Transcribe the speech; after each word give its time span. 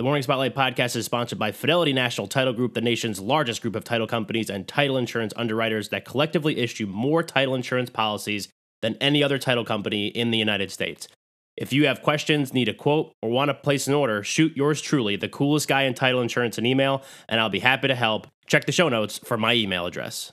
The 0.00 0.04
Morning 0.04 0.22
Spotlight 0.22 0.54
podcast 0.54 0.96
is 0.96 1.04
sponsored 1.04 1.38
by 1.38 1.52
Fidelity 1.52 1.92
National 1.92 2.26
Title 2.26 2.54
Group, 2.54 2.72
the 2.72 2.80
nation's 2.80 3.20
largest 3.20 3.60
group 3.60 3.76
of 3.76 3.84
title 3.84 4.06
companies 4.06 4.48
and 4.48 4.66
title 4.66 4.96
insurance 4.96 5.34
underwriters 5.36 5.90
that 5.90 6.06
collectively 6.06 6.56
issue 6.56 6.86
more 6.86 7.22
title 7.22 7.54
insurance 7.54 7.90
policies 7.90 8.48
than 8.80 8.96
any 8.98 9.22
other 9.22 9.36
title 9.36 9.62
company 9.62 10.06
in 10.06 10.30
the 10.30 10.38
United 10.38 10.70
States. 10.70 11.06
If 11.54 11.70
you 11.74 11.86
have 11.86 12.00
questions, 12.00 12.54
need 12.54 12.70
a 12.70 12.72
quote, 12.72 13.12
or 13.20 13.28
want 13.28 13.50
to 13.50 13.54
place 13.54 13.86
an 13.88 13.92
order, 13.92 14.22
shoot 14.22 14.56
yours 14.56 14.80
truly, 14.80 15.16
the 15.16 15.28
coolest 15.28 15.68
guy 15.68 15.82
in 15.82 15.92
title 15.92 16.22
insurance, 16.22 16.56
an 16.56 16.64
email, 16.64 17.02
and 17.28 17.38
I'll 17.38 17.50
be 17.50 17.58
happy 17.58 17.88
to 17.88 17.94
help. 17.94 18.26
Check 18.46 18.64
the 18.64 18.72
show 18.72 18.88
notes 18.88 19.18
for 19.18 19.36
my 19.36 19.52
email 19.52 19.84
address. 19.84 20.32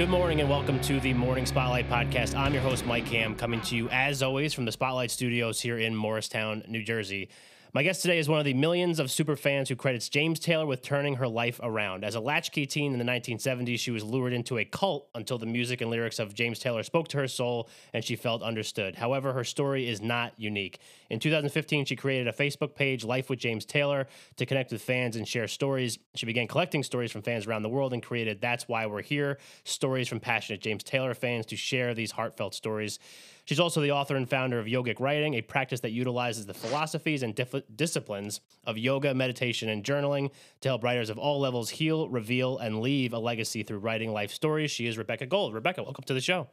Good 0.00 0.08
morning 0.08 0.40
and 0.40 0.48
welcome 0.48 0.80
to 0.80 0.98
the 0.98 1.12
Morning 1.12 1.44
Spotlight 1.44 1.86
podcast. 1.90 2.34
I'm 2.34 2.54
your 2.54 2.62
host, 2.62 2.86
Mike 2.86 3.06
Ham, 3.08 3.34
coming 3.34 3.60
to 3.60 3.76
you 3.76 3.90
as 3.90 4.22
always 4.22 4.54
from 4.54 4.64
the 4.64 4.72
Spotlight 4.72 5.10
Studios 5.10 5.60
here 5.60 5.76
in 5.76 5.94
Morristown, 5.94 6.64
New 6.66 6.82
Jersey. 6.82 7.28
My 7.72 7.84
guest 7.84 8.02
today 8.02 8.18
is 8.18 8.28
one 8.28 8.40
of 8.40 8.44
the 8.44 8.52
millions 8.52 8.98
of 8.98 9.12
super 9.12 9.36
fans 9.36 9.68
who 9.68 9.76
credits 9.76 10.08
James 10.08 10.40
Taylor 10.40 10.66
with 10.66 10.82
turning 10.82 11.14
her 11.14 11.28
life 11.28 11.60
around. 11.62 12.02
As 12.02 12.16
a 12.16 12.20
latchkey 12.20 12.66
teen 12.66 12.92
in 12.92 12.98
the 12.98 13.04
1970s, 13.04 13.78
she 13.78 13.92
was 13.92 14.02
lured 14.02 14.32
into 14.32 14.58
a 14.58 14.64
cult 14.64 15.08
until 15.14 15.38
the 15.38 15.46
music 15.46 15.80
and 15.80 15.88
lyrics 15.88 16.18
of 16.18 16.34
James 16.34 16.58
Taylor 16.58 16.82
spoke 16.82 17.06
to 17.08 17.18
her 17.18 17.28
soul 17.28 17.68
and 17.92 18.04
she 18.04 18.16
felt 18.16 18.42
understood. 18.42 18.96
However, 18.96 19.32
her 19.34 19.44
story 19.44 19.88
is 19.88 20.02
not 20.02 20.32
unique. 20.36 20.80
In 21.10 21.20
2015, 21.20 21.84
she 21.84 21.94
created 21.94 22.26
a 22.26 22.32
Facebook 22.32 22.74
page, 22.74 23.04
Life 23.04 23.30
with 23.30 23.38
James 23.38 23.64
Taylor, 23.64 24.08
to 24.34 24.46
connect 24.46 24.72
with 24.72 24.82
fans 24.82 25.14
and 25.14 25.28
share 25.28 25.46
stories. 25.46 25.96
She 26.16 26.26
began 26.26 26.48
collecting 26.48 26.82
stories 26.82 27.12
from 27.12 27.22
fans 27.22 27.46
around 27.46 27.62
the 27.62 27.68
world 27.68 27.92
and 27.92 28.02
created 28.02 28.40
That's 28.40 28.66
Why 28.66 28.86
We're 28.86 29.02
Here, 29.02 29.38
stories 29.62 30.08
from 30.08 30.18
passionate 30.18 30.60
James 30.60 30.82
Taylor 30.82 31.14
fans 31.14 31.46
to 31.46 31.56
share 31.56 31.94
these 31.94 32.10
heartfelt 32.10 32.52
stories. 32.52 32.98
She's 33.44 33.60
also 33.60 33.80
the 33.80 33.92
author 33.92 34.16
and 34.16 34.28
founder 34.28 34.58
of 34.58 34.66
Yogic 34.66 35.00
Writing, 35.00 35.34
a 35.34 35.42
practice 35.42 35.80
that 35.80 35.92
utilizes 35.92 36.46
the 36.46 36.54
philosophies 36.54 37.22
and 37.22 37.34
dif- 37.34 37.62
disciplines 37.74 38.40
of 38.64 38.78
yoga, 38.78 39.14
meditation, 39.14 39.68
and 39.68 39.84
journaling 39.84 40.30
to 40.60 40.68
help 40.68 40.84
writers 40.84 41.10
of 41.10 41.18
all 41.18 41.40
levels 41.40 41.70
heal, 41.70 42.08
reveal, 42.08 42.58
and 42.58 42.80
leave 42.80 43.12
a 43.12 43.18
legacy 43.18 43.62
through 43.62 43.78
writing 43.78 44.12
life 44.12 44.32
stories. 44.32 44.70
She 44.70 44.86
is 44.86 44.98
Rebecca 44.98 45.26
Gold. 45.26 45.54
Rebecca, 45.54 45.82
welcome 45.82 46.04
to 46.04 46.14
the 46.14 46.20
show. 46.20 46.48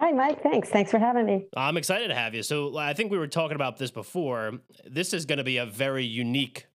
Hi, 0.00 0.12
Mike. 0.12 0.42
Thanks. 0.44 0.68
Thanks 0.68 0.92
for 0.92 0.98
having 0.98 1.26
me. 1.26 1.46
I'm 1.56 1.76
excited 1.76 2.08
to 2.08 2.14
have 2.14 2.32
you. 2.32 2.44
So, 2.44 2.76
I 2.76 2.94
think 2.94 3.10
we 3.10 3.18
were 3.18 3.26
talking 3.26 3.56
about 3.56 3.78
this 3.78 3.90
before. 3.90 4.60
This 4.86 5.12
is 5.12 5.26
going 5.26 5.38
to 5.38 5.44
be 5.44 5.56
a 5.56 5.66
very 5.66 6.04
unique 6.04 6.67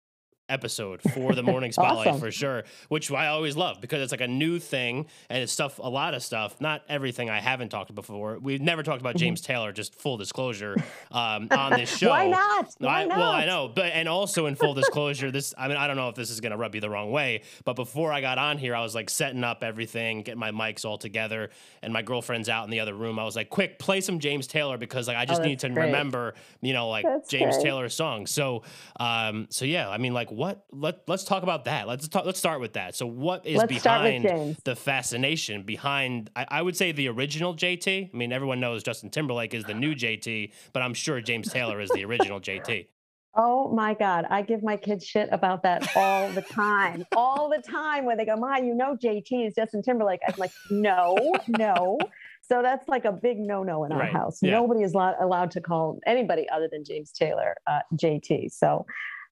episode 0.52 1.02
for 1.13 1.33
the 1.33 1.44
morning 1.52 1.71
spotlight 1.71 2.07
awesome. 2.07 2.19
for 2.19 2.31
sure, 2.31 2.63
which 2.89 3.11
I 3.11 3.27
always 3.27 3.55
love 3.55 3.81
because 3.81 4.02
it's 4.02 4.11
like 4.11 4.21
a 4.21 4.27
new 4.27 4.59
thing 4.59 5.08
and 5.30 5.43
it's 5.43 5.52
stuff, 5.52 5.80
a 5.80 5.89
lot 5.89 6.13
of 6.13 6.23
stuff, 6.23 6.59
not 6.59 6.83
everything 6.89 7.30
I 7.30 7.39
haven't 7.39 7.69
talked 7.69 7.89
about 7.89 8.02
before. 8.02 8.38
We've 8.39 8.61
never 8.61 8.83
talked 8.83 9.02
about 9.02 9.16
mm-hmm. 9.16 9.19
James 9.19 9.41
Taylor, 9.41 9.71
just 9.71 9.95
full 9.95 10.17
disclosure, 10.17 10.75
um, 11.11 11.47
on 11.52 11.73
this 11.73 11.95
show. 11.95 12.09
Why 12.09 12.27
not? 12.27 12.75
Why 12.80 13.02
I, 13.02 13.05
not? 13.05 13.17
Well, 13.17 13.31
I 13.31 13.45
know, 13.45 13.71
but 13.73 13.91
and 13.93 14.08
also 14.08 14.45
in 14.45 14.55
full 14.55 14.73
disclosure, 14.73 15.31
this 15.31 15.53
I 15.58 15.67
mean 15.67 15.77
I 15.77 15.88
don't 15.88 15.95
know 15.95 16.09
if 16.09 16.16
this 16.16 16.30
is 16.30 16.41
gonna 16.41 16.58
rub 16.58 16.75
you 16.75 16.81
the 16.81 16.89
wrong 16.89 17.11
way, 17.11 17.43
but 17.63 17.75
before 17.75 18.11
I 18.11 18.21
got 18.21 18.38
on 18.38 18.58
here, 18.58 18.75
I 18.75 18.81
was 18.81 18.95
like 18.95 19.09
setting 19.09 19.43
up 19.43 19.63
everything, 19.63 20.23
getting 20.23 20.39
my 20.39 20.52
mics 20.52 20.86
all 20.86 20.97
together, 20.97 21.49
and 21.81 21.93
my 21.93 22.02
girlfriend's 22.02 22.49
out 22.49 22.65
in 22.65 22.71
the 22.71 22.80
other 22.80 22.93
room. 22.93 23.19
I 23.19 23.23
was 23.23 23.36
like, 23.36 23.49
quick, 23.49 23.80
play 23.80 24.02
some 24.02 24.19
James 24.19 24.47
Taylor 24.47 24.77
because 24.77 25.08
like 25.08 25.17
I 25.17 25.26
just 25.26 25.42
oh, 25.42 25.45
need 25.45 25.59
to 25.59 25.70
great. 25.70 25.86
remember, 25.86 26.33
you 26.61 26.73
know, 26.73 26.89
like 26.89 27.05
that's 27.05 27.30
James 27.30 27.55
great. 27.55 27.65
Taylor 27.65 27.89
songs. 27.89 28.31
So, 28.31 28.64
um, 28.99 29.47
so 29.49 29.65
yeah, 29.65 29.89
I 29.89 29.97
mean, 29.97 30.14
like 30.14 30.31
what 30.41 30.65
let 30.71 30.81
let's 30.81 30.97
let's 31.07 31.23
talk 31.23 31.43
about 31.43 31.65
that. 31.65 31.87
Let's 31.87 32.07
talk. 32.07 32.25
Let's 32.25 32.39
start 32.39 32.61
with 32.61 32.73
that. 32.73 32.95
So, 32.95 33.05
what 33.05 33.45
is 33.45 33.57
let's 33.57 33.71
behind 33.71 34.57
the 34.63 34.75
fascination 34.75 35.61
behind? 35.61 36.31
I, 36.35 36.47
I, 36.49 36.61
would 36.63 36.75
say 36.75 36.91
the 36.91 37.09
original 37.09 37.55
JT. 37.55 38.09
I 38.11 38.17
mean, 38.17 38.33
everyone 38.33 38.59
knows 38.59 38.81
Justin 38.81 39.11
Timberlake 39.11 39.53
is 39.53 39.65
the 39.65 39.75
new 39.75 39.93
JT, 39.93 40.52
but 40.73 40.81
I'm 40.81 40.95
sure 40.95 41.21
James 41.21 41.52
Taylor 41.52 41.79
is 41.79 41.91
the 41.91 42.03
original 42.05 42.39
JT. 42.41 42.87
Oh 43.33 43.73
my 43.73 43.93
God. 43.93 44.25
I 44.29 44.41
give 44.41 44.61
my 44.61 44.75
kids 44.75 45.05
shit 45.05 45.29
about 45.31 45.63
that 45.63 45.95
all 45.95 46.27
the 46.31 46.41
time. 46.41 47.05
all 47.15 47.49
the 47.49 47.61
time 47.61 48.03
when 48.03 48.17
they 48.17 48.25
go, 48.25 48.35
Ma, 48.35 48.58
you 48.58 48.75
know 48.75 48.97
JT 49.02 49.47
is 49.47 49.55
Justin 49.55 49.81
Timberlake. 49.81 50.19
I'm 50.27 50.33
like, 50.37 50.52
no, 50.69 51.15
no. 51.47 51.97
So 52.41 52.61
that's 52.61 52.89
like 52.89 53.05
a 53.05 53.13
big 53.13 53.37
no 53.39 53.63
no 53.63 53.85
in 53.85 53.93
our 53.93 53.99
right. 53.99 54.11
house. 54.11 54.39
Yeah. 54.41 54.52
Nobody 54.52 54.83
is 54.83 54.93
allowed 54.93 55.52
to 55.52 55.61
call 55.61 56.02
anybody 56.05 56.49
other 56.49 56.67
than 56.69 56.83
James 56.83 57.13
Taylor 57.13 57.55
uh, 57.67 57.79
JT. 57.95 58.52
So 58.52 58.85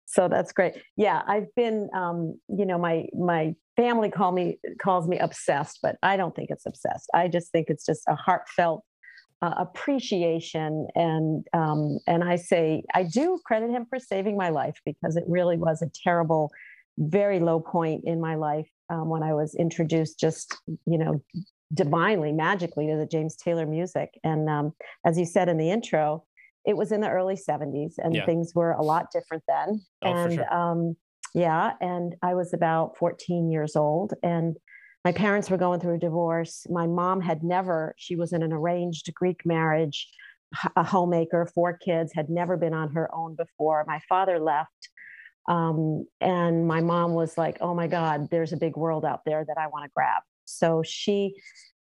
so 0.10 0.28
that's 0.28 0.52
great. 0.52 0.74
Yeah 0.98 1.22
i've 1.28 1.54
been 1.56 1.90
um, 1.94 2.40
you 2.50 2.66
know 2.66 2.78
my 2.78 3.06
my 3.14 3.56
family 3.78 4.10
call 4.10 4.32
me 4.32 4.58
calls 4.82 5.08
me 5.08 5.18
obsessed 5.20 5.80
but 5.82 5.96
i 6.04 6.18
don't 6.18 6.36
think 6.36 6.50
it's 6.50 6.66
obsessed. 6.66 7.10
I 7.14 7.28
just 7.28 7.52
think 7.52 7.68
it's 7.70 7.86
just 7.86 8.04
a 8.08 8.16
heartfelt 8.16 8.84
uh, 9.42 9.54
appreciation 9.58 10.88
and 10.96 11.46
um, 11.54 12.00
and 12.08 12.24
i 12.24 12.36
say 12.36 12.84
i 12.94 13.04
do 13.04 13.40
credit 13.46 13.70
him 13.70 13.86
for 13.90 13.98
saving 13.98 14.36
my 14.36 14.50
life 14.50 14.78
because 14.86 15.16
it 15.16 15.24
really 15.28 15.58
was 15.58 15.82
a 15.82 15.90
terrible 16.04 16.52
very 16.98 17.40
low 17.40 17.60
point 17.62 18.04
in 18.06 18.20
my 18.20 18.36
life 18.36 18.68
um, 18.90 19.08
when 19.08 19.24
i 19.24 19.34
was 19.34 19.56
introduced 19.56 20.20
just 20.20 20.58
you 20.86 20.98
know 20.98 21.24
divinely 21.74 22.34
magically 22.34 22.88
to 22.88 22.98
the 22.98 23.06
james 23.06 23.36
taylor 23.36 23.66
music. 23.66 24.10
And 24.24 24.50
um, 24.50 24.74
as 25.06 25.18
you 25.18 25.26
said 25.26 25.48
in 25.48 25.58
the 25.58 25.72
intro 25.72 26.26
it 26.66 26.76
was 26.76 26.92
in 26.92 27.02
the 27.02 27.10
early 27.10 27.36
70s 27.36 27.94
and 27.98 28.16
yeah. 28.16 28.26
things 28.26 28.54
were 28.54 28.72
a 28.72 28.82
lot 28.82 29.08
different 29.12 29.44
then. 29.48 29.82
Oh, 30.02 30.14
and 30.14 30.34
sure. 30.34 30.54
um, 30.54 30.96
yeah, 31.34 31.74
and 31.82 32.16
I 32.22 32.36
was 32.36 32.54
about 32.54 32.98
14 32.98 33.50
years 33.50 33.76
old 33.76 34.14
and 34.24 34.58
my 35.06 35.12
parents 35.12 35.50
were 35.50 35.58
going 35.58 35.80
through 35.80 35.96
a 35.96 36.00
divorce. 36.00 36.66
My 36.70 36.86
mom 36.86 37.22
had 37.22 37.44
never, 37.44 37.96
she 37.98 38.16
was 38.16 38.34
in 38.34 38.44
an 38.44 38.52
arranged 38.52 39.10
Greek 39.14 39.46
marriage, 39.46 40.10
a 40.76 40.84
homemaker, 40.84 41.50
four 41.54 41.78
kids, 41.78 42.12
had 42.14 42.30
never 42.30 42.58
been 42.58 42.74
on 42.74 42.92
her 42.94 43.14
own 43.16 43.36
before. 43.36 43.86
My 43.88 44.02
father 44.10 44.40
left. 44.40 44.90
Um, 45.48 46.06
and 46.20 46.68
my 46.68 46.82
mom 46.82 47.14
was 47.14 47.38
like, 47.38 47.58
oh 47.62 47.74
my 47.74 47.88
God, 47.88 48.28
there's 48.30 48.54
a 48.54 48.58
big 48.58 48.76
world 48.76 49.06
out 49.06 49.22
there 49.26 49.46
that 49.46 49.58
I 49.58 49.68
want 49.68 49.86
to 49.86 49.92
grab. 49.96 50.22
So 50.46 50.84
she 50.86 51.36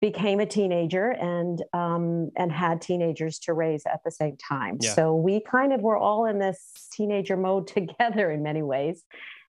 became 0.02 0.40
a 0.40 0.46
teenager 0.46 1.12
and 1.12 1.62
um, 1.72 2.30
and 2.36 2.50
had 2.50 2.82
teenagers 2.82 3.38
to 3.38 3.54
raise 3.54 3.84
at 3.86 4.00
the 4.04 4.10
same 4.10 4.36
time. 4.36 4.76
Yeah. 4.80 4.94
So 4.94 5.14
we 5.14 5.40
kind 5.40 5.72
of 5.72 5.80
were 5.80 5.96
all 5.96 6.26
in 6.26 6.40
this 6.40 6.58
teenager 6.92 7.36
mode 7.36 7.66
together 7.78 8.30
in 8.30 8.42
many 8.42 8.62
ways, 8.62 9.04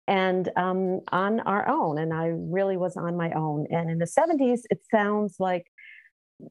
and 0.07 0.49
um, 0.55 1.01
on 1.11 1.41
our 1.41 1.67
own. 1.67 1.97
And 1.97 2.13
I 2.13 2.27
really 2.27 2.77
was 2.77 2.95
on 2.95 3.17
my 3.17 3.31
own. 3.31 3.65
And 3.71 3.89
in 3.89 3.97
the 3.97 4.05
'70s, 4.05 4.61
it 4.69 4.81
sounds 4.89 5.35
like 5.39 5.65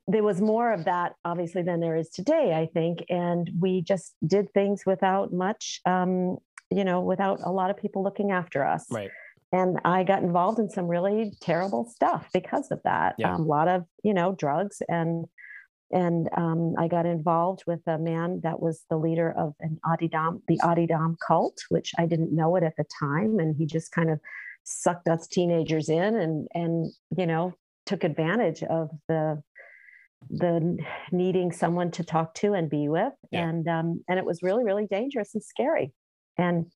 there 0.09 0.25
was 0.25 0.41
more 0.41 0.73
of 0.73 0.87
that, 0.87 1.13
obviously, 1.25 1.63
than 1.63 1.79
there 1.81 1.97
is 1.97 2.11
today. 2.11 2.53
I 2.53 2.67
think, 2.75 3.05
and 3.09 3.49
we 3.61 3.81
just 3.81 4.17
did 4.27 4.53
things 4.53 4.83
without 4.85 5.33
much, 5.33 5.81
um, 5.87 6.39
you 6.69 6.85
know, 6.85 7.01
without 7.01 7.39
a 7.45 7.53
lot 7.53 7.71
of 7.71 7.77
people 7.77 8.03
looking 8.03 8.33
after 8.33 8.67
us. 8.67 8.87
Right 8.91 9.11
and 9.55 9.79
I 9.85 10.03
got 10.03 10.25
involved 10.25 10.59
in 10.59 10.69
some 10.69 10.89
really 10.89 11.33
terrible 11.41 11.89
stuff 11.89 12.29
because 12.35 12.73
of 12.73 12.81
that. 12.83 13.15
Yeah. 13.19 13.35
Um, 13.35 13.43
a 13.43 13.45
lot 13.45 13.69
of 13.69 13.85
you 14.03 14.13
know 14.13 14.35
drugs 14.35 14.83
and 14.89 15.27
and 15.93 16.29
um, 16.37 16.75
I 16.77 16.89
got 16.89 17.07
involved 17.07 17.63
with 17.67 17.81
a 17.87 17.99
man 17.99 18.41
that 18.43 18.61
was 18.61 18.83
the 18.91 18.97
leader 18.97 19.31
of 19.31 19.55
an 19.61 19.79
Adidam, 19.87 20.41
the 20.49 20.59
Adidam 20.59 21.15
cult, 21.25 21.59
which 21.69 21.93
I 21.97 22.07
didn't 22.07 22.35
know 22.35 22.57
it 22.57 22.65
at 22.65 22.75
the 22.77 22.85
time, 22.99 23.39
and 23.39 23.55
he 23.57 23.65
just 23.65 23.93
kind 23.93 24.11
of 24.11 24.19
sucked 24.65 25.07
us 25.07 25.29
teenagers 25.29 25.89
in 25.89 26.17
and 26.17 26.49
and 26.55 26.93
you 27.17 27.27
know 27.27 27.55
took 27.87 28.03
advantage 28.03 28.63
of 28.65 28.91
the 29.09 29.41
the 30.31 30.79
needing 31.13 31.53
someone 31.53 31.91
to 31.93 32.03
talk 32.03 32.35
to 32.35 32.55
and 32.55 32.71
be 32.71 32.89
with 32.89 33.13
yeah. 33.31 33.47
and 33.47 33.69
um, 33.69 34.03
and 34.09 34.19
it 34.19 34.25
was 34.25 34.43
really 34.43 34.65
really 34.65 34.87
dangerous 34.87 35.35
and 35.35 35.45
scary 35.45 35.93
and 36.39 36.67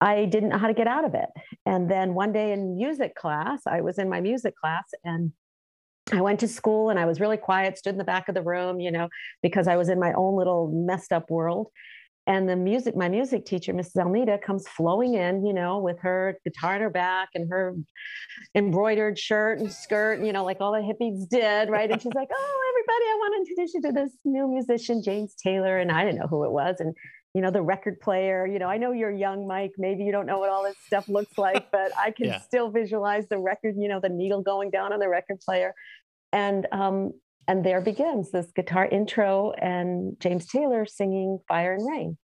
I 0.00 0.26
didn't 0.26 0.50
know 0.50 0.58
how 0.58 0.68
to 0.68 0.74
get 0.74 0.86
out 0.86 1.04
of 1.04 1.14
it. 1.14 1.28
And 1.66 1.90
then 1.90 2.14
one 2.14 2.32
day 2.32 2.52
in 2.52 2.76
music 2.76 3.14
class, 3.16 3.62
I 3.66 3.80
was 3.80 3.98
in 3.98 4.08
my 4.08 4.20
music 4.20 4.54
class 4.56 4.84
and 5.04 5.32
I 6.12 6.20
went 6.20 6.40
to 6.40 6.48
school 6.48 6.90
and 6.90 6.98
I 6.98 7.04
was 7.04 7.20
really 7.20 7.36
quiet, 7.36 7.78
stood 7.78 7.94
in 7.94 7.98
the 7.98 8.04
back 8.04 8.28
of 8.28 8.34
the 8.34 8.42
room, 8.42 8.80
you 8.80 8.90
know, 8.90 9.08
because 9.42 9.68
I 9.68 9.76
was 9.76 9.88
in 9.88 9.98
my 9.98 10.12
own 10.14 10.36
little 10.36 10.70
messed 10.72 11.12
up 11.12 11.30
world. 11.30 11.68
And 12.26 12.46
the 12.46 12.56
music, 12.56 12.94
my 12.94 13.08
music 13.08 13.46
teacher, 13.46 13.72
Mrs. 13.72 14.02
Almeida, 14.02 14.38
comes 14.38 14.68
flowing 14.68 15.14
in, 15.14 15.46
you 15.46 15.54
know, 15.54 15.78
with 15.78 15.98
her 16.00 16.38
guitar 16.44 16.76
in 16.76 16.82
her 16.82 16.90
back 16.90 17.30
and 17.34 17.48
her 17.50 17.74
embroidered 18.54 19.18
shirt 19.18 19.60
and 19.60 19.72
skirt, 19.72 20.22
you 20.22 20.30
know, 20.34 20.44
like 20.44 20.58
all 20.60 20.72
the 20.72 20.78
hippies 20.78 21.26
did, 21.30 21.70
right? 21.70 21.90
And 21.90 22.02
she's 22.02 22.12
like, 22.12 22.28
"Oh, 22.30 22.72
everybody, 22.74 23.04
I 23.04 23.16
want 23.18 23.34
to 23.34 23.50
introduce 23.50 23.74
you 23.74 23.80
to 23.80 23.92
this 23.92 24.18
new 24.26 24.46
musician, 24.46 25.02
James 25.02 25.34
Taylor." 25.42 25.78
And 25.78 25.90
I 25.90 26.04
didn't 26.04 26.20
know 26.20 26.26
who 26.26 26.44
it 26.44 26.52
was, 26.52 26.76
and 26.80 26.94
you 27.34 27.42
know, 27.42 27.50
the 27.50 27.62
record 27.62 28.00
player. 28.00 28.46
You 28.46 28.58
know, 28.58 28.68
I 28.68 28.78
know 28.78 28.92
you're 28.92 29.10
young, 29.10 29.46
Mike. 29.46 29.72
Maybe 29.78 30.04
you 30.04 30.12
don't 30.12 30.26
know 30.26 30.38
what 30.38 30.50
all 30.50 30.64
this 30.64 30.76
stuff 30.86 31.08
looks 31.08 31.36
like, 31.38 31.70
but 31.72 31.92
I 31.96 32.10
can 32.10 32.26
yeah. 32.26 32.40
still 32.40 32.70
visualize 32.70 33.28
the 33.28 33.38
record, 33.38 33.74
you 33.78 33.88
know, 33.88 34.00
the 34.00 34.08
needle 34.08 34.42
going 34.42 34.70
down 34.70 34.92
on 34.92 34.98
the 34.98 35.08
record 35.08 35.40
player. 35.40 35.74
And 36.32 36.66
um, 36.72 37.12
and 37.46 37.64
there 37.64 37.80
begins 37.80 38.30
this 38.30 38.52
guitar 38.54 38.86
intro 38.86 39.52
and 39.52 40.16
James 40.20 40.46
Taylor 40.46 40.84
singing 40.84 41.38
Fire 41.48 41.72
and 41.72 41.88
Rain. 41.88 42.18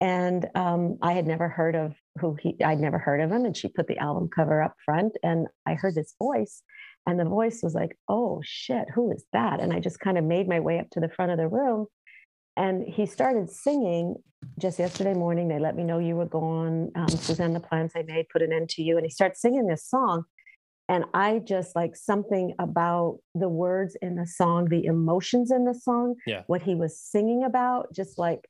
And 0.00 0.46
um, 0.54 0.98
I 1.02 1.12
had 1.12 1.26
never 1.26 1.48
heard 1.48 1.74
of 1.74 1.94
who 2.20 2.36
he, 2.40 2.54
I'd 2.62 2.78
never 2.78 2.98
heard 2.98 3.20
of 3.20 3.32
him. 3.32 3.46
And 3.46 3.56
she 3.56 3.68
put 3.68 3.88
the 3.88 3.98
album 3.98 4.28
cover 4.28 4.62
up 4.62 4.74
front 4.84 5.14
and 5.22 5.48
I 5.66 5.74
heard 5.74 5.94
this 5.94 6.14
voice 6.18 6.62
and 7.08 7.18
the 7.18 7.24
voice 7.24 7.60
was 7.62 7.74
like, 7.74 7.96
oh 8.08 8.42
shit, 8.44 8.86
who 8.94 9.10
is 9.10 9.24
that? 9.32 9.60
And 9.60 9.72
I 9.72 9.80
just 9.80 9.98
kind 9.98 10.18
of 10.18 10.24
made 10.24 10.46
my 10.46 10.60
way 10.60 10.78
up 10.78 10.90
to 10.90 11.00
the 11.00 11.08
front 11.08 11.32
of 11.32 11.38
the 11.38 11.48
room 11.48 11.86
and 12.58 12.86
he 12.86 13.06
started 13.06 13.48
singing 13.48 14.16
just 14.60 14.80
yesterday 14.80 15.14
morning. 15.14 15.46
They 15.46 15.60
let 15.60 15.76
me 15.76 15.84
know 15.84 16.00
you 16.00 16.16
were 16.16 16.26
gone. 16.26 16.90
Um, 16.96 17.08
Suzanne, 17.08 17.52
the 17.52 17.60
plans 17.60 17.92
I 17.94 18.02
made 18.02 18.28
put 18.30 18.42
an 18.42 18.52
end 18.52 18.68
to 18.70 18.82
you. 18.82 18.96
And 18.96 19.06
he 19.06 19.10
starts 19.10 19.40
singing 19.40 19.66
this 19.66 19.84
song. 19.84 20.24
And 20.88 21.04
I 21.14 21.38
just 21.38 21.76
like 21.76 21.94
something 21.94 22.54
about 22.58 23.18
the 23.34 23.48
words 23.48 23.96
in 24.02 24.16
the 24.16 24.26
song, 24.26 24.68
the 24.68 24.86
emotions 24.86 25.52
in 25.52 25.66
the 25.66 25.74
song, 25.74 26.16
yeah. 26.26 26.42
what 26.48 26.62
he 26.62 26.74
was 26.74 26.98
singing 26.98 27.44
about, 27.44 27.92
just 27.94 28.18
like 28.18 28.48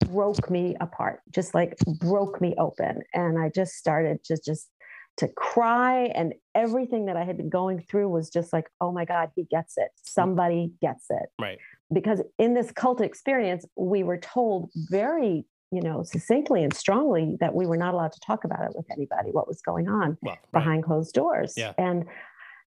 broke 0.00 0.50
me 0.50 0.76
apart, 0.80 1.20
just 1.30 1.54
like 1.54 1.76
broke 1.98 2.42
me 2.42 2.54
open. 2.58 3.02
And 3.14 3.38
I 3.38 3.48
just 3.48 3.74
started 3.74 4.22
to 4.24 4.36
just 4.44 4.68
to 5.16 5.28
cry 5.28 6.06
and 6.06 6.34
everything 6.54 7.06
that 7.06 7.16
I 7.16 7.24
had 7.24 7.36
been 7.36 7.48
going 7.48 7.80
through 7.80 8.08
was 8.08 8.30
just 8.30 8.52
like, 8.52 8.66
oh 8.80 8.90
my 8.90 9.04
God, 9.04 9.30
he 9.36 9.44
gets 9.44 9.74
it. 9.78 9.90
Somebody 10.02 10.72
gets 10.82 11.06
it. 11.08 11.28
Right. 11.40 11.58
Because 11.92 12.22
in 12.38 12.54
this 12.54 12.72
cult 12.72 13.00
experience, 13.00 13.66
we 13.76 14.02
were 14.02 14.18
told 14.18 14.70
very 14.90 15.44
you 15.74 15.80
know, 15.80 16.04
succinctly 16.04 16.62
and 16.62 16.72
strongly 16.72 17.36
that 17.40 17.52
we 17.52 17.66
were 17.66 17.76
not 17.76 17.94
allowed 17.94 18.12
to 18.12 18.20
talk 18.20 18.44
about 18.44 18.64
it 18.64 18.76
with 18.76 18.86
anybody, 18.92 19.30
what 19.32 19.48
was 19.48 19.60
going 19.60 19.88
on 19.88 20.16
well, 20.22 20.34
right. 20.34 20.52
behind 20.52 20.84
closed 20.84 21.12
doors. 21.12 21.54
Yeah. 21.56 21.72
And 21.76 22.04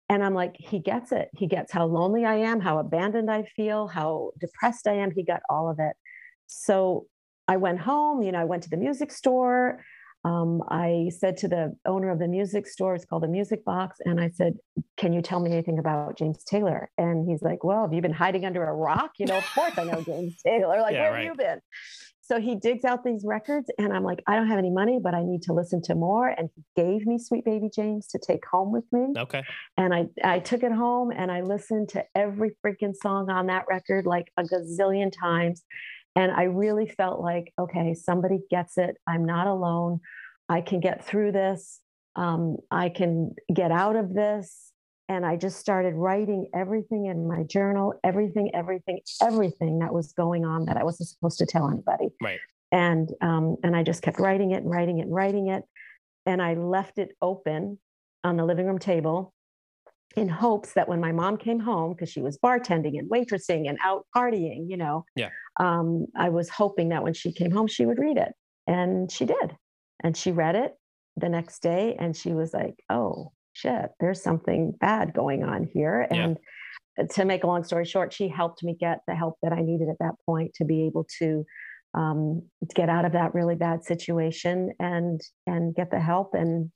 and 0.08 0.22
I'm 0.24 0.34
like, 0.34 0.54
he 0.58 0.78
gets 0.78 1.10
it. 1.12 1.30
He 1.36 1.46
gets 1.46 1.72
how 1.72 1.86
lonely 1.86 2.24
I 2.24 2.36
am, 2.36 2.60
how 2.60 2.78
abandoned 2.78 3.30
I 3.30 3.42
feel, 3.42 3.88
how 3.88 4.30
depressed 4.38 4.86
I 4.86 4.94
am. 4.94 5.10
He 5.10 5.24
got 5.24 5.40
all 5.50 5.68
of 5.68 5.78
it. 5.80 5.96
So 6.46 7.06
I 7.48 7.56
went 7.56 7.80
home, 7.80 8.22
you 8.22 8.32
know, 8.32 8.40
I 8.40 8.44
went 8.44 8.62
to 8.64 8.70
the 8.70 8.76
music 8.76 9.10
store. 9.10 9.84
Um, 10.26 10.60
I 10.68 11.10
said 11.16 11.36
to 11.38 11.48
the 11.48 11.76
owner 11.86 12.10
of 12.10 12.18
the 12.18 12.26
music 12.26 12.66
store, 12.66 12.96
it's 12.96 13.04
called 13.04 13.22
the 13.22 13.28
Music 13.28 13.64
Box, 13.64 13.98
and 14.04 14.20
I 14.20 14.28
said, 14.30 14.54
Can 14.96 15.12
you 15.12 15.22
tell 15.22 15.38
me 15.38 15.52
anything 15.52 15.78
about 15.78 16.18
James 16.18 16.42
Taylor? 16.42 16.90
And 16.98 17.28
he's 17.28 17.42
like, 17.42 17.62
Well, 17.62 17.82
have 17.82 17.92
you 17.92 18.02
been 18.02 18.12
hiding 18.12 18.44
under 18.44 18.64
a 18.64 18.74
rock? 18.74 19.12
You 19.18 19.26
know, 19.26 19.38
of 19.38 19.46
course 19.54 19.78
I 19.78 19.84
know 19.84 20.02
James 20.02 20.34
Taylor. 20.46 20.80
Like, 20.80 20.94
yeah, 20.94 21.02
where 21.02 21.12
right. 21.12 21.26
have 21.26 21.36
you 21.36 21.36
been? 21.36 21.60
So 22.22 22.40
he 22.40 22.56
digs 22.56 22.84
out 22.84 23.04
these 23.04 23.22
records, 23.24 23.70
and 23.78 23.92
I'm 23.92 24.02
like, 24.02 24.20
I 24.26 24.34
don't 24.34 24.48
have 24.48 24.58
any 24.58 24.70
money, 24.70 24.98
but 25.00 25.14
I 25.14 25.22
need 25.22 25.42
to 25.42 25.52
listen 25.52 25.80
to 25.82 25.94
more. 25.94 26.26
And 26.26 26.48
he 26.56 26.64
gave 26.74 27.06
me 27.06 27.18
Sweet 27.18 27.44
Baby 27.44 27.70
James 27.72 28.08
to 28.08 28.18
take 28.18 28.44
home 28.44 28.72
with 28.72 28.84
me. 28.90 29.12
Okay. 29.16 29.44
And 29.76 29.94
I, 29.94 30.06
I 30.24 30.40
took 30.40 30.64
it 30.64 30.72
home 30.72 31.12
and 31.16 31.30
I 31.30 31.42
listened 31.42 31.90
to 31.90 32.04
every 32.16 32.56
freaking 32.66 32.94
song 33.00 33.30
on 33.30 33.46
that 33.46 33.66
record 33.68 34.06
like 34.06 34.32
a 34.36 34.42
gazillion 34.42 35.12
times. 35.12 35.62
And 36.16 36.32
I 36.32 36.44
really 36.44 36.88
felt 36.88 37.20
like, 37.20 37.52
okay, 37.60 37.94
somebody 37.94 38.38
gets 38.50 38.76
it. 38.78 38.96
I'm 39.06 39.24
not 39.24 39.46
alone. 39.46 40.00
I 40.48 40.60
can 40.60 40.80
get 40.80 41.04
through 41.04 41.32
this. 41.32 41.80
Um, 42.14 42.56
I 42.70 42.88
can 42.88 43.34
get 43.52 43.70
out 43.70 43.96
of 43.96 44.14
this 44.14 44.72
and 45.08 45.24
I 45.24 45.36
just 45.36 45.58
started 45.58 45.94
writing 45.94 46.48
everything 46.54 47.06
in 47.06 47.28
my 47.28 47.44
journal, 47.44 47.94
everything, 48.02 48.50
everything, 48.54 49.00
everything 49.22 49.78
that 49.78 49.92
was 49.92 50.12
going 50.12 50.44
on 50.44 50.64
that 50.66 50.76
I 50.76 50.84
wasn't 50.84 51.08
supposed 51.08 51.38
to 51.38 51.46
tell 51.46 51.68
anybody. 51.68 52.08
Right. 52.20 52.40
And 52.72 53.10
um, 53.20 53.56
and 53.62 53.76
I 53.76 53.84
just 53.84 54.02
kept 54.02 54.18
writing 54.18 54.50
it 54.50 54.62
and 54.62 54.70
writing 54.70 54.98
it 54.98 55.02
and 55.02 55.14
writing 55.14 55.48
it, 55.48 55.62
and 56.26 56.42
I 56.42 56.54
left 56.54 56.98
it 56.98 57.10
open 57.22 57.78
on 58.24 58.36
the 58.36 58.44
living 58.44 58.66
room 58.66 58.80
table 58.80 59.32
in 60.16 60.28
hopes 60.28 60.72
that 60.72 60.88
when 60.88 61.00
my 61.00 61.12
mom 61.12 61.36
came 61.36 61.60
home 61.60 61.92
because 61.92 62.10
she 62.10 62.22
was 62.22 62.38
bartending 62.38 62.98
and 62.98 63.08
waitressing 63.08 63.68
and 63.68 63.78
out 63.84 64.06
partying, 64.16 64.68
you 64.68 64.76
know, 64.76 65.04
yeah, 65.14 65.28
um, 65.60 66.06
I 66.16 66.30
was 66.30 66.48
hoping 66.48 66.88
that 66.88 67.04
when 67.04 67.14
she 67.14 67.30
came 67.30 67.52
home 67.52 67.68
she 67.68 67.86
would 67.86 68.00
read 68.00 68.16
it, 68.16 68.32
and 68.66 69.12
she 69.12 69.26
did, 69.26 69.56
and 70.02 70.16
she 70.16 70.32
read 70.32 70.54
it 70.56 70.74
the 71.16 71.28
next 71.28 71.62
day, 71.62 71.96
and 71.98 72.16
she 72.16 72.32
was 72.32 72.52
like, 72.52 72.82
"Oh, 72.90 73.32
shit, 73.56 73.90
there's 74.00 74.22
something 74.22 74.72
bad 74.72 75.14
going 75.14 75.42
on 75.42 75.64
here. 75.64 76.06
And 76.10 76.38
yeah. 76.98 77.06
to 77.12 77.24
make 77.24 77.42
a 77.42 77.46
long 77.46 77.64
story 77.64 77.86
short, 77.86 78.12
she 78.12 78.28
helped 78.28 78.62
me 78.62 78.76
get 78.78 79.00
the 79.06 79.14
help 79.14 79.38
that 79.42 79.52
I 79.52 79.62
needed 79.62 79.88
at 79.88 79.98
that 80.00 80.14
point 80.26 80.52
to 80.56 80.64
be 80.64 80.84
able 80.84 81.06
to 81.18 81.44
um, 81.94 82.42
get 82.74 82.90
out 82.90 83.06
of 83.06 83.12
that 83.12 83.34
really 83.34 83.54
bad 83.54 83.82
situation 83.82 84.72
and 84.78 85.20
and 85.46 85.74
get 85.74 85.90
the 85.90 86.00
help 86.00 86.34
and 86.34 86.70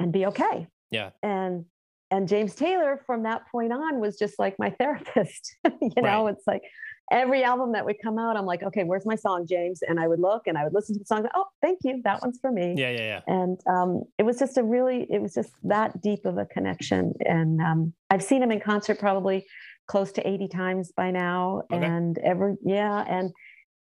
and 0.00 0.12
be 0.12 0.26
okay. 0.26 0.66
Yeah. 0.90 1.10
And 1.22 1.66
and 2.10 2.26
James 2.26 2.56
Taylor 2.56 3.00
from 3.06 3.22
that 3.22 3.42
point 3.52 3.72
on 3.72 4.00
was 4.00 4.18
just 4.18 4.36
like 4.38 4.56
my 4.58 4.70
therapist. 4.80 5.56
you 5.80 6.02
know, 6.02 6.24
right. 6.24 6.34
it's 6.34 6.46
like 6.46 6.62
every 7.10 7.44
album 7.44 7.72
that 7.72 7.84
would 7.84 7.96
come 8.02 8.18
out, 8.18 8.36
I'm 8.36 8.46
like, 8.46 8.62
okay, 8.62 8.84
where's 8.84 9.06
my 9.06 9.14
song, 9.14 9.46
James? 9.46 9.82
And 9.86 10.00
I 10.00 10.08
would 10.08 10.20
look 10.20 10.46
and 10.46 10.56
I 10.56 10.64
would 10.64 10.74
listen 10.74 10.94
to 10.94 10.98
the 11.00 11.04
song. 11.04 11.26
Oh, 11.34 11.46
thank 11.60 11.80
you. 11.84 12.00
That 12.04 12.22
one's 12.22 12.38
for 12.40 12.50
me. 12.50 12.74
Yeah, 12.76 12.90
yeah, 12.90 12.98
yeah. 12.98 13.20
And 13.26 13.60
um, 13.66 14.04
it 14.18 14.22
was 14.22 14.38
just 14.38 14.56
a 14.56 14.62
really, 14.62 15.06
it 15.10 15.20
was 15.20 15.34
just 15.34 15.52
that 15.64 16.00
deep 16.00 16.24
of 16.24 16.38
a 16.38 16.46
connection. 16.46 17.14
And 17.20 17.60
um, 17.60 17.92
I've 18.10 18.22
seen 18.22 18.42
him 18.42 18.50
in 18.50 18.60
concert 18.60 18.98
probably 18.98 19.46
close 19.86 20.12
to 20.12 20.26
80 20.26 20.48
times 20.48 20.92
by 20.96 21.10
now. 21.10 21.62
Okay. 21.72 21.84
And 21.84 22.18
ever, 22.18 22.56
yeah. 22.64 23.04
And 23.06 23.32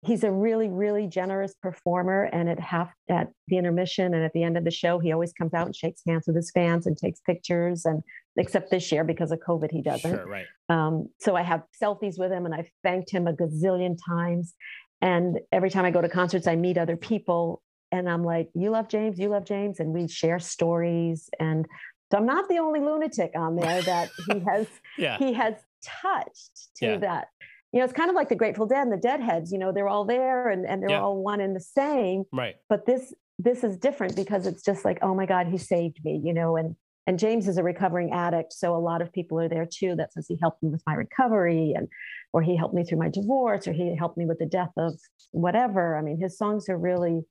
he's 0.03 0.25
a 0.25 0.31
really 0.31 0.69
really 0.69 1.07
generous 1.07 1.55
performer 1.63 2.25
and 2.33 2.49
at 2.49 2.59
half 2.59 2.91
at 3.11 3.29
the 3.49 3.59
intermission 3.59 4.15
and 4.15 4.25
at 4.25 4.33
the 4.33 4.43
end 4.43 4.57
of 4.57 4.65
the 4.65 4.71
show 4.71 4.99
he 4.99 5.13
always 5.13 5.33
comes 5.33 5.53
out 5.53 5.67
and 5.67 5.77
shakes 5.77 6.01
hands 6.07 6.25
with 6.27 6.37
his 6.37 6.51
fans 6.53 6.87
and 6.87 6.97
takes 6.97 7.21
pictures 7.21 7.85
and 7.85 8.03
except 8.37 8.71
this 8.71 8.91
year 8.91 9.05
because 9.05 9.31
of 9.31 9.39
covid 9.47 9.71
he 9.71 9.83
doesn't. 9.83 10.11
Sure, 10.11 10.27
right. 10.27 10.47
Um, 10.69 11.09
so 11.19 11.37
i 11.37 11.43
have 11.43 11.63
selfies 11.83 12.19
with 12.19 12.33
him 12.33 12.47
and 12.47 12.55
i've 12.55 12.71
thanked 12.83 13.11
him 13.11 13.27
a 13.27 13.33
gazillion 13.33 13.97
times. 14.09 14.55
And 15.03 15.41
every 15.53 15.71
time 15.71 15.85
i 15.85 15.91
go 15.91 16.01
to 16.01 16.09
concerts 16.09 16.47
i 16.47 16.57
meet 16.57 16.79
other 16.79 16.97
people 16.97 17.63
and 17.93 18.09
i'm 18.09 18.25
like 18.25 18.49
you 18.55 18.71
love 18.71 18.89
james 18.89 19.19
you 19.19 19.29
love 19.29 19.45
james 19.45 19.81
and 19.81 19.93
we 19.93 20.09
share 20.09 20.39
stories. 20.39 21.29
And 21.39 21.67
so 22.11 22.19
i'm 22.19 22.27
not 22.27 22.49
the 22.49 22.59
only 22.59 22.81
lunatic 22.81 23.33
on 23.37 23.57
there 23.57 23.83
that 23.83 24.11
he 24.27 24.41
has 24.49 24.67
yeah. 24.97 25.19
he 25.19 25.35
has 25.35 25.55
touched 25.83 26.75
to 26.77 26.87
yeah. 26.87 26.97
that 26.99 27.29
you 27.73 27.79
know, 27.79 27.85
it's 27.85 27.93
kind 27.93 28.11
of 28.11 28.17
like 28.17 28.29
the 28.29 28.37
Grateful 28.37 28.67
Dead 28.67 28.83
and 28.83 28.93
the 28.93 28.97
Deadheads, 28.97 29.53
you 29.53 29.59
know, 29.59 29.73
they're 29.73 29.89
all 29.89 30.05
there 30.05 30.49
and, 30.49 30.67
and 30.67 30.83
they're 30.83 30.91
yeah. 30.91 31.01
all 31.01 31.23
one 31.23 31.41
and 31.41 31.55
the 31.55 31.61
same. 31.61 32.25
Right. 32.33 32.57
But 32.69 32.87
this 32.87 33.15
this 33.39 33.65
is 33.65 33.79
different 33.79 34.17
because 34.17 34.47
it's 34.47 34.63
just 34.63 34.85
like, 34.85 34.99
oh 35.03 35.15
my 35.15 35.25
God, 35.25 35.47
he 35.47 35.57
saved 35.57 35.99
me, 36.05 36.21
you 36.23 36.35
know, 36.35 36.57
and 36.57 36.75
and 37.07 37.19
James 37.19 37.49
is 37.49 37.59
a 37.59 37.63
recovering 37.63 38.13
addict. 38.13 38.53
So 38.53 38.77
a 38.77 38.79
lot 38.79 39.03
of 39.03 39.13
people 39.13 39.41
are 39.41 39.49
there 39.49 39.67
too 39.67 39.97
that 39.97 40.13
says 40.13 40.27
he 40.29 40.37
helped 40.41 40.63
me 40.63 40.69
with 40.69 40.83
my 40.87 40.95
recovery 40.95 41.73
and 41.77 41.89
or 42.33 42.43
he 42.43 42.57
helped 42.57 42.75
me 42.75 42.85
through 42.85 42.99
my 42.99 43.09
divorce 43.09 43.67
or 43.67 43.73
he 43.73 43.97
helped 43.97 44.17
me 44.17 44.27
with 44.27 44.39
the 44.39 44.47
death 44.47 44.73
of 44.77 44.95
whatever. 45.33 45.97
I 45.97 46.03
mean, 46.03 46.21
his 46.21 46.37
songs 46.37 46.69
are 46.69 46.79
really 46.79 47.23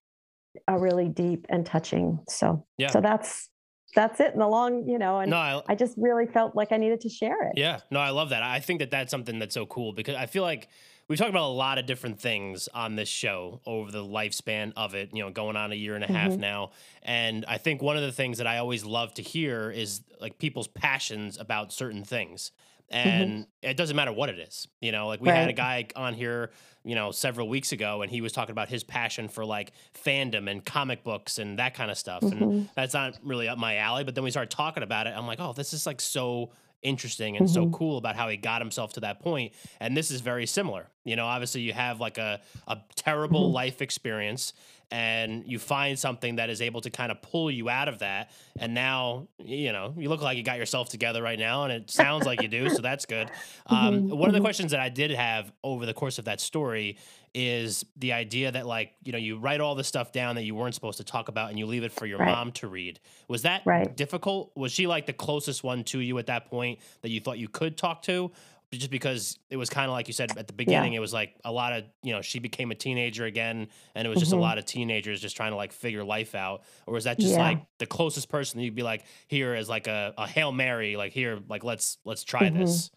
are 0.68 0.80
really 0.80 1.10
deep 1.10 1.46
and 1.50 1.66
touching. 1.66 2.20
So 2.28 2.66
yeah. 2.78 2.90
so 2.90 3.02
that's 3.02 3.50
that's 3.96 4.20
it 4.20 4.34
in 4.34 4.40
the 4.40 4.48
long, 4.48 4.88
you 4.88 5.00
know, 5.00 5.20
and 5.20 5.32
no, 5.32 5.38
I, 5.38 5.62
I, 5.68 5.76
just 5.76 5.96
really 5.98 6.26
felt 6.26 6.56
like 6.56 6.72
I 6.72 6.78
needed 6.78 7.02
to 7.02 7.10
share 7.10 7.48
it. 7.48 7.54
Yeah, 7.56 7.80
no, 7.90 8.00
I 8.00 8.12
love 8.12 8.30
that. 8.30 8.44
I 8.44 8.60
think 8.60 8.80
that 8.80 8.92
that's 8.92 9.12
something 9.12 9.40
that's 9.40 9.54
so 9.54 9.66
cool 9.66 9.94
because 9.94 10.16
I 10.16 10.26
feel 10.26 10.44
like 10.44 10.70
we've 11.08 11.18
talked 11.18 11.32
about 11.32 11.48
a 11.48 11.54
lot 11.54 11.78
of 11.78 11.86
different 11.86 12.20
things 12.20 12.70
on 12.74 12.96
this 12.96 13.10
show 13.10 13.62
over 13.66 13.92
the 13.92 14.04
lifespan 14.04 14.74
of 14.78 14.94
it, 14.96 15.10
you 15.14 15.24
know, 15.24 15.32
going 15.32 15.56
on 15.56 15.72
a 15.72 15.76
year 15.76 15.96
and 15.96 16.04
a 16.04 16.08
half 16.08 16.32
mm-hmm. 16.32 16.42
now. 16.42 16.72
And 17.04 17.46
I 17.48 17.58
think 17.58 17.82
one 17.82 17.98
of 17.98 18.04
the 18.04 18.12
things 18.12 18.38
that 18.38 18.48
I 18.48 18.60
always 18.60 18.86
love 18.86 19.14
to 19.16 19.22
hear 19.22 19.72
is 19.72 20.02
like 20.22 20.38
people's 20.38 20.68
passions 20.68 21.38
about 21.40 21.74
certain 21.74 22.04
things. 22.04 22.52
Mm-hmm. 22.92 23.08
And 23.08 23.32
mm-hmm. 23.32 23.70
it 23.70 23.78
doesn't 23.78 23.96
matter 23.96 24.12
what 24.12 24.30
it 24.30 24.40
is. 24.40 24.68
You 24.82 24.92
know, 24.92 25.08
like 25.08 25.22
we 25.22 25.30
right. 25.30 25.38
had 25.38 25.50
a 25.50 25.54
guy 25.54 25.88
on 25.96 26.14
here, 26.14 26.52
you 26.84 26.96
know, 26.96 27.12
several 27.12 27.48
weeks 27.48 27.72
ago 27.72 28.02
and 28.02 28.12
he 28.12 28.22
was 28.22 28.34
talking 28.34 28.52
about 28.52 28.70
his 28.70 28.84
passion 28.84 29.28
for 29.28 29.46
like 29.46 29.72
fandom 30.06 30.50
and 30.50 30.66
comic 30.66 31.04
books 31.04 31.38
and 31.38 31.60
that 31.60 31.74
kind 31.74 31.92
of 31.92 31.98
stuff. 31.98 32.22
Mm-hmm. 32.22 32.44
And 32.44 32.70
that's 32.76 32.94
not 32.94 33.18
really 33.24 33.48
up 33.48 33.58
my 33.58 33.78
alley. 33.78 34.04
But 34.04 34.16
then 34.16 34.24
we 34.24 34.32
started 34.32 34.52
talking 34.52 34.84
about 34.84 35.08
it. 35.08 35.14
I'm 35.16 35.28
like, 35.28 35.40
oh, 35.40 35.54
this 35.54 35.74
is 35.74 35.86
like 35.86 36.02
so 36.02 36.52
interesting 36.82 37.36
and 37.36 37.46
mm-hmm. 37.46 37.54
so 37.54 37.70
cool 37.70 37.98
about 37.98 38.16
how 38.16 38.30
he 38.30 38.38
got 38.38 38.62
himself 38.62 38.94
to 38.94 39.02
that 39.02 39.20
point. 39.20 39.54
And 39.80 39.96
this 39.96 40.12
is 40.12 40.22
very 40.22 40.46
similar. 40.46 40.88
You 41.04 41.16
know, 41.16 41.26
obviously 41.26 41.62
you 41.62 41.74
have 41.74 42.00
like 42.00 42.18
a, 42.18 42.42
a 42.68 42.78
terrible 42.96 43.46
mm-hmm. 43.46 43.56
life 43.56 43.82
experience 43.82 44.54
and 44.92 45.44
you 45.46 45.60
find 45.60 45.98
something 45.98 46.38
that 46.38 46.50
is 46.50 46.62
able 46.62 46.82
to 46.82 46.90
kind 46.90 47.12
of 47.12 47.22
pull 47.22 47.52
you 47.52 47.70
out 47.70 47.88
of 47.88 48.00
that. 48.00 48.32
And 48.58 48.74
now, 48.74 49.28
you 49.38 49.72
know, 49.72 49.94
you 49.96 50.10
look 50.10 50.22
like 50.22 50.38
you 50.38 50.44
got 50.44 50.58
yourself 50.58 50.90
together 50.90 51.22
right 51.22 51.38
now, 51.38 51.64
and 51.64 51.72
it 51.72 51.90
sounds 51.92 52.26
like 52.26 52.42
you 52.42 52.48
do. 52.48 52.70
So 52.70 52.82
that's 52.82 53.06
good. 53.06 53.30
Um, 53.68 53.78
mm-hmm. 53.78 54.10
One 54.10 54.30
of 54.30 54.34
the 54.34 54.40
mm-hmm. 54.40 54.46
questions 54.46 54.72
that 54.72 54.80
I 54.80 54.90
did 54.90 55.12
have 55.12 55.52
over 55.64 55.86
the 55.86 55.94
course 55.94 56.18
of 56.18 56.26
that 56.26 56.42
story 56.42 56.98
is 57.36 57.86
the 57.98 58.14
idea 58.14 58.52
that, 58.52 58.66
like, 58.66 58.94
you 59.04 59.12
know, 59.12 59.20
you 59.20 59.38
write 59.38 59.62
all 59.62 59.76
the 59.76 59.84
stuff 59.84 60.12
down 60.12 60.36
that 60.36 60.44
you 60.44 60.56
weren't 60.56 60.74
supposed 60.74 60.98
to 60.98 61.04
talk 61.04 61.30
about 61.30 61.52
and 61.52 61.60
you 61.60 61.68
leave 61.68 61.84
it 61.84 61.92
for 61.92 62.08
your 62.08 62.18
right. 62.18 62.32
mom 62.32 62.52
to 62.54 62.68
read. 62.68 63.00
Was 63.28 63.44
that 63.44 63.62
right. 63.66 63.96
difficult? 63.96 64.52
Was 64.56 64.72
she 64.72 64.88
like 64.88 65.06
the 65.06 65.14
closest 65.14 65.64
one 65.64 65.84
to 65.86 66.00
you 66.00 66.18
at 66.18 66.26
that 66.26 66.50
point 66.50 66.80
that 67.02 67.10
you 67.10 67.20
thought 67.20 67.38
you 67.38 67.48
could 67.48 67.78
talk 67.78 68.02
to? 68.04 68.32
Just 68.72 68.92
because 68.92 69.40
it 69.50 69.58
was 69.58 69.70
kind 69.70 69.86
of 69.86 69.94
like 69.94 70.08
you 70.08 70.14
said 70.14 70.38
at 70.38 70.48
the 70.48 70.54
beginning, 70.54 70.94
yeah. 70.94 70.98
it 70.98 71.02
was 71.02 71.14
like 71.14 71.36
a 71.44 71.52
lot 71.52 71.74
of, 71.74 71.86
you 72.04 72.14
know, 72.14 72.22
she 72.22 72.38
became 72.38 72.70
a 72.70 72.76
teenager 72.76 73.26
again 73.26 73.68
and 73.96 74.06
it 74.06 74.10
was 74.10 74.20
just 74.20 74.32
mm-hmm. 74.32 74.40
a 74.40 74.44
lot 74.44 74.58
of 74.60 74.66
teenagers 74.66 75.20
just 75.20 75.36
trying 75.36 75.52
to 75.52 75.56
like 75.56 75.72
figure 75.72 76.04
life 76.04 76.36
out? 76.36 76.62
Or 76.86 76.94
was 76.94 77.06
that 77.06 77.18
just 77.20 77.34
yeah. 77.34 77.42
like 77.42 77.66
the 77.80 77.88
closest 77.88 78.30
person 78.30 78.60
you'd 78.60 78.76
be 78.76 78.84
like, 78.84 79.06
here 79.28 79.56
as 79.56 79.70
like 79.70 79.88
a, 79.88 80.14
a 80.18 80.28
Hail 80.28 80.52
Mary, 80.52 80.98
like 80.98 81.14
here, 81.14 81.40
like 81.50 81.64
let's 81.64 81.98
let's 82.06 82.24
try 82.24 82.42
mm-hmm. 82.42 82.60
this? 82.60 82.92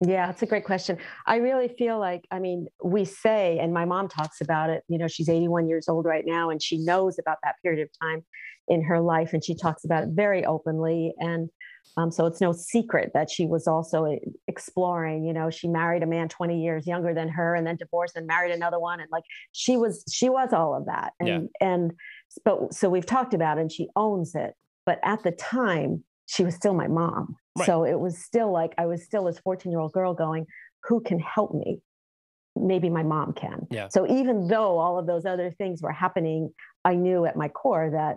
Yeah, 0.00 0.30
it's 0.30 0.42
a 0.42 0.46
great 0.46 0.64
question. 0.64 0.98
I 1.26 1.36
really 1.36 1.68
feel 1.68 1.98
like, 1.98 2.24
I 2.30 2.38
mean, 2.38 2.68
we 2.84 3.04
say, 3.04 3.58
and 3.58 3.74
my 3.74 3.84
mom 3.84 4.08
talks 4.08 4.40
about 4.40 4.70
it, 4.70 4.84
you 4.88 4.96
know, 4.96 5.08
she's 5.08 5.28
81 5.28 5.68
years 5.68 5.88
old 5.88 6.04
right 6.04 6.24
now, 6.24 6.50
and 6.50 6.62
she 6.62 6.78
knows 6.78 7.18
about 7.18 7.38
that 7.42 7.56
period 7.64 7.82
of 7.82 7.88
time 8.00 8.24
in 8.68 8.82
her 8.84 9.00
life, 9.00 9.32
and 9.32 9.44
she 9.44 9.56
talks 9.56 9.84
about 9.84 10.04
it 10.04 10.10
very 10.12 10.44
openly. 10.44 11.14
And 11.18 11.50
um, 11.96 12.10
so 12.10 12.26
it's 12.26 12.40
no 12.40 12.52
secret 12.52 13.12
that 13.14 13.30
she 13.30 13.46
was 13.46 13.66
also 13.66 14.04
eh, 14.04 14.18
exploring, 14.46 15.24
you 15.24 15.32
know, 15.32 15.50
she 15.50 15.68
married 15.68 16.02
a 16.02 16.06
man 16.06 16.28
20 16.28 16.62
years 16.62 16.86
younger 16.86 17.14
than 17.14 17.28
her 17.28 17.54
and 17.54 17.66
then 17.66 17.76
divorced 17.76 18.16
and 18.16 18.26
married 18.26 18.52
another 18.52 18.78
one. 18.78 19.00
And 19.00 19.08
like 19.10 19.24
she 19.52 19.76
was, 19.76 20.04
she 20.10 20.28
was 20.28 20.52
all 20.52 20.74
of 20.74 20.86
that. 20.86 21.12
And, 21.20 21.28
yeah. 21.28 21.68
and, 21.68 21.92
but 22.44 22.72
so 22.74 22.88
we've 22.88 23.06
talked 23.06 23.34
about 23.34 23.58
it 23.58 23.62
and 23.62 23.72
she 23.72 23.88
owns 23.96 24.34
it. 24.34 24.54
But 24.86 25.00
at 25.02 25.22
the 25.22 25.32
time, 25.32 26.04
she 26.26 26.44
was 26.44 26.54
still 26.54 26.74
my 26.74 26.88
mom. 26.88 27.36
Right. 27.58 27.66
So 27.66 27.84
it 27.84 27.98
was 27.98 28.18
still 28.18 28.52
like 28.52 28.74
I 28.78 28.86
was 28.86 29.02
still 29.02 29.24
this 29.24 29.38
14 29.40 29.72
year 29.72 29.80
old 29.80 29.92
girl 29.92 30.14
going, 30.14 30.46
who 30.84 31.00
can 31.00 31.18
help 31.18 31.54
me? 31.54 31.80
Maybe 32.54 32.90
my 32.90 33.02
mom 33.02 33.32
can. 33.32 33.66
Yeah. 33.70 33.88
So 33.88 34.06
even 34.06 34.48
though 34.48 34.78
all 34.78 34.98
of 34.98 35.06
those 35.06 35.24
other 35.24 35.50
things 35.50 35.82
were 35.82 35.92
happening, 35.92 36.52
I 36.88 36.94
knew 36.94 37.26
at 37.26 37.36
my 37.36 37.48
core 37.48 37.90
that 37.90 38.16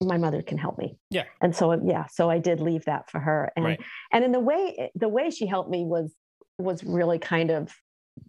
my 0.00 0.16
mother 0.16 0.42
can 0.42 0.58
help 0.58 0.78
me. 0.78 0.96
Yeah. 1.10 1.24
And 1.40 1.56
so 1.56 1.72
yeah, 1.84 2.06
so 2.06 2.30
I 2.30 2.38
did 2.38 2.60
leave 2.60 2.84
that 2.84 3.10
for 3.10 3.18
her. 3.18 3.50
And 3.56 3.64
right. 3.64 3.80
and 4.12 4.24
in 4.24 4.30
the 4.30 4.40
way 4.40 4.92
the 4.94 5.08
way 5.08 5.30
she 5.30 5.46
helped 5.46 5.70
me 5.70 5.84
was 5.84 6.14
was 6.58 6.84
really 6.84 7.18
kind 7.18 7.50
of 7.50 7.74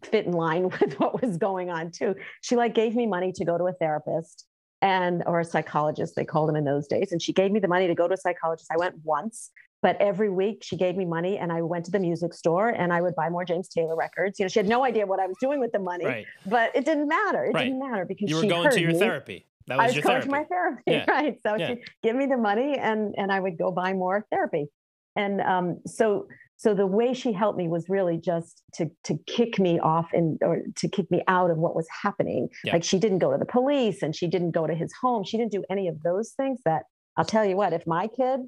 fit 0.03 0.25
in 0.25 0.31
line 0.31 0.63
with 0.79 0.99
what 0.99 1.21
was 1.21 1.37
going 1.37 1.69
on 1.69 1.91
too. 1.91 2.15
She 2.41 2.55
like 2.55 2.73
gave 2.73 2.95
me 2.95 3.05
money 3.05 3.31
to 3.33 3.45
go 3.45 3.57
to 3.57 3.65
a 3.65 3.73
therapist 3.73 4.45
and 4.81 5.23
or 5.27 5.39
a 5.39 5.45
psychologist 5.45 6.15
they 6.15 6.25
called 6.25 6.49
them 6.49 6.55
in 6.55 6.65
those 6.65 6.87
days 6.87 7.11
and 7.11 7.21
she 7.21 7.31
gave 7.31 7.51
me 7.51 7.59
the 7.59 7.67
money 7.67 7.87
to 7.87 7.95
go 7.95 8.05
to 8.07 8.15
a 8.15 8.17
psychologist 8.17 8.69
i 8.69 8.77
went 8.77 8.93
once 9.03 9.49
but 9.81 9.95
every 10.01 10.29
week 10.29 10.61
she 10.61 10.75
gave 10.75 10.97
me 10.97 11.05
money 11.05 11.37
and 11.37 11.53
i 11.53 11.61
went 11.61 11.85
to 11.85 11.91
the 11.91 11.99
music 11.99 12.33
store 12.33 12.67
and 12.67 12.91
i 12.91 13.01
would 13.01 13.15
buy 13.15 13.29
more 13.29 13.45
james 13.45 13.69
taylor 13.69 13.95
records 13.95 14.37
you 14.39 14.43
know 14.43 14.49
she 14.49 14.59
had 14.59 14.67
no 14.67 14.83
idea 14.83 15.05
what 15.05 15.21
i 15.21 15.25
was 15.25 15.37
doing 15.39 15.59
with 15.61 15.71
the 15.71 15.79
money 15.79 16.05
right. 16.05 16.25
but 16.45 16.75
it 16.75 16.83
didn't 16.83 17.07
matter 17.07 17.45
it 17.45 17.53
right. 17.53 17.63
didn't 17.63 17.79
matter 17.79 18.03
because 18.03 18.29
you 18.29 18.35
were 18.35 18.41
she 18.41 18.49
going 18.49 18.69
to 18.69 18.81
your 18.81 18.91
me. 18.91 18.99
therapy 18.99 19.45
that 19.67 19.77
was, 19.77 19.83
I 19.83 19.87
was 19.87 19.95
your 19.95 20.03
going 20.03 20.21
therapy. 20.21 20.25
to 20.25 20.31
my 20.31 20.43
therapy 20.43 20.83
yeah. 20.87 21.05
right 21.07 21.37
so 21.45 21.55
yeah. 21.55 21.67
she'd 21.67 21.81
give 22.01 22.15
me 22.15 22.25
the 22.25 22.37
money 22.37 22.77
and 22.77 23.13
and 23.17 23.31
i 23.31 23.39
would 23.39 23.57
go 23.57 23.71
buy 23.71 23.93
more 23.93 24.25
therapy 24.31 24.67
and 25.15 25.41
um, 25.41 25.79
so 25.85 26.27
so 26.57 26.73
the 26.73 26.87
way 26.87 27.13
she 27.13 27.33
helped 27.33 27.57
me 27.57 27.67
was 27.67 27.89
really 27.89 28.17
just 28.17 28.63
to 28.73 28.89
to 29.03 29.17
kick 29.27 29.59
me 29.59 29.79
off 29.79 30.07
and 30.13 30.39
or 30.41 30.61
to 30.75 30.87
kick 30.87 31.09
me 31.11 31.21
out 31.27 31.51
of 31.51 31.57
what 31.57 31.75
was 31.75 31.87
happening 32.01 32.47
yeah. 32.63 32.73
like 32.73 32.83
she 32.83 32.99
didn't 32.99 33.19
go 33.19 33.31
to 33.31 33.37
the 33.37 33.45
police 33.45 34.01
and 34.01 34.15
she 34.15 34.27
didn't 34.27 34.51
go 34.51 34.65
to 34.65 34.73
his 34.73 34.91
home 35.01 35.23
she 35.23 35.37
didn't 35.37 35.51
do 35.51 35.63
any 35.69 35.87
of 35.87 36.01
those 36.03 36.31
things 36.31 36.59
that 36.65 36.83
i'll 37.17 37.25
tell 37.25 37.45
you 37.45 37.55
what 37.55 37.73
if 37.73 37.85
my 37.85 38.07
kid 38.07 38.39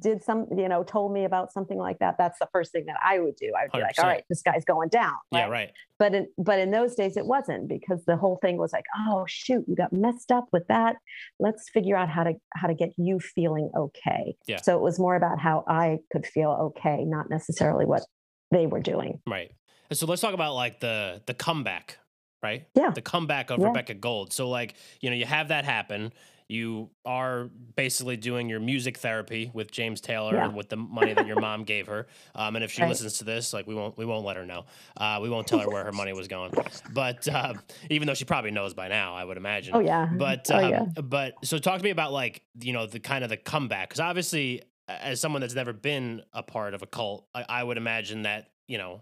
did 0.00 0.22
some, 0.22 0.46
you 0.56 0.68
know, 0.68 0.82
told 0.82 1.12
me 1.12 1.24
about 1.24 1.52
something 1.52 1.78
like 1.78 1.98
that, 2.00 2.16
that's 2.18 2.38
the 2.38 2.48
first 2.52 2.72
thing 2.72 2.84
that 2.86 2.96
I 3.04 3.18
would 3.18 3.36
do. 3.36 3.52
I 3.56 3.64
would 3.64 3.72
be 3.72 3.78
100%. 3.78 3.82
like, 3.82 3.98
all 3.98 4.04
right, 4.04 4.24
this 4.28 4.42
guy's 4.42 4.64
going 4.64 4.88
down. 4.88 5.14
Right? 5.32 5.40
Yeah, 5.40 5.48
right. 5.48 5.72
But 5.98 6.14
in 6.14 6.26
but 6.38 6.58
in 6.58 6.70
those 6.70 6.94
days 6.94 7.16
it 7.16 7.26
wasn't 7.26 7.68
because 7.68 8.04
the 8.06 8.16
whole 8.16 8.38
thing 8.42 8.56
was 8.56 8.72
like, 8.72 8.84
oh 9.08 9.24
shoot, 9.28 9.64
you 9.68 9.76
got 9.76 9.92
messed 9.92 10.32
up 10.32 10.46
with 10.52 10.66
that. 10.68 10.96
Let's 11.38 11.70
figure 11.70 11.96
out 11.96 12.08
how 12.08 12.24
to 12.24 12.34
how 12.54 12.68
to 12.68 12.74
get 12.74 12.90
you 12.96 13.20
feeling 13.20 13.70
okay. 13.76 14.34
Yeah. 14.46 14.60
So 14.60 14.76
it 14.76 14.82
was 14.82 14.98
more 14.98 15.16
about 15.16 15.38
how 15.40 15.64
I 15.68 15.98
could 16.12 16.26
feel 16.26 16.50
okay, 16.76 17.04
not 17.04 17.30
necessarily 17.30 17.86
what 17.86 18.02
they 18.50 18.66
were 18.66 18.80
doing. 18.80 19.20
Right. 19.26 19.52
So 19.92 20.06
let's 20.06 20.20
talk 20.20 20.34
about 20.34 20.54
like 20.54 20.80
the 20.80 21.22
the 21.26 21.34
comeback, 21.34 21.98
right? 22.42 22.66
Yeah. 22.74 22.90
The 22.90 23.02
comeback 23.02 23.50
of 23.50 23.60
yeah. 23.60 23.68
Rebecca 23.68 23.94
Gold. 23.94 24.32
So 24.32 24.48
like, 24.48 24.74
you 25.00 25.10
know, 25.10 25.16
you 25.16 25.26
have 25.26 25.48
that 25.48 25.64
happen 25.64 26.12
you 26.48 26.90
are 27.06 27.48
basically 27.74 28.16
doing 28.16 28.48
your 28.48 28.60
music 28.60 28.98
therapy 28.98 29.50
with 29.54 29.70
James 29.70 30.00
Taylor 30.00 30.34
yeah. 30.34 30.48
with 30.48 30.68
the 30.68 30.76
money 30.76 31.14
that 31.14 31.26
your 31.26 31.40
mom 31.40 31.64
gave 31.64 31.86
her. 31.86 32.06
Um, 32.34 32.56
and 32.56 32.64
if 32.64 32.70
she 32.70 32.82
right. 32.82 32.88
listens 32.88 33.18
to 33.18 33.24
this, 33.24 33.52
like 33.52 33.66
we 33.66 33.74
won't 33.74 33.96
we 33.96 34.04
won't 34.04 34.26
let 34.26 34.36
her 34.36 34.44
know. 34.44 34.66
Uh, 34.96 35.20
we 35.22 35.30
won't 35.30 35.46
tell 35.46 35.58
her 35.58 35.68
where 35.68 35.84
her 35.84 35.92
money 35.92 36.12
was 36.12 36.28
going. 36.28 36.52
But 36.92 37.26
uh, 37.28 37.54
even 37.90 38.06
though 38.06 38.14
she 38.14 38.24
probably 38.24 38.50
knows 38.50 38.74
by 38.74 38.88
now, 38.88 39.14
I 39.14 39.24
would 39.24 39.36
imagine. 39.36 39.74
Oh 39.74 39.80
yeah. 39.80 40.06
But 40.12 40.50
oh, 40.50 40.64
um, 40.64 40.70
yeah. 40.70 40.84
but 41.02 41.34
so 41.44 41.58
talk 41.58 41.78
to 41.78 41.84
me 41.84 41.90
about 41.90 42.12
like 42.12 42.42
you 42.60 42.72
know 42.72 42.86
the 42.86 43.00
kind 43.00 43.24
of 43.24 43.30
the 43.30 43.36
comeback 43.38 43.88
because 43.88 44.00
obviously 44.00 44.62
as 44.86 45.20
someone 45.20 45.40
that's 45.40 45.54
never 45.54 45.72
been 45.72 46.22
a 46.34 46.42
part 46.42 46.74
of 46.74 46.82
a 46.82 46.86
cult, 46.86 47.26
I, 47.34 47.44
I 47.48 47.64
would 47.64 47.78
imagine 47.78 48.22
that 48.22 48.50
you 48.68 48.76
know 48.76 49.00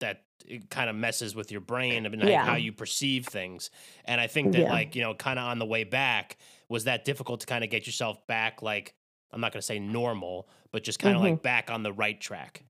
that 0.00 0.22
it 0.46 0.70
kind 0.70 0.88
of 0.88 0.96
messes 0.96 1.34
with 1.34 1.50
your 1.50 1.60
brain 1.60 2.06
and 2.06 2.22
yeah. 2.22 2.44
how 2.44 2.56
you 2.56 2.72
perceive 2.72 3.26
things. 3.26 3.70
And 4.04 4.20
I 4.20 4.26
think 4.26 4.52
that 4.52 4.62
yeah. 4.62 4.70
like, 4.70 4.94
you 4.94 5.02
know, 5.02 5.14
kind 5.14 5.38
of 5.38 5.44
on 5.44 5.58
the 5.58 5.66
way 5.66 5.84
back, 5.84 6.38
was 6.68 6.84
that 6.84 7.04
difficult 7.04 7.40
to 7.40 7.46
kind 7.46 7.64
of 7.64 7.70
get 7.70 7.86
yourself 7.86 8.26
back 8.26 8.62
like 8.62 8.94
I'm 9.32 9.40
not 9.40 9.52
going 9.52 9.60
to 9.60 9.66
say 9.66 9.78
normal, 9.78 10.48
but 10.72 10.82
just 10.82 10.98
kind 10.98 11.14
of 11.14 11.22
mm-hmm. 11.22 11.32
like 11.32 11.42
back 11.42 11.70
on 11.70 11.82
the 11.82 11.92
right 11.92 12.18
track? 12.18 12.64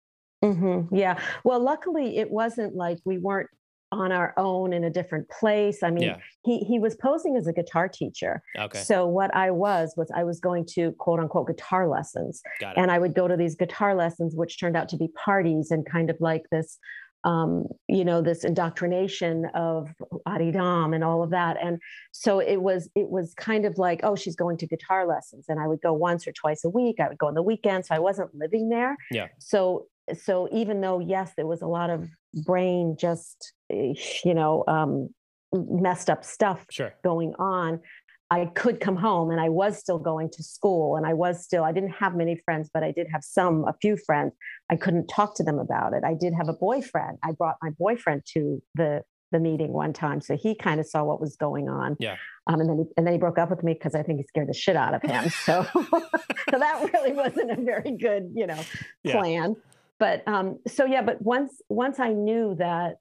Mm-hmm. 0.44 0.94
Yeah. 0.94 1.20
Well, 1.44 1.60
luckily 1.60 2.18
it 2.18 2.30
wasn't 2.30 2.74
like 2.74 2.98
we 3.04 3.18
weren't 3.18 3.48
on 3.90 4.12
our 4.12 4.34
own 4.36 4.72
in 4.72 4.84
a 4.84 4.90
different 4.90 5.28
place. 5.30 5.82
I 5.82 5.90
mean, 5.90 6.04
yeah. 6.04 6.18
he 6.44 6.58
he 6.58 6.78
was 6.78 6.94
posing 6.96 7.36
as 7.36 7.46
a 7.46 7.52
guitar 7.52 7.88
teacher. 7.88 8.42
Okay. 8.58 8.80
So 8.80 9.06
what 9.06 9.34
I 9.34 9.50
was 9.50 9.94
was 9.96 10.10
I 10.14 10.24
was 10.24 10.40
going 10.40 10.66
to 10.74 10.92
quote 10.98 11.20
unquote 11.20 11.46
guitar 11.46 11.88
lessons, 11.88 12.42
and 12.76 12.90
I 12.90 12.98
would 12.98 13.14
go 13.14 13.26
to 13.26 13.36
these 13.36 13.54
guitar 13.54 13.94
lessons, 13.94 14.36
which 14.36 14.60
turned 14.60 14.76
out 14.76 14.88
to 14.90 14.96
be 14.96 15.08
parties 15.24 15.70
and 15.70 15.86
kind 15.86 16.10
of 16.10 16.16
like 16.20 16.42
this 16.52 16.78
um, 17.24 17.66
you 17.88 18.04
know, 18.04 18.22
this 18.22 18.44
indoctrination 18.44 19.46
of 19.54 19.88
Arirang 20.26 20.94
and 20.94 21.02
all 21.02 21.22
of 21.22 21.30
that. 21.30 21.56
And 21.62 21.78
so 22.12 22.38
it 22.38 22.62
was, 22.62 22.88
it 22.94 23.08
was 23.08 23.34
kind 23.34 23.64
of 23.64 23.78
like, 23.78 24.00
oh, 24.02 24.16
she's 24.16 24.36
going 24.36 24.56
to 24.58 24.66
guitar 24.66 25.06
lessons. 25.06 25.46
And 25.48 25.60
I 25.60 25.66
would 25.66 25.80
go 25.80 25.92
once 25.92 26.26
or 26.26 26.32
twice 26.32 26.64
a 26.64 26.70
week. 26.70 27.00
I 27.00 27.08
would 27.08 27.18
go 27.18 27.26
on 27.26 27.34
the 27.34 27.42
weekend. 27.42 27.86
So 27.86 27.94
I 27.94 27.98
wasn't 27.98 28.34
living 28.34 28.68
there. 28.68 28.96
Yeah. 29.10 29.28
So, 29.38 29.86
so 30.22 30.48
even 30.52 30.80
though, 30.80 31.00
yes, 31.00 31.32
there 31.36 31.46
was 31.46 31.62
a 31.62 31.66
lot 31.66 31.90
of 31.90 32.08
brain 32.44 32.96
just, 32.98 33.52
eh, 33.70 33.94
you 34.24 34.34
know, 34.34 34.64
um, 34.68 35.10
messed 35.52 36.10
up 36.10 36.24
stuff 36.24 36.66
sure. 36.70 36.94
going 37.02 37.34
on, 37.38 37.80
I 38.30 38.46
could 38.54 38.80
come 38.80 38.96
home 38.96 39.30
and 39.30 39.40
I 39.40 39.48
was 39.48 39.78
still 39.78 39.98
going 39.98 40.30
to 40.32 40.42
school 40.42 40.96
and 40.96 41.06
I 41.06 41.14
was 41.14 41.42
still, 41.42 41.64
I 41.64 41.72
didn't 41.72 41.92
have 41.92 42.14
many 42.14 42.36
friends, 42.44 42.68
but 42.72 42.82
I 42.82 42.92
did 42.92 43.06
have 43.10 43.24
some, 43.24 43.64
a 43.66 43.74
few 43.80 43.96
friends. 43.96 44.34
I 44.70 44.76
couldn't 44.76 45.06
talk 45.06 45.34
to 45.36 45.42
them 45.42 45.58
about 45.58 45.94
it. 45.94 46.02
I 46.04 46.14
did 46.14 46.34
have 46.34 46.48
a 46.48 46.52
boyfriend. 46.52 47.18
I 47.24 47.32
brought 47.32 47.56
my 47.62 47.70
boyfriend 47.78 48.22
to 48.34 48.62
the 48.74 49.02
the 49.30 49.38
meeting 49.38 49.72
one 49.72 49.92
time. 49.92 50.20
So 50.20 50.36
he 50.36 50.54
kind 50.54 50.80
of 50.80 50.86
saw 50.86 51.04
what 51.04 51.20
was 51.20 51.36
going 51.36 51.68
on. 51.68 51.96
Yeah. 51.98 52.16
Um, 52.46 52.60
and 52.60 52.68
then 52.70 52.78
he, 52.78 52.84
and 52.96 53.06
then 53.06 53.12
he 53.12 53.18
broke 53.18 53.38
up 53.38 53.50
with 53.50 53.62
me 53.62 53.74
because 53.74 53.94
I 53.94 54.02
think 54.02 54.18
he 54.18 54.24
scared 54.24 54.48
the 54.48 54.54
shit 54.54 54.76
out 54.76 54.94
of 54.94 55.02
him. 55.02 55.30
So, 55.44 55.66
so 55.74 56.58
that 56.58 56.90
really 56.92 57.12
wasn't 57.12 57.50
a 57.50 57.60
very 57.60 57.92
good, 57.92 58.32
you 58.34 58.46
know, 58.46 58.58
plan. 59.04 59.50
Yeah. 59.50 59.62
But 59.98 60.26
um, 60.26 60.58
so 60.66 60.84
yeah, 60.84 61.02
but 61.02 61.20
once 61.20 61.60
once 61.68 61.98
I 61.98 62.12
knew 62.12 62.54
that 62.58 62.96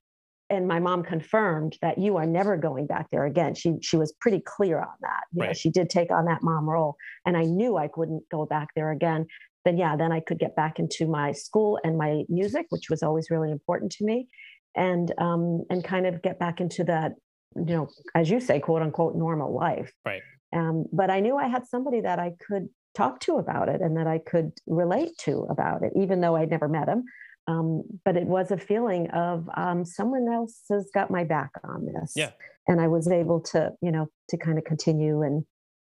and 0.50 0.68
my 0.68 0.80
mom 0.80 1.04
confirmed 1.04 1.78
that 1.82 1.98
you 1.98 2.18
are 2.18 2.26
never 2.26 2.58
going 2.58 2.88
back 2.88 3.10
there 3.12 3.26
again. 3.26 3.54
She 3.54 3.74
she 3.82 3.98
was 3.98 4.14
pretty 4.20 4.42
clear 4.46 4.80
on 4.80 4.96
that. 5.02 5.24
Right. 5.36 5.48
know, 5.48 5.54
she 5.54 5.70
did 5.70 5.90
take 5.90 6.12
on 6.12 6.26
that 6.26 6.42
mom 6.42 6.70
role, 6.70 6.96
and 7.26 7.36
I 7.36 7.44
knew 7.44 7.78
I 7.78 7.88
couldn't 7.88 8.24
go 8.32 8.46
back 8.46 8.70
there 8.76 8.92
again. 8.92 9.26
Then 9.66 9.78
yeah, 9.78 9.96
then 9.96 10.12
I 10.12 10.22
could 10.22 10.40
get 10.40 10.56
back 10.56 10.80
into 10.80 11.08
my 11.08 11.32
school 11.32 11.80
and 11.84 11.98
my 11.98 12.24
music, 12.30 12.68
which 12.70 12.90
was 12.90 13.04
always 13.04 13.30
really 13.30 13.52
important 13.52 13.92
to 13.94 14.06
me, 14.06 14.28
and 14.76 15.14
um, 15.18 15.64
and 15.70 15.84
kind 15.84 16.08
of 16.08 16.22
get 16.22 16.40
back 16.40 16.62
into 16.62 16.84
that, 16.86 17.14
you 17.56 17.76
know, 17.76 17.90
as 18.16 18.30
you 18.30 18.40
say, 18.40 18.60
quote 18.60 18.82
unquote, 18.82 19.16
normal 19.16 19.54
life. 19.54 19.92
Right. 20.06 20.22
Um, 20.56 20.86
but 20.94 21.10
I 21.10 21.20
knew 21.20 21.36
I 21.36 21.48
had 21.48 21.68
somebody 21.68 22.02
that 22.02 22.20
I 22.20 22.32
could 22.48 22.70
talk 22.96 23.20
to 23.22 23.36
about 23.36 23.70
it 23.70 23.82
and 23.82 23.98
that 23.98 24.08
I 24.08 24.20
could 24.20 24.52
relate 24.66 25.12
to 25.20 25.46
about 25.50 25.84
it, 25.84 25.92
even 25.96 26.22
though 26.22 26.36
I'd 26.36 26.50
never 26.50 26.68
met 26.68 26.88
him. 26.88 27.04
Um, 27.48 27.84
but 28.04 28.18
it 28.18 28.26
was 28.26 28.52
a 28.52 28.58
feeling 28.58 29.10
of 29.12 29.50
um, 29.56 29.86
someone 29.86 30.28
else 30.32 30.64
has 30.70 30.90
got 30.94 31.10
my 31.10 31.24
back 31.24 31.52
on 31.64 31.86
this. 31.86 32.14
Yeah. 32.16 32.32
And 32.68 32.82
I 32.82 32.88
was 32.88 33.08
able 33.10 33.40
to, 33.52 33.72
you 33.82 33.92
know, 33.92 34.10
to 34.30 34.38
kind 34.38 34.58
of 34.58 34.66
continue 34.66 35.22
and 35.22 35.46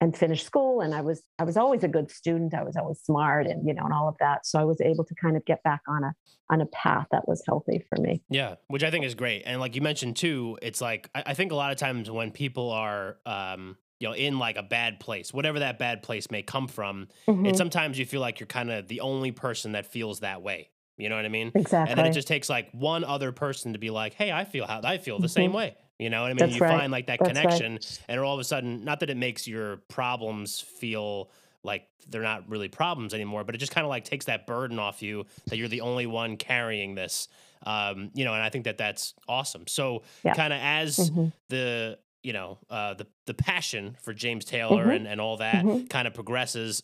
and 0.01 0.17
finish 0.17 0.45
school. 0.45 0.81
And 0.81 0.95
I 0.95 1.01
was 1.01 1.23
I 1.39 1.45
was 1.45 1.57
always 1.57 1.83
a 1.83 1.89
good 1.89 2.11
student. 2.11 2.55
I 2.55 2.63
was 2.63 2.77
always 2.77 3.01
smart 3.01 3.47
and 3.47 3.67
you 3.67 3.75
know 3.75 3.85
and 3.85 3.93
all 3.93 4.09
of 4.09 4.17
that. 4.21 4.47
So 4.47 4.59
I 4.59 4.65
was 4.65 4.81
able 4.81 5.05
to 5.05 5.15
kind 5.15 5.37
of 5.37 5.45
get 5.45 5.63
back 5.63 5.81
on 5.89 6.05
a 6.05 6.13
on 6.51 6.61
a 6.61 6.67
path 6.67 7.07
that 7.11 7.27
was 7.27 7.43
healthy 7.47 7.85
for 7.89 8.01
me. 8.01 8.23
Yeah, 8.29 8.57
which 8.69 8.85
I 8.85 8.91
think 8.91 9.05
is 9.05 9.15
great. 9.15 9.43
And 9.45 9.61
like 9.61 9.75
you 9.75 9.83
mentioned 9.83 10.17
too, 10.17 10.59
it's 10.63 10.81
like 10.81 11.11
I, 11.15 11.25
I 11.27 11.35
think 11.35 11.53
a 11.53 11.57
lot 11.57 11.73
of 11.73 11.79
times 11.79 12.11
when 12.11 12.31
people 12.31 12.71
are 12.71 13.17
um, 13.27 13.77
you 13.99 14.09
know 14.09 14.15
in 14.15 14.39
like 14.39 14.57
a 14.57 14.63
bad 14.63 15.01
place 15.01 15.35
whatever 15.35 15.59
that 15.59 15.79
bad 15.79 16.03
place 16.03 16.31
may 16.31 16.43
come 16.43 16.69
from 16.69 17.09
mm-hmm. 17.27 17.47
and 17.47 17.57
sometimes 17.57 17.99
you 17.99 18.07
feel 18.07 18.21
like 18.21 18.39
you're 18.39 18.47
kind 18.47 18.71
of 18.71 18.87
the 18.87 19.01
only 19.01 19.33
person 19.33 19.73
that 19.73 19.87
feels 19.87 20.21
that 20.21 20.41
way 20.41 20.71
you 20.99 21.09
know 21.09 21.17
what 21.17 21.25
I 21.25 21.29
mean? 21.29 21.53
Exactly. 21.55 21.91
And 21.91 21.99
then 21.99 22.07
it 22.07 22.13
just 22.13 22.29
takes 22.29 22.49
like 22.49 22.71
one 22.73 23.05
other 23.05 23.33
person 23.33 23.73
to 23.73 23.79
be 23.79 23.91
like, 23.91 24.15
"Hey, 24.15 24.33
I 24.33 24.45
feel 24.45 24.67
how 24.67 24.81
I 24.83 24.99
feel 24.99 25.19
the 25.19 25.27
mm-hmm. 25.27 25.33
same 25.33 25.53
way." 25.53 25.77
You 25.99 26.11
know 26.11 26.23
what 26.23 26.27
I 26.27 26.35
mean? 26.35 26.39
That's 26.39 26.55
you 26.55 26.61
right. 26.61 26.79
find 26.79 26.93
like 26.93 27.07
that 27.07 27.19
That's 27.19 27.31
connection, 27.31 27.73
right. 27.75 28.01
and 28.09 28.21
all 28.21 28.35
of 28.35 28.41
a 28.41 28.45
sudden, 28.45 28.85
not 28.85 29.01
that 29.01 29.11
it 29.11 29.17
makes 29.17 29.49
your 29.49 29.79
problems 29.89 30.61
feel 30.61 31.31
like 31.65 31.89
they're 32.09 32.23
not 32.23 32.49
really 32.49 32.69
problems 32.69 33.15
anymore, 33.15 33.45
but 33.45 33.55
it 33.55 33.59
just 33.59 33.73
kind 33.73 33.85
of 33.85 33.89
like 33.89 34.05
takes 34.05 34.27
that 34.27 34.47
burden 34.47 34.79
off 34.79 35.03
you 35.03 35.27
that 35.47 35.57
you're 35.57 35.69
the 35.69 35.81
only 35.81 36.07
one 36.07 36.37
carrying 36.37 36.95
this. 36.95 37.29
Um, 37.65 38.11
you 38.15 38.25
know, 38.25 38.35
and 38.35 38.43
I 38.43 38.49
think 38.49 38.65
that 38.65 38.79
that's 38.79 39.15
awesome. 39.29 39.67
So 39.67 40.03
yeah. 40.25 40.35
kind 40.35 40.53
of 40.53 40.61
as 40.63 40.97
mm-hmm. 40.97 41.29
the 41.49 41.99
you 42.23 42.33
know 42.33 42.59
uh, 42.71 42.95
the 42.95 43.07
the 43.27 43.35
passion 43.35 43.97
for 44.03 44.13
James 44.15 44.45
Taylor 44.45 44.83
mm-hmm. 44.83 44.91
and 44.91 45.09
and 45.09 45.21
all 45.21 45.39
that 45.39 45.65
mm-hmm. 45.65 45.87
kind 45.87 46.07
of 46.07 46.15
progresses, 46.15 46.83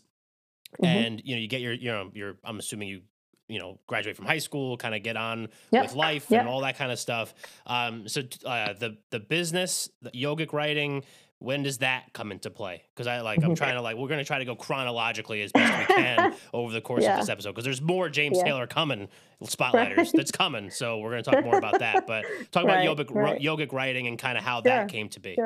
mm-hmm. 0.82 0.84
and 0.84 1.22
you 1.24 1.36
know 1.36 1.40
you 1.40 1.48
get 1.48 1.60
your 1.60 1.72
you 1.72 1.90
know 1.90 2.10
your 2.12 2.36
I'm 2.44 2.58
assuming 2.58 2.88
you 2.88 3.02
you 3.48 3.58
know 3.58 3.78
graduate 3.86 4.16
from 4.16 4.26
high 4.26 4.38
school 4.38 4.76
kind 4.76 4.94
of 4.94 5.02
get 5.02 5.16
on 5.16 5.48
yep. 5.70 5.84
with 5.84 5.94
life 5.94 6.26
yep. 6.30 6.40
and 6.40 6.48
all 6.48 6.60
that 6.60 6.76
kind 6.76 6.90
of 6.90 6.98
stuff 6.98 7.34
um, 7.66 8.08
so 8.08 8.22
uh, 8.44 8.72
the 8.74 8.96
the 9.10 9.20
business 9.20 9.88
the 10.02 10.10
yogic 10.10 10.52
writing 10.52 11.02
when 11.40 11.62
does 11.62 11.78
that 11.78 12.04
come 12.14 12.32
into 12.32 12.48
play 12.48 12.82
because 12.94 13.06
i 13.06 13.20
like 13.20 13.42
i'm 13.44 13.54
trying 13.56 13.74
to 13.74 13.82
like 13.82 13.96
we're 13.96 14.08
going 14.08 14.18
to 14.18 14.24
try 14.24 14.38
to 14.38 14.44
go 14.44 14.54
chronologically 14.56 15.42
as 15.42 15.52
best 15.52 15.88
we 15.88 15.94
can 15.94 16.34
over 16.54 16.72
the 16.72 16.80
course 16.80 17.02
yeah. 17.02 17.14
of 17.14 17.20
this 17.20 17.28
episode 17.28 17.50
because 17.50 17.64
there's 17.64 17.82
more 17.82 18.08
james 18.08 18.38
yeah. 18.38 18.44
taylor 18.44 18.66
coming 18.66 19.08
spotlighters 19.42 19.96
right. 19.96 20.12
that's 20.14 20.30
coming 20.30 20.70
so 20.70 20.98
we're 20.98 21.10
going 21.10 21.22
to 21.22 21.30
talk 21.30 21.44
more 21.44 21.58
about 21.58 21.78
that 21.80 22.06
but 22.06 22.24
talk 22.50 22.64
right, 22.64 22.86
about 22.86 23.06
yogic, 23.06 23.14
right. 23.14 23.40
yogic 23.40 23.72
writing 23.72 24.06
and 24.06 24.18
kind 24.18 24.38
of 24.38 24.44
how 24.44 24.56
sure. 24.56 24.62
that 24.62 24.88
came 24.88 25.08
to 25.08 25.20
be 25.20 25.36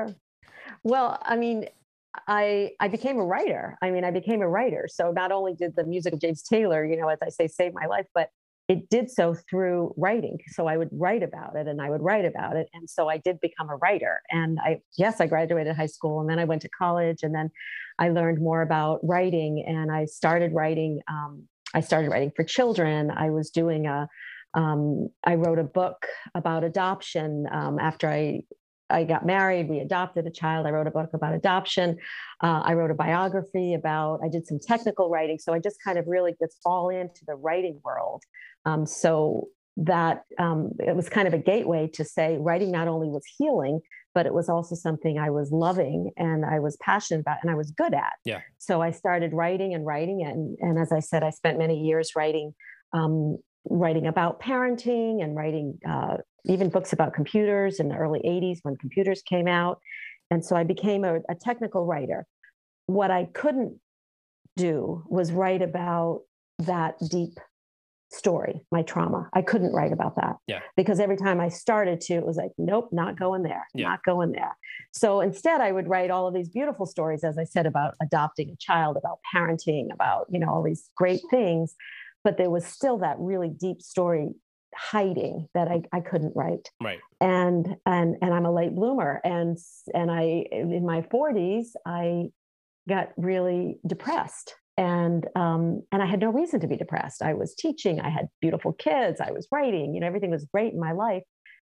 well 0.84 1.18
i 1.22 1.34
mean 1.34 1.66
I 2.26 2.72
I 2.80 2.88
became 2.88 3.18
a 3.18 3.24
writer. 3.24 3.76
I 3.82 3.90
mean, 3.90 4.04
I 4.04 4.10
became 4.10 4.42
a 4.42 4.48
writer. 4.48 4.88
So 4.90 5.12
not 5.12 5.32
only 5.32 5.54
did 5.54 5.76
the 5.76 5.84
music 5.84 6.12
of 6.12 6.20
James 6.20 6.42
Taylor, 6.42 6.84
you 6.84 6.96
know, 6.96 7.08
as 7.08 7.18
I 7.22 7.28
say, 7.28 7.46
save 7.46 7.74
my 7.74 7.86
life, 7.86 8.06
but 8.14 8.30
it 8.68 8.90
did 8.90 9.10
so 9.10 9.34
through 9.34 9.94
writing. 9.96 10.38
So 10.48 10.66
I 10.66 10.76
would 10.76 10.90
write 10.92 11.22
about 11.22 11.56
it 11.56 11.66
and 11.66 11.80
I 11.80 11.88
would 11.88 12.02
write 12.02 12.26
about 12.26 12.56
it. 12.56 12.68
And 12.74 12.88
so 12.88 13.08
I 13.08 13.16
did 13.16 13.40
become 13.40 13.70
a 13.70 13.76
writer. 13.76 14.20
And 14.30 14.58
I, 14.60 14.80
yes, 14.98 15.22
I 15.22 15.26
graduated 15.26 15.74
high 15.74 15.86
school 15.86 16.20
and 16.20 16.28
then 16.28 16.38
I 16.38 16.44
went 16.44 16.62
to 16.62 16.68
college 16.68 17.22
and 17.22 17.34
then 17.34 17.50
I 17.98 18.10
learned 18.10 18.42
more 18.42 18.60
about 18.60 19.00
writing 19.02 19.64
and 19.66 19.90
I 19.90 20.04
started 20.04 20.52
writing. 20.52 21.00
Um, 21.08 21.48
I 21.74 21.80
started 21.80 22.10
writing 22.10 22.30
for 22.36 22.44
children. 22.44 23.10
I 23.10 23.30
was 23.30 23.50
doing 23.50 23.86
a, 23.86 24.06
um, 24.52 25.08
I 25.24 25.36
wrote 25.36 25.58
a 25.58 25.64
book 25.64 26.06
about 26.34 26.62
adoption 26.62 27.46
um, 27.50 27.78
after 27.78 28.08
I 28.08 28.42
I 28.90 29.04
got 29.04 29.26
married, 29.26 29.68
we 29.68 29.80
adopted 29.80 30.26
a 30.26 30.30
child. 30.30 30.66
I 30.66 30.70
wrote 30.70 30.86
a 30.86 30.90
book 30.90 31.10
about 31.12 31.34
adoption. 31.34 31.98
Uh, 32.42 32.62
I 32.64 32.74
wrote 32.74 32.90
a 32.90 32.94
biography 32.94 33.74
about, 33.74 34.20
I 34.24 34.28
did 34.28 34.46
some 34.46 34.58
technical 34.58 35.10
writing. 35.10 35.38
So 35.38 35.52
I 35.52 35.58
just 35.58 35.76
kind 35.84 35.98
of 35.98 36.06
really 36.06 36.34
just 36.40 36.58
fall 36.62 36.88
into 36.88 37.24
the 37.26 37.34
writing 37.34 37.80
world. 37.84 38.22
Um, 38.64 38.86
so 38.86 39.48
that 39.76 40.24
um, 40.38 40.72
it 40.80 40.96
was 40.96 41.08
kind 41.08 41.28
of 41.28 41.34
a 41.34 41.38
gateway 41.38 41.88
to 41.94 42.04
say 42.04 42.36
writing 42.38 42.72
not 42.72 42.88
only 42.88 43.08
was 43.08 43.24
healing, 43.36 43.80
but 44.14 44.26
it 44.26 44.34
was 44.34 44.48
also 44.48 44.74
something 44.74 45.18
I 45.18 45.30
was 45.30 45.52
loving 45.52 46.10
and 46.16 46.44
I 46.44 46.58
was 46.58 46.76
passionate 46.78 47.20
about 47.20 47.38
and 47.42 47.50
I 47.50 47.54
was 47.54 47.70
good 47.70 47.94
at. 47.94 48.14
Yeah. 48.24 48.40
So 48.58 48.82
I 48.82 48.90
started 48.90 49.32
writing 49.32 49.74
and 49.74 49.86
writing. 49.86 50.24
And, 50.24 50.56
and 50.60 50.78
as 50.78 50.90
I 50.90 50.98
said, 50.98 51.22
I 51.22 51.30
spent 51.30 51.58
many 51.58 51.78
years 51.78 52.12
writing 52.16 52.54
um, 52.92 53.38
writing 53.70 54.06
about 54.06 54.40
parenting 54.40 55.22
and 55.22 55.36
writing 55.36 55.78
uh, 55.88 56.16
even 56.48 56.70
books 56.70 56.92
about 56.92 57.14
computers 57.14 57.78
in 57.78 57.88
the 57.88 57.96
early 57.96 58.20
80s 58.20 58.58
when 58.62 58.76
computers 58.76 59.22
came 59.22 59.46
out. 59.46 59.80
And 60.30 60.44
so 60.44 60.56
I 60.56 60.64
became 60.64 61.04
a, 61.04 61.16
a 61.28 61.34
technical 61.34 61.84
writer. 61.84 62.26
What 62.86 63.10
I 63.10 63.24
couldn't 63.26 63.78
do 64.56 65.04
was 65.08 65.32
write 65.32 65.62
about 65.62 66.22
that 66.58 66.96
deep 67.10 67.38
story, 68.10 68.64
my 68.72 68.82
trauma. 68.82 69.28
I 69.34 69.42
couldn't 69.42 69.72
write 69.72 69.92
about 69.92 70.16
that. 70.16 70.36
Yeah. 70.46 70.60
Because 70.76 70.98
every 70.98 71.16
time 71.16 71.40
I 71.40 71.48
started 71.48 72.00
to, 72.02 72.14
it 72.14 72.26
was 72.26 72.36
like, 72.36 72.52
nope, 72.56 72.88
not 72.90 73.18
going 73.18 73.42
there, 73.42 73.66
yeah. 73.74 73.88
not 73.88 74.02
going 74.04 74.32
there. 74.32 74.56
So 74.92 75.20
instead, 75.20 75.60
I 75.60 75.72
would 75.72 75.88
write 75.88 76.10
all 76.10 76.26
of 76.26 76.34
these 76.34 76.48
beautiful 76.48 76.86
stories, 76.86 77.22
as 77.22 77.38
I 77.38 77.44
said, 77.44 77.66
about 77.66 77.94
adopting 78.02 78.50
a 78.50 78.56
child, 78.56 78.96
about 78.96 79.18
parenting, 79.34 79.92
about, 79.92 80.26
you 80.30 80.40
know, 80.40 80.48
all 80.48 80.62
these 80.62 80.90
great 80.96 81.20
things. 81.30 81.74
But 82.24 82.38
there 82.38 82.50
was 82.50 82.64
still 82.64 82.98
that 82.98 83.16
really 83.18 83.50
deep 83.50 83.82
story 83.82 84.30
hiding 84.74 85.48
that 85.54 85.68
I, 85.68 85.82
I 85.92 86.00
couldn't 86.00 86.34
write. 86.36 86.70
Right. 86.82 87.00
And 87.20 87.76
and 87.86 88.16
and 88.22 88.34
I'm 88.34 88.46
a 88.46 88.52
late 88.52 88.74
bloomer. 88.74 89.20
And 89.24 89.56
and 89.94 90.10
I 90.10 90.44
in 90.50 90.84
my 90.86 91.02
40s, 91.02 91.68
I 91.86 92.30
got 92.88 93.10
really 93.16 93.78
depressed. 93.86 94.54
And 94.76 95.26
um, 95.34 95.82
and 95.90 96.02
I 96.02 96.06
had 96.06 96.20
no 96.20 96.30
reason 96.30 96.60
to 96.60 96.68
be 96.68 96.76
depressed. 96.76 97.22
I 97.22 97.34
was 97.34 97.54
teaching, 97.54 98.00
I 98.00 98.10
had 98.10 98.28
beautiful 98.40 98.72
kids, 98.72 99.20
I 99.20 99.32
was 99.32 99.48
writing, 99.50 99.94
you 99.94 100.00
know, 100.00 100.06
everything 100.06 100.30
was 100.30 100.46
great 100.52 100.72
in 100.72 100.80
my 100.80 100.92
life. 100.92 101.24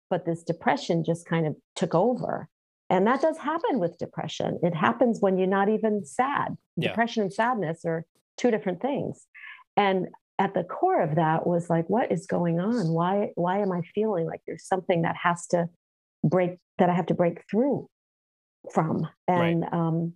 But 0.08 0.24
this 0.24 0.42
depression 0.42 1.04
just 1.04 1.26
kind 1.26 1.46
of 1.46 1.54
took 1.76 1.94
over. 1.94 2.48
And 2.90 3.06
that 3.06 3.22
does 3.22 3.38
happen 3.38 3.78
with 3.78 3.96
depression. 3.98 4.58
It 4.62 4.74
happens 4.74 5.20
when 5.20 5.38
you're 5.38 5.46
not 5.46 5.70
even 5.70 6.04
sad. 6.04 6.56
Yeah. 6.76 6.88
Depression 6.88 7.22
and 7.22 7.32
sadness 7.32 7.84
are 7.86 8.04
two 8.36 8.50
different 8.50 8.82
things. 8.82 9.26
And 9.76 10.08
at 10.38 10.54
the 10.54 10.64
core 10.64 11.00
of 11.02 11.16
that 11.16 11.46
was 11.46 11.68
like 11.68 11.88
what 11.88 12.10
is 12.10 12.26
going 12.26 12.58
on? 12.58 12.88
Why 12.88 13.30
why 13.34 13.58
am 13.58 13.72
i 13.72 13.82
feeling 13.94 14.26
like 14.26 14.40
there's 14.46 14.66
something 14.66 15.02
that 15.02 15.16
has 15.22 15.46
to 15.48 15.68
break 16.24 16.58
that 16.78 16.88
i 16.88 16.94
have 16.94 17.06
to 17.06 17.14
break 17.14 17.44
through 17.50 17.88
from? 18.72 19.08
And 19.28 19.62
right. 19.62 19.72
um 19.72 20.14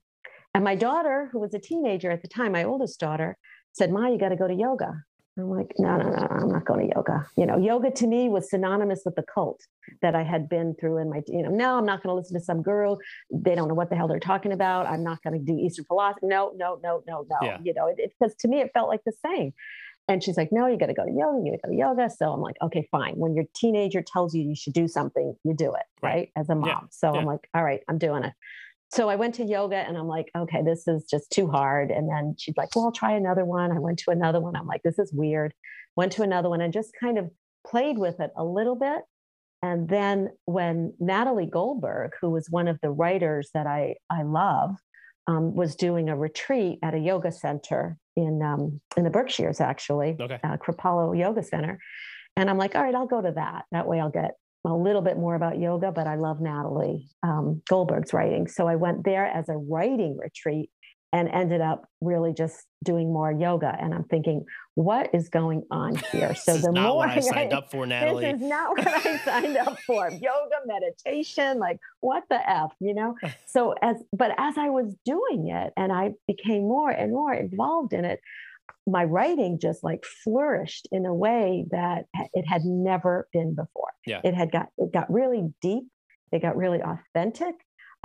and 0.54 0.64
my 0.64 0.74
daughter 0.74 1.28
who 1.32 1.40
was 1.40 1.54
a 1.54 1.58
teenager 1.58 2.10
at 2.10 2.22
the 2.22 2.28
time 2.28 2.52
my 2.52 2.64
oldest 2.64 2.98
daughter 2.98 3.36
said 3.72 3.92
ma 3.92 4.08
you 4.08 4.18
got 4.18 4.30
to 4.30 4.36
go 4.36 4.48
to 4.48 4.54
yoga. 4.54 4.92
I'm 5.38 5.50
like 5.50 5.74
no 5.78 5.98
no 5.98 6.08
no 6.08 6.26
i'm 6.30 6.50
not 6.50 6.64
going 6.64 6.88
to 6.88 6.94
yoga. 6.96 7.26
You 7.36 7.44
know 7.44 7.58
yoga 7.58 7.90
to 7.90 8.06
me 8.06 8.30
was 8.30 8.48
synonymous 8.48 9.02
with 9.04 9.16
the 9.16 9.22
cult 9.22 9.60
that 10.00 10.14
i 10.14 10.22
had 10.22 10.48
been 10.48 10.74
through 10.80 10.96
in 10.96 11.10
my 11.10 11.20
you 11.28 11.42
know 11.42 11.50
no 11.50 11.76
i'm 11.76 11.84
not 11.84 12.02
going 12.02 12.10
to 12.10 12.18
listen 12.18 12.38
to 12.38 12.44
some 12.44 12.62
girl. 12.62 12.98
They 13.30 13.54
don't 13.54 13.68
know 13.68 13.74
what 13.74 13.90
the 13.90 13.96
hell 13.96 14.08
they're 14.08 14.18
talking 14.18 14.52
about. 14.52 14.86
I'm 14.86 15.04
not 15.04 15.22
going 15.22 15.38
to 15.38 15.44
do 15.44 15.58
eastern 15.58 15.84
philosophy. 15.84 16.26
No 16.26 16.52
no 16.56 16.80
no 16.82 17.02
no 17.06 17.26
no. 17.28 17.36
Yeah. 17.42 17.58
you 17.62 17.74
know 17.74 17.94
because 17.94 18.34
to 18.36 18.48
me 18.48 18.60
it 18.60 18.70
felt 18.72 18.88
like 18.88 19.02
the 19.04 19.12
same 19.24 19.52
and 20.08 20.22
she's 20.22 20.36
like, 20.36 20.50
no, 20.52 20.66
you 20.66 20.78
got 20.78 20.86
to 20.86 20.94
go 20.94 21.04
to 21.04 21.10
yoga. 21.10 21.44
You 21.44 21.52
got 21.52 21.56
to 21.56 21.68
go 21.68 21.72
to 21.72 21.78
yoga. 21.78 22.10
So 22.10 22.32
I'm 22.32 22.40
like, 22.40 22.56
okay, 22.62 22.88
fine. 22.92 23.14
When 23.14 23.34
your 23.34 23.44
teenager 23.54 24.02
tells 24.02 24.34
you 24.34 24.42
you 24.42 24.54
should 24.54 24.72
do 24.72 24.86
something, 24.86 25.34
you 25.42 25.54
do 25.54 25.74
it, 25.74 25.82
right? 26.02 26.12
right? 26.12 26.32
As 26.36 26.48
a 26.48 26.54
mom. 26.54 26.68
Yeah. 26.68 26.80
So 26.90 27.12
yeah. 27.12 27.20
I'm 27.20 27.26
like, 27.26 27.48
all 27.54 27.64
right, 27.64 27.80
I'm 27.88 27.98
doing 27.98 28.22
it. 28.24 28.32
So 28.92 29.08
I 29.08 29.16
went 29.16 29.34
to 29.36 29.44
yoga 29.44 29.76
and 29.76 29.98
I'm 29.98 30.06
like, 30.06 30.30
okay, 30.36 30.62
this 30.62 30.86
is 30.86 31.06
just 31.06 31.30
too 31.30 31.48
hard. 31.48 31.90
And 31.90 32.08
then 32.08 32.36
she's 32.38 32.56
like, 32.56 32.74
well, 32.76 32.84
I'll 32.84 32.92
try 32.92 33.12
another 33.14 33.44
one. 33.44 33.72
I 33.72 33.80
went 33.80 33.98
to 34.00 34.12
another 34.12 34.40
one. 34.40 34.54
I'm 34.54 34.66
like, 34.66 34.82
this 34.84 34.98
is 35.00 35.12
weird. 35.12 35.52
Went 35.96 36.12
to 36.12 36.22
another 36.22 36.48
one 36.48 36.60
and 36.60 36.72
just 36.72 36.92
kind 36.98 37.18
of 37.18 37.28
played 37.66 37.98
with 37.98 38.20
it 38.20 38.30
a 38.36 38.44
little 38.44 38.76
bit. 38.76 39.00
And 39.60 39.88
then 39.88 40.30
when 40.44 40.94
Natalie 41.00 41.46
Goldberg, 41.46 42.12
who 42.20 42.30
was 42.30 42.48
one 42.48 42.68
of 42.68 42.78
the 42.80 42.90
writers 42.90 43.50
that 43.54 43.66
I, 43.66 43.96
I 44.08 44.22
love, 44.22 44.76
um, 45.26 45.56
was 45.56 45.74
doing 45.74 46.08
a 46.08 46.16
retreat 46.16 46.78
at 46.84 46.94
a 46.94 46.98
yoga 46.98 47.32
center 47.32 47.98
in 48.16 48.42
um, 48.42 48.80
in 48.96 49.04
the 49.04 49.10
Berkshires, 49.10 49.60
actually, 49.60 50.16
okay. 50.20 50.38
uh, 50.42 50.56
Kripalu 50.56 51.18
Yoga 51.18 51.42
Center. 51.42 51.78
And 52.36 52.50
I'm 52.50 52.58
like, 52.58 52.74
all 52.74 52.82
right, 52.82 52.94
I'll 52.94 53.06
go 53.06 53.22
to 53.22 53.32
that. 53.32 53.64
That 53.72 53.86
way, 53.86 54.00
I'll 54.00 54.10
get 54.10 54.32
a 54.64 54.74
little 54.74 55.02
bit 55.02 55.16
more 55.16 55.34
about 55.34 55.58
yoga. 55.58 55.92
But 55.92 56.06
I 56.06 56.16
love 56.16 56.40
Natalie 56.40 57.08
um, 57.22 57.62
Goldberg's 57.68 58.12
writing, 58.12 58.48
so 58.48 58.66
I 58.66 58.76
went 58.76 59.04
there 59.04 59.26
as 59.26 59.48
a 59.48 59.56
writing 59.56 60.18
retreat 60.18 60.70
and 61.16 61.30
ended 61.30 61.62
up 61.62 61.88
really 62.02 62.34
just 62.34 62.66
doing 62.84 63.10
more 63.10 63.32
yoga. 63.32 63.74
And 63.80 63.94
I'm 63.94 64.04
thinking, 64.04 64.44
what 64.74 65.08
is 65.14 65.30
going 65.30 65.62
on 65.70 65.96
here? 66.12 66.34
So 66.34 66.58
the 66.58 66.72
more 66.72 67.06
I 67.06 67.20
signed 67.20 67.54
up 67.54 67.70
for, 67.70 67.86
Natalie. 67.86 68.26
This 68.26 68.34
is 68.34 68.46
not 68.46 68.76
what 68.76 68.86
I 68.86 69.16
signed 69.24 69.56
up 69.56 69.78
for. 69.86 70.10
yoga, 70.10 70.56
meditation, 70.66 71.58
like 71.58 71.78
what 72.00 72.24
the 72.28 72.38
f, 72.48 72.70
you 72.80 72.92
know? 72.92 73.14
So 73.46 73.74
as 73.80 73.96
but 74.12 74.32
as 74.36 74.58
I 74.58 74.68
was 74.68 74.94
doing 75.06 75.48
it, 75.48 75.72
and 75.78 75.90
I 75.90 76.10
became 76.28 76.62
more 76.62 76.90
and 76.90 77.12
more 77.12 77.32
involved 77.32 77.94
in 77.94 78.04
it, 78.04 78.20
my 78.86 79.04
writing 79.04 79.58
just 79.58 79.82
like 79.82 80.04
flourished 80.22 80.86
in 80.92 81.06
a 81.06 81.14
way 81.14 81.64
that 81.70 82.04
it 82.34 82.46
had 82.46 82.66
never 82.66 83.26
been 83.32 83.54
before. 83.54 83.92
Yeah. 84.06 84.20
It 84.22 84.34
had 84.34 84.52
got 84.52 84.66
it 84.76 84.92
got 84.92 85.10
really 85.10 85.48
deep. 85.62 85.84
It 86.30 86.42
got 86.42 86.58
really 86.58 86.82
authentic 86.82 87.54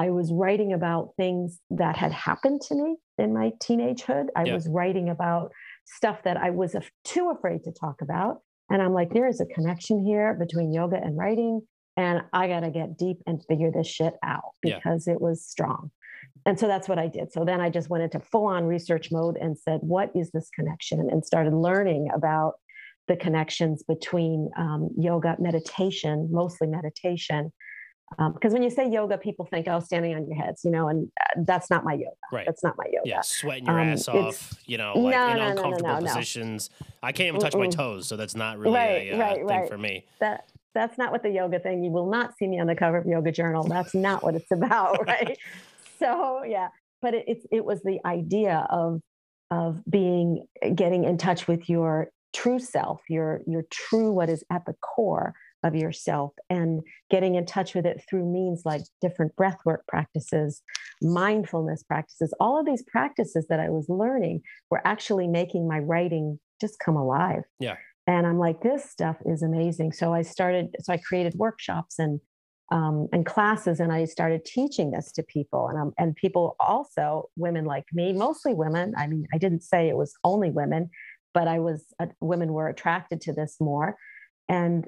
I 0.01 0.09
was 0.09 0.33
writing 0.33 0.73
about 0.73 1.13
things 1.15 1.59
that 1.69 1.95
had 1.95 2.11
happened 2.11 2.61
to 2.69 2.75
me 2.75 2.95
in 3.19 3.33
my 3.33 3.51
teenagehood. 3.63 4.27
I 4.35 4.45
yeah. 4.45 4.53
was 4.55 4.67
writing 4.67 5.09
about 5.09 5.51
stuff 5.85 6.23
that 6.23 6.37
I 6.37 6.49
was 6.49 6.75
too 7.03 7.31
afraid 7.35 7.63
to 7.65 7.71
talk 7.71 8.01
about. 8.01 8.39
And 8.71 8.81
I'm 8.81 8.93
like, 8.93 9.13
there 9.13 9.27
is 9.27 9.39
a 9.41 9.45
connection 9.45 10.03
here 10.03 10.33
between 10.33 10.73
yoga 10.73 10.95
and 10.95 11.15
writing. 11.15 11.61
And 11.97 12.21
I 12.33 12.47
got 12.47 12.61
to 12.61 12.71
get 12.71 12.97
deep 12.97 13.17
and 13.27 13.45
figure 13.47 13.69
this 13.71 13.85
shit 13.85 14.15
out 14.23 14.53
because 14.63 15.05
yeah. 15.05 15.13
it 15.13 15.21
was 15.21 15.45
strong. 15.45 15.91
And 16.47 16.59
so 16.59 16.65
that's 16.65 16.89
what 16.89 16.97
I 16.97 17.07
did. 17.07 17.31
So 17.31 17.45
then 17.45 17.61
I 17.61 17.69
just 17.69 17.89
went 17.89 18.03
into 18.03 18.19
full 18.19 18.47
on 18.47 18.65
research 18.65 19.09
mode 19.11 19.37
and 19.39 19.55
said, 19.55 19.81
what 19.83 20.09
is 20.15 20.31
this 20.31 20.49
connection? 20.55 20.99
And 21.11 21.23
started 21.23 21.53
learning 21.53 22.07
about 22.11 22.53
the 23.07 23.17
connections 23.17 23.83
between 23.83 24.49
um, 24.57 24.89
yoga, 24.97 25.35
meditation, 25.37 26.27
mostly 26.31 26.67
meditation, 26.67 27.51
because 28.17 28.51
um, 28.51 28.53
when 28.53 28.63
you 28.63 28.69
say 28.69 28.89
yoga, 28.89 29.17
people 29.17 29.45
think, 29.45 29.67
oh, 29.69 29.79
standing 29.79 30.13
on 30.15 30.27
your 30.27 30.35
heads, 30.35 30.61
you 30.65 30.71
know, 30.71 30.89
and 30.89 31.09
uh, 31.19 31.41
that's 31.45 31.69
not 31.69 31.83
my 31.83 31.93
yoga. 31.93 32.15
Right. 32.31 32.45
That's 32.45 32.63
not 32.63 32.75
my 32.77 32.85
yoga. 32.91 33.07
Yeah, 33.07 33.21
sweating 33.21 33.65
your 33.65 33.79
um, 33.79 33.87
ass 33.89 34.07
off, 34.07 34.53
you 34.65 34.77
know, 34.77 34.93
like 34.97 35.15
no, 35.15 35.29
in 35.29 35.37
no, 35.37 35.47
uncomfortable 35.47 36.01
no, 36.01 36.07
positions. 36.07 36.69
I 37.01 37.11
can't 37.13 37.29
even 37.29 37.39
touch 37.39 37.53
Mm-mm. 37.53 37.61
my 37.61 37.67
toes, 37.67 38.07
so 38.07 38.17
that's 38.17 38.35
not 38.35 38.57
really 38.59 38.75
right, 38.75 39.07
a 39.07 39.15
uh, 39.15 39.19
right, 39.19 39.35
thing 39.35 39.45
right. 39.45 39.69
for 39.69 39.77
me. 39.77 40.05
That 40.19 40.49
that's 40.73 40.97
not 40.97 41.11
what 41.11 41.23
the 41.23 41.29
yoga 41.29 41.59
thing. 41.59 41.83
You 41.83 41.91
will 41.91 42.09
not 42.09 42.37
see 42.37 42.47
me 42.47 42.59
on 42.59 42.67
the 42.67 42.75
cover 42.75 42.97
of 42.97 43.05
Yoga 43.05 43.31
Journal. 43.31 43.63
That's 43.63 43.95
not 43.95 44.23
what 44.23 44.35
it's 44.35 44.51
about, 44.51 45.05
right? 45.07 45.37
so 45.97 46.43
yeah, 46.43 46.67
but 47.01 47.13
it, 47.13 47.25
it 47.27 47.37
it 47.51 47.65
was 47.65 47.81
the 47.83 47.99
idea 48.05 48.67
of 48.69 49.01
of 49.51 49.81
being 49.89 50.45
getting 50.75 51.05
in 51.05 51.17
touch 51.17 51.47
with 51.47 51.69
your 51.69 52.09
true 52.33 52.59
self, 52.59 53.01
your 53.09 53.41
your 53.47 53.63
true 53.69 54.11
what 54.11 54.29
is 54.29 54.43
at 54.49 54.65
the 54.65 54.73
core 54.81 55.33
of 55.63 55.75
yourself 55.75 56.33
and 56.49 56.81
getting 57.09 57.35
in 57.35 57.45
touch 57.45 57.75
with 57.75 57.85
it 57.85 58.03
through 58.09 58.25
means 58.25 58.63
like 58.65 58.81
different 59.01 59.35
breathwork 59.35 59.79
practices, 59.87 60.61
mindfulness 61.01 61.83
practices. 61.83 62.33
All 62.39 62.59
of 62.59 62.65
these 62.65 62.83
practices 62.83 63.45
that 63.49 63.59
I 63.59 63.69
was 63.69 63.87
learning 63.89 64.41
were 64.69 64.81
actually 64.85 65.27
making 65.27 65.67
my 65.67 65.79
writing 65.79 66.39
just 66.59 66.79
come 66.79 66.95
alive. 66.95 67.43
Yeah. 67.59 67.75
And 68.07 68.25
I'm 68.25 68.39
like, 68.39 68.61
this 68.61 68.89
stuff 68.89 69.17
is 69.25 69.43
amazing. 69.43 69.91
So 69.91 70.13
I 70.13 70.23
started, 70.23 70.75
so 70.79 70.93
I 70.93 70.97
created 70.97 71.35
workshops 71.35 71.99
and 71.99 72.19
um, 72.71 73.09
and 73.11 73.25
classes, 73.25 73.81
and 73.81 73.91
I 73.91 74.05
started 74.05 74.45
teaching 74.45 74.91
this 74.91 75.11
to 75.13 75.23
people, 75.23 75.67
and 75.67 75.77
um, 75.77 75.93
and 75.97 76.15
people 76.15 76.55
also, 76.57 77.29
women 77.35 77.65
like 77.65 77.83
me, 77.91 78.13
mostly 78.13 78.53
women. 78.53 78.93
I 78.97 79.07
mean, 79.07 79.27
I 79.33 79.37
didn't 79.37 79.61
say 79.61 79.89
it 79.89 79.97
was 79.97 80.13
only 80.23 80.51
women, 80.51 80.89
but 81.33 81.49
I 81.49 81.59
was 81.59 81.85
uh, 81.99 82.07
women 82.21 82.53
were 82.53 82.69
attracted 82.69 83.19
to 83.21 83.33
this 83.33 83.57
more, 83.59 83.97
and 84.49 84.87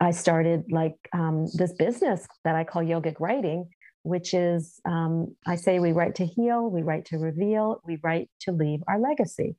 I 0.00 0.12
started 0.12 0.64
like 0.70 0.96
um, 1.12 1.46
this 1.54 1.72
business 1.72 2.26
that 2.44 2.54
I 2.54 2.64
call 2.64 2.82
yogic 2.82 3.16
writing, 3.18 3.68
which 4.02 4.34
is 4.34 4.80
um, 4.84 5.34
I 5.46 5.56
say 5.56 5.78
we 5.78 5.92
write 5.92 6.14
to 6.16 6.26
heal, 6.26 6.70
we 6.70 6.82
write 6.82 7.06
to 7.06 7.18
reveal, 7.18 7.80
we 7.84 7.98
write 8.02 8.30
to 8.40 8.52
leave 8.52 8.80
our 8.86 8.98
legacy. 8.98 9.56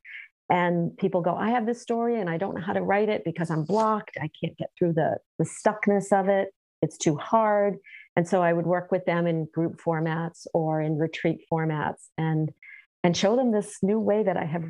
And 0.49 0.95
people 0.97 1.21
go, 1.21 1.35
I 1.35 1.49
have 1.49 1.65
this 1.65 1.81
story 1.81 2.19
and 2.19 2.29
I 2.29 2.37
don't 2.37 2.55
know 2.55 2.61
how 2.61 2.73
to 2.73 2.81
write 2.81 3.09
it 3.09 3.23
because 3.25 3.49
I'm 3.49 3.63
blocked. 3.63 4.17
I 4.21 4.29
can't 4.39 4.55
get 4.57 4.69
through 4.77 4.93
the, 4.93 5.17
the 5.39 5.45
stuckness 5.45 6.17
of 6.17 6.29
it. 6.29 6.49
It's 6.81 6.97
too 6.97 7.17
hard. 7.17 7.77
And 8.15 8.27
so 8.27 8.43
I 8.43 8.53
would 8.53 8.67
work 8.67 8.91
with 8.91 9.05
them 9.05 9.27
in 9.27 9.47
group 9.53 9.81
formats 9.81 10.45
or 10.53 10.81
in 10.81 10.97
retreat 10.97 11.41
formats 11.51 12.07
and 12.17 12.51
and 13.03 13.15
show 13.15 13.35
them 13.35 13.51
this 13.51 13.77
new 13.83 13.99
way 13.99 14.23
that 14.23 14.35
I 14.35 14.45
have 14.45 14.65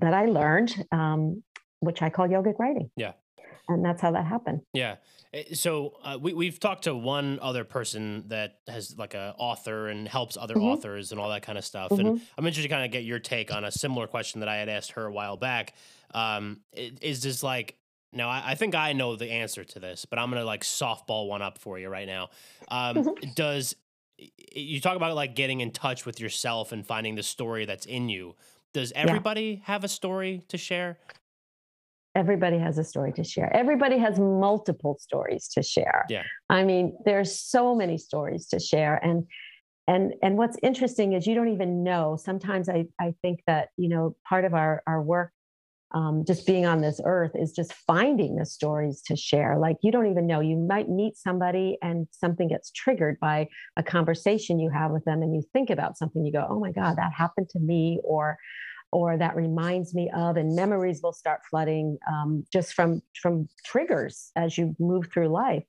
that 0.00 0.14
I 0.14 0.26
learned, 0.26 0.84
um, 0.92 1.42
which 1.80 2.00
I 2.00 2.08
call 2.08 2.28
yogic 2.28 2.60
writing. 2.60 2.90
Yeah 2.96 3.12
and 3.68 3.84
that's 3.84 4.00
how 4.00 4.10
that 4.12 4.26
happened. 4.26 4.62
Yeah. 4.72 4.96
Eh, 5.32 5.54
so 5.54 5.94
uh, 6.02 6.18
we 6.20 6.32
we've 6.32 6.60
talked 6.60 6.84
to 6.84 6.94
one 6.94 7.38
other 7.40 7.64
person 7.64 8.24
that 8.28 8.58
has 8.68 8.96
like 8.98 9.14
a 9.14 9.34
author 9.38 9.88
and 9.88 10.06
helps 10.06 10.36
other 10.36 10.54
mm-hmm. 10.54 10.64
authors 10.64 11.12
and 11.12 11.20
all 11.20 11.30
that 11.30 11.42
kind 11.42 11.58
of 11.58 11.64
stuff. 11.64 11.90
Mm-hmm. 11.90 12.06
And 12.06 12.20
I'm 12.36 12.46
interested 12.46 12.68
to 12.68 12.74
kind 12.74 12.84
of 12.84 12.90
get 12.90 13.04
your 13.04 13.18
take 13.18 13.52
on 13.52 13.64
a 13.64 13.70
similar 13.70 14.06
question 14.06 14.40
that 14.40 14.48
I 14.48 14.56
had 14.56 14.68
asked 14.68 14.92
her 14.92 15.06
a 15.06 15.12
while 15.12 15.36
back. 15.36 15.74
Um, 16.12 16.60
is 16.72 17.22
this 17.22 17.42
like 17.42 17.76
now 18.12 18.28
I, 18.28 18.52
I, 18.52 18.54
think 18.54 18.74
I 18.74 18.92
know 18.92 19.16
the 19.16 19.30
answer 19.30 19.64
to 19.64 19.80
this, 19.80 20.04
but 20.04 20.18
I'm 20.18 20.30
gonna 20.30 20.44
like 20.44 20.62
softball 20.62 21.28
one 21.28 21.42
up 21.42 21.58
for 21.58 21.78
you 21.78 21.88
right 21.88 22.06
now. 22.06 22.30
Um, 22.68 22.96
mm-hmm. 22.96 23.30
Does 23.34 23.74
you 24.54 24.80
talk 24.80 24.96
about 24.96 25.14
like 25.16 25.34
getting 25.34 25.60
in 25.60 25.72
touch 25.72 26.06
with 26.06 26.20
yourself 26.20 26.70
and 26.70 26.86
finding 26.86 27.16
the 27.16 27.22
story 27.22 27.64
that's 27.64 27.86
in 27.86 28.08
you? 28.08 28.36
Does 28.72 28.92
everybody 28.94 29.60
yeah. 29.60 29.66
have 29.72 29.84
a 29.84 29.88
story 29.88 30.44
to 30.48 30.58
share? 30.58 30.98
Everybody 32.14 32.58
has 32.58 32.78
a 32.78 32.84
story 32.84 33.12
to 33.12 33.24
share. 33.24 33.54
Everybody 33.54 33.98
has 33.98 34.18
multiple 34.18 34.96
stories 35.00 35.48
to 35.48 35.62
share. 35.62 36.04
Yeah. 36.08 36.22
I 36.48 36.64
mean 36.64 36.96
there's 37.04 37.38
so 37.38 37.74
many 37.74 37.98
stories 37.98 38.46
to 38.48 38.60
share. 38.60 38.96
And 38.96 39.26
and 39.86 40.14
and 40.22 40.36
what's 40.36 40.56
interesting 40.62 41.12
is 41.12 41.26
you 41.26 41.34
don't 41.34 41.52
even 41.52 41.82
know. 41.82 42.16
Sometimes 42.16 42.68
i 42.68 42.86
i 43.00 43.14
think 43.22 43.40
that 43.46 43.68
you 43.76 43.88
know 43.88 44.16
part 44.28 44.44
of 44.44 44.54
our 44.54 44.82
our 44.86 45.02
work 45.02 45.32
um, 45.94 46.24
just 46.26 46.44
being 46.44 46.66
on 46.66 46.80
this 46.80 47.00
earth 47.04 47.30
is 47.36 47.52
just 47.52 47.72
finding 47.72 48.34
the 48.34 48.44
stories 48.44 49.00
to 49.06 49.14
share. 49.14 49.56
Like 49.58 49.76
you 49.82 49.92
don't 49.92 50.10
even 50.10 50.26
know. 50.26 50.40
You 50.40 50.56
might 50.56 50.88
meet 50.88 51.16
somebody 51.16 51.78
and 51.82 52.08
something 52.10 52.48
gets 52.48 52.72
triggered 52.72 53.20
by 53.20 53.46
a 53.76 53.82
conversation 53.82 54.58
you 54.58 54.70
have 54.70 54.90
with 54.90 55.04
them 55.04 55.22
and 55.22 55.32
you 55.34 55.42
think 55.52 55.70
about 55.70 55.96
something. 55.96 56.24
You 56.24 56.32
go 56.32 56.46
oh 56.48 56.58
my 56.58 56.72
god 56.72 56.96
that 56.96 57.12
happened 57.12 57.48
to 57.50 57.60
me 57.60 58.00
or 58.02 58.36
or 58.94 59.18
that 59.18 59.34
reminds 59.34 59.92
me 59.92 60.08
of 60.14 60.36
and 60.36 60.54
memories 60.54 61.00
will 61.02 61.12
start 61.12 61.40
flooding 61.50 61.98
um, 62.08 62.44
just 62.52 62.74
from 62.74 63.02
from 63.20 63.48
triggers 63.66 64.30
as 64.36 64.56
you 64.56 64.74
move 64.78 65.08
through 65.12 65.28
life. 65.28 65.64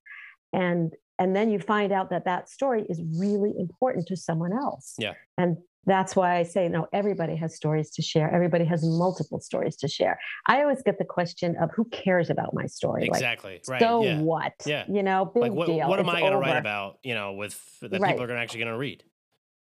And 0.54 0.94
and 1.18 1.36
then 1.36 1.50
you 1.50 1.60
find 1.60 1.92
out 1.92 2.12
that 2.12 2.26
that 2.26 2.50
story 2.50 2.86
is 2.88 3.02
really 3.18 3.54
important 3.58 4.08
to 4.08 4.16
someone 4.16 4.54
else. 4.54 4.94
Yeah. 5.00 5.14
And 5.40 5.58
that's 5.88 6.16
why 6.16 6.38
i 6.38 6.42
say 6.42 6.68
no 6.68 6.88
everybody 6.94 7.36
has 7.36 7.56
stories 7.56 7.90
to 7.92 8.02
share. 8.04 8.30
Everybody 8.32 8.66
has 8.66 8.84
multiple 8.84 9.40
stories 9.40 9.76
to 9.78 9.88
share. 9.88 10.20
I 10.46 10.62
always 10.62 10.84
get 10.84 11.00
the 11.00 11.06
question 11.06 11.56
of 11.60 11.72
who 11.76 11.86
cares 11.86 12.30
about 12.30 12.54
my 12.54 12.68
story? 12.68 13.08
Exactly. 13.08 13.54
Like, 13.54 13.68
right. 13.68 13.82
so 13.82 14.04
yeah. 14.04 14.20
what? 14.20 14.54
Yeah. 14.68 14.86
You 14.88 15.02
know 15.02 15.26
big 15.26 15.42
like 15.42 15.52
what, 15.52 15.66
deal. 15.66 15.90
what 15.90 16.00
am 16.00 16.10
i 16.10 16.20
going 16.20 16.32
to 16.32 16.38
write 16.38 16.58
about 16.58 17.00
you 17.02 17.16
know 17.16 17.34
with 17.34 17.60
that 17.82 18.00
right. 18.00 18.10
people 18.10 18.24
are 18.24 18.28
gonna 18.28 18.40
actually 18.40 18.60
going 18.60 18.72
to 18.72 18.78
read? 18.78 19.04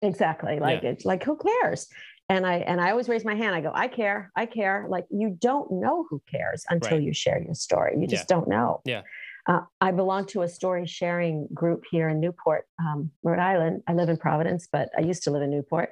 Exactly. 0.04 0.60
Like 0.60 0.84
yeah. 0.84 0.90
it's 0.92 1.06
like 1.06 1.24
who 1.24 1.38
cares 1.38 1.88
and 2.30 2.46
i 2.46 2.56
and 2.56 2.82
i 2.82 2.92
always 2.92 3.10
raise 3.10 3.26
my 3.26 3.36
hand. 3.36 3.56
I 3.56 3.62
go 3.62 3.72
i 3.74 3.88
care 3.88 4.32
i 4.36 4.46
care. 4.46 4.86
Like 4.90 5.06
you 5.10 5.38
don't 5.40 5.72
know 5.72 6.06
who 6.10 6.22
cares 6.30 6.66
until 6.70 6.98
right. 6.98 7.04
you 7.04 7.14
share 7.14 7.42
your 7.42 7.56
story. 7.56 7.96
You 8.00 8.08
just 8.08 8.26
yeah. 8.30 8.36
don't 8.36 8.48
know. 8.48 8.82
Yeah. 8.86 9.02
Uh, 9.48 9.62
i 9.80 9.92
belong 9.92 10.26
to 10.26 10.42
a 10.42 10.48
story 10.48 10.86
sharing 10.86 11.48
group 11.54 11.84
here 11.90 12.10
in 12.10 12.20
newport 12.20 12.66
um, 12.80 13.12
rhode 13.24 13.40
island. 13.40 13.82
I 13.88 13.94
live 13.94 14.10
in 14.10 14.18
providence 14.18 14.68
but 14.72 14.90
i 14.98 15.02
used 15.02 15.24
to 15.24 15.32
live 15.32 15.42
in 15.42 15.52
newport. 15.52 15.90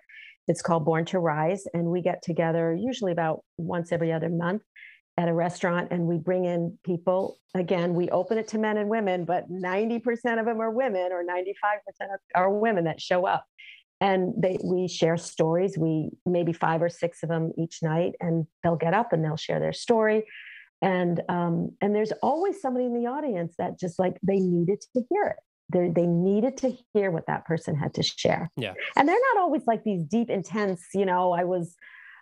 It's 0.47 0.61
called 0.61 0.85
born 0.85 1.05
to 1.05 1.19
rise 1.19 1.65
and 1.73 1.85
we 1.85 2.01
get 2.01 2.21
together 2.21 2.73
usually 2.73 3.11
about 3.11 3.43
once 3.57 3.91
every 3.91 4.11
other 4.11 4.29
month 4.29 4.61
at 5.17 5.29
a 5.29 5.33
restaurant 5.33 5.87
and 5.91 6.05
we 6.05 6.17
bring 6.17 6.43
in 6.43 6.77
people. 6.83 7.37
Again 7.55 7.93
we 7.93 8.09
open 8.09 8.37
it 8.37 8.49
to 8.49 8.57
men 8.57 8.77
and 8.77 8.89
women 8.89 9.23
but 9.23 9.49
90% 9.49 10.03
of 10.37 10.45
them 10.45 10.59
are 10.59 10.71
women 10.71 11.13
or 11.13 11.23
95% 11.23 11.47
are 12.35 12.51
women 12.51 12.83
that 12.83 12.99
show 12.99 13.25
up 13.25 13.45
and 14.01 14.33
they 14.37 14.57
we 14.63 14.87
share 14.87 15.17
stories. 15.17 15.77
We 15.77 16.09
maybe 16.25 16.53
five 16.53 16.81
or 16.81 16.89
six 16.89 17.23
of 17.23 17.29
them 17.29 17.51
each 17.57 17.79
night 17.81 18.13
and 18.19 18.45
they'll 18.63 18.75
get 18.75 18.93
up 18.93 19.13
and 19.13 19.23
they'll 19.23 19.37
share 19.37 19.59
their 19.59 19.73
story. 19.73 20.25
And 20.81 21.21
um, 21.29 21.71
and 21.81 21.95
there's 21.95 22.11
always 22.21 22.61
somebody 22.61 22.85
in 22.85 22.93
the 22.93 23.07
audience 23.09 23.55
that 23.57 23.79
just 23.79 23.97
like 23.97 24.17
they 24.21 24.39
needed 24.39 24.81
to 24.95 25.03
hear 25.09 25.23
it. 25.27 25.37
They 25.69 25.89
they 25.89 26.07
needed 26.07 26.57
to 26.57 26.73
hear 26.93 27.09
what 27.09 27.27
that 27.27 27.45
person 27.45 27.75
had 27.75 27.93
to 27.95 28.03
share. 28.03 28.51
Yeah. 28.57 28.73
And 28.97 29.07
they're 29.07 29.15
not 29.33 29.41
always 29.41 29.63
like 29.65 29.83
these 29.83 30.03
deep 30.03 30.29
intense 30.29 30.83
you 30.93 31.05
know 31.05 31.31
i 31.31 31.43
was 31.43 31.75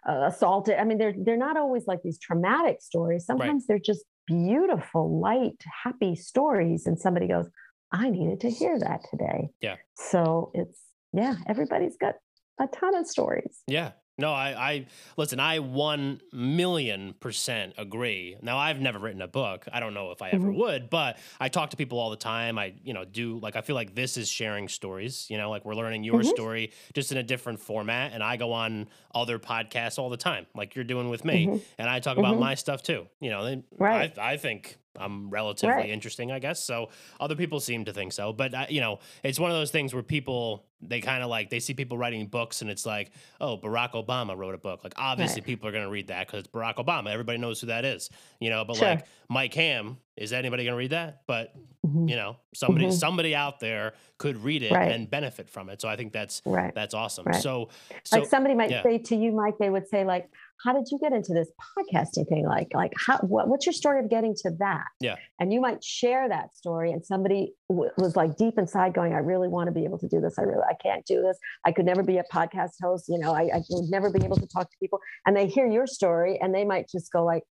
uh, 0.08 0.26
assaulted. 0.28 0.78
I 0.78 0.84
mean 0.84 1.00
they're 1.00 1.16
they're 1.18 1.38
not 1.38 1.58
always 1.58 1.88
like 1.88 2.00
these 2.04 2.20
traumatic 2.20 2.82
stories. 2.82 3.26
Sometimes 3.26 3.64
right. 3.64 3.68
they're 3.68 3.94
just 3.94 4.06
beautiful 4.28 5.20
light 5.20 5.62
happy 5.84 6.16
stories 6.16 6.88
and 6.88 6.98
somebody 6.98 7.28
goes 7.28 7.50
i 7.92 8.10
needed 8.10 8.40
to 8.42 8.50
hear 8.50 8.80
that 8.80 9.02
today. 9.10 9.50
Yeah. 9.60 9.76
So 9.96 10.52
it's 10.54 10.80
yeah, 11.14 11.36
everybody's 11.48 11.98
got 11.98 12.16
a 12.60 12.68
ton 12.68 12.96
of 12.96 13.08
stories. 13.08 13.62
Yeah. 13.68 13.92
No, 14.16 14.32
I, 14.32 14.50
I 14.50 14.86
listen. 15.18 15.40
I 15.40 15.58
one 15.58 16.22
million 16.32 17.16
percent 17.20 17.74
agree. 17.80 18.38
Now, 18.44 18.60
I've 18.60 18.80
never 18.80 19.00
written 19.00 19.24
a 19.24 19.28
book. 19.28 19.66
I 19.74 19.80
don't 19.80 19.96
know 19.96 20.12
if 20.12 20.22
I 20.22 20.30
ever 20.30 20.50
mm-hmm. 20.50 20.60
would, 20.60 20.90
but 20.92 21.18
I 21.40 21.50
talk 21.50 21.72
to 21.72 21.78
people 21.78 22.00
all 22.00 22.12
the 22.12 22.16
time. 22.16 22.60
I, 22.60 22.76
you 22.84 22.94
know, 22.94 23.06
do 23.06 23.40
like 23.40 23.56
I 23.56 23.62
feel 23.62 23.76
like 23.76 23.96
this 23.96 24.16
is 24.16 24.30
sharing 24.30 24.68
stories. 24.68 25.26
You 25.32 25.38
know, 25.40 25.50
like 25.50 25.66
we're 25.66 25.74
learning 25.74 26.04
your 26.04 26.22
mm-hmm. 26.22 26.30
story 26.30 26.74
just 26.94 27.12
in 27.12 27.18
a 27.18 27.24
different 27.24 27.60
format. 27.60 28.12
And 28.14 28.22
I 28.22 28.38
go 28.38 28.54
on 28.54 28.88
other 29.16 29.40
podcasts 29.40 29.98
all 29.98 30.12
the 30.12 30.18
time, 30.18 30.46
like 30.54 30.76
you're 30.76 30.86
doing 30.86 31.10
with 31.10 31.26
me, 31.26 31.48
mm-hmm. 31.48 31.58
and 31.80 31.90
I 31.90 32.00
talk 32.00 32.18
about 32.18 32.34
mm-hmm. 32.34 32.42
my 32.42 32.54
stuff 32.54 32.84
too. 32.84 33.08
You 33.20 33.32
know, 33.32 33.46
they, 33.46 33.64
right. 33.80 34.16
I, 34.20 34.34
I 34.34 34.38
think 34.38 34.78
I'm 34.98 35.30
relatively 35.30 35.76
right. 35.76 35.90
interesting, 35.90 36.32
I 36.32 36.40
guess. 36.40 36.64
So 36.64 36.90
other 37.20 37.36
people 37.36 37.60
seem 37.60 37.86
to 37.86 37.94
think 37.94 38.14
so, 38.14 38.34
but 38.34 38.54
uh, 38.54 38.66
you 38.70 38.82
know, 38.82 39.00
it's 39.24 39.40
one 39.40 39.52
of 39.52 39.58
those 39.58 39.72
things 39.72 39.94
where 39.94 40.04
people 40.04 40.66
they 40.88 41.02
kind 41.02 41.24
of 41.24 41.30
like 41.30 41.50
they 41.50 41.60
see 41.60 41.74
people 41.74 41.98
writing 41.98 42.28
books 42.28 42.62
and 42.62 42.70
it's 42.70 42.86
like, 42.86 43.12
oh, 43.40 43.58
Barack 43.58 43.92
Obama 43.92 44.36
wrote 44.36 44.56
a 44.56 44.58
book. 44.58 44.84
Like 44.84 44.94
obviously 44.98 45.42
right. 45.42 45.46
people 45.46 45.70
are 45.70 45.72
going 45.72 45.84
to 45.84 45.90
read 45.90 46.08
that 46.08 46.28
because 46.28 46.42
it's 46.42 46.50
Barack 46.50 46.76
Obama. 46.76 47.12
Everybody 47.12 47.38
knows 47.38 47.62
who 47.62 47.68
that 47.68 47.86
is, 47.86 48.10
you 48.40 48.50
know. 48.50 48.66
But 48.66 48.78
sure. 48.78 48.88
like 48.90 49.06
Mike 49.30 49.54
Ham, 49.54 49.98
is 50.16 50.34
anybody 50.34 50.64
going 50.64 50.74
to 50.74 50.78
read 50.78 50.92
that? 50.92 51.22
But 51.28 51.56
mm-hmm. 51.86 52.08
you 52.08 52.16
know, 52.16 52.38
somebody 52.54 52.86
mm-hmm. 52.86 52.96
somebody 52.96 53.36
out 53.36 53.60
there 53.60 53.94
could 54.18 54.38
read 54.44 54.64
it 54.64 54.72
right. 54.72 54.92
and 54.92 55.10
benefit 55.10 55.50
from 55.50 55.70
it. 55.70 55.82
So 55.82 55.88
I 55.88 55.96
think 55.96 56.14
that's 56.14 56.42
right. 56.46 56.74
that's 56.74 56.94
awesome. 56.94 57.26
So, 57.34 57.70
so 58.04 58.20
like 58.20 58.30
somebody 58.30 58.56
might 58.56 58.72
yeah. 58.72 58.84
say 58.84 58.98
to 58.98 59.16
you, 59.16 59.32
Mike, 59.32 59.58
they 59.58 59.70
would 59.70 59.88
say 59.88 60.06
like, 60.06 60.30
how 60.64 60.74
did 60.74 60.88
you 60.92 60.98
get 61.00 61.12
into 61.12 61.34
this 61.34 61.50
podcasting 61.78 62.28
thing? 62.28 62.46
Like, 62.46 62.70
like 62.74 62.94
how, 62.98 63.18
what, 63.18 63.48
what's 63.48 63.66
your 63.66 63.74
story 63.74 64.00
of 64.00 64.10
getting 64.10 64.34
to 64.44 64.52
that? 64.60 64.86
Yeah. 65.02 65.16
And 65.40 65.52
you 65.52 65.60
might 65.60 65.84
share 65.84 66.30
that 66.30 66.56
story 66.56 66.92
and 66.92 67.06
somebody 67.06 67.54
w- 67.70 67.92
was 67.98 68.16
like 68.16 68.38
deep 68.38 68.58
inside 68.58 68.94
going, 68.94 69.14
I 69.14 69.18
really 69.18 69.48
want 69.48 69.68
to 69.68 69.72
be 69.72 69.84
able 69.84 70.00
to 70.00 70.08
do 70.08 70.22
this. 70.22 70.40
I 70.40 70.44
really, 70.44 70.64
I 70.70 70.76
can't 70.82 71.06
do 71.06 71.22
this. 71.22 71.38
I 71.66 71.72
could 71.72 71.86
never 71.86 72.04
be 72.04 72.18
a 72.18 72.24
podcast 72.32 72.74
host. 72.82 73.06
You 73.10 73.20
know, 73.20 73.34
I, 73.34 73.50
I 73.54 73.62
would 73.70 73.90
never 73.90 74.10
be 74.10 74.24
able 74.24 74.38
to 74.38 74.48
talk 74.48 74.70
to 74.70 74.78
people. 74.80 75.00
And 75.26 75.36
they 75.36 75.48
hear 75.48 75.68
your 75.68 75.88
story 75.88 76.40
and 76.42 76.54
they 76.54 76.64
might 76.64 76.88
just 76.90 77.12
go 77.12 77.26
like, 77.26 77.44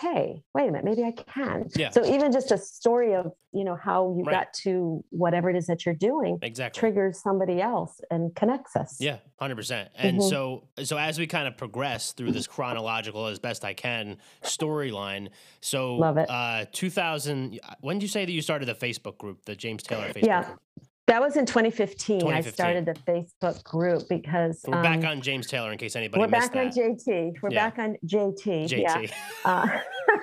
hey 0.00 0.42
wait 0.54 0.68
a 0.68 0.72
minute 0.72 0.84
maybe 0.84 1.02
i 1.02 1.12
can 1.12 1.68
yeah. 1.76 1.90
so 1.90 2.04
even 2.04 2.32
just 2.32 2.50
a 2.50 2.58
story 2.58 3.14
of 3.14 3.32
you 3.52 3.64
know 3.64 3.76
how 3.76 4.14
you 4.16 4.24
right. 4.24 4.32
got 4.32 4.52
to 4.52 5.04
whatever 5.10 5.48
it 5.50 5.56
is 5.56 5.66
that 5.66 5.86
you're 5.86 5.94
doing 5.94 6.38
exactly 6.42 6.80
triggers 6.80 7.20
somebody 7.20 7.60
else 7.60 8.00
and 8.10 8.34
connects 8.34 8.76
us 8.76 8.96
yeah 9.00 9.18
100% 9.40 9.88
and 9.96 10.18
mm-hmm. 10.18 10.28
so 10.28 10.68
so 10.82 10.96
as 10.96 11.18
we 11.18 11.26
kind 11.26 11.46
of 11.46 11.56
progress 11.56 12.12
through 12.12 12.32
this 12.32 12.46
chronological 12.46 13.26
as 13.26 13.38
best 13.38 13.64
i 13.64 13.74
can 13.74 14.16
storyline 14.42 15.28
so 15.60 15.96
love 15.96 16.16
it 16.16 16.28
uh 16.30 16.64
2000 16.72 17.60
when 17.80 17.98
did 17.98 18.02
you 18.02 18.08
say 18.08 18.24
that 18.24 18.32
you 18.32 18.42
started 18.42 18.66
the 18.66 18.74
facebook 18.74 19.18
group 19.18 19.44
the 19.44 19.54
james 19.54 19.82
taylor 19.82 20.08
facebook 20.08 20.26
yeah 20.26 20.44
group? 20.44 20.60
That 21.06 21.20
was 21.20 21.36
in 21.36 21.44
2015. 21.44 22.20
2015. 22.20 22.32
I 22.32 22.40
started 22.40 22.86
the 22.86 22.94
Facebook 23.10 23.62
group 23.62 24.08
because 24.08 24.64
we're 24.66 24.76
um, 24.76 24.82
back 24.82 25.04
on 25.04 25.20
James 25.20 25.46
Taylor 25.46 25.70
in 25.70 25.76
case 25.76 25.96
anybody. 25.96 26.20
We're 26.20 26.28
back 26.28 26.52
that. 26.54 26.66
on 26.66 26.72
JT. 26.72 27.34
We're 27.42 27.50
yeah. 27.50 27.68
back 27.70 27.78
on 27.78 27.96
JT. 28.06 28.68
JT. 28.68 28.80
Yeah. 28.82 29.10
Uh, 29.44 29.66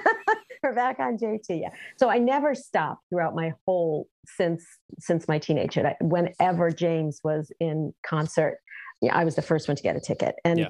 we're 0.63 0.73
back 0.73 0.99
on 0.99 1.17
JT. 1.17 1.61
Yeah. 1.61 1.69
So 1.97 2.09
I 2.09 2.17
never 2.17 2.55
stopped 2.55 3.03
throughout 3.09 3.35
my 3.35 3.53
whole 3.65 4.07
since 4.25 4.65
since 4.97 5.27
my 5.27 5.37
teenagehood. 5.37 5.93
Whenever 6.01 6.71
James 6.71 7.21
was 7.23 7.51
in 7.59 7.93
concert, 8.03 8.57
yeah, 9.01 9.15
I 9.15 9.23
was 9.23 9.35
the 9.35 9.43
first 9.43 9.67
one 9.67 9.77
to 9.77 9.83
get 9.83 9.95
a 9.95 9.99
ticket. 9.99 10.35
And 10.43 10.59
yeah. 10.59 10.67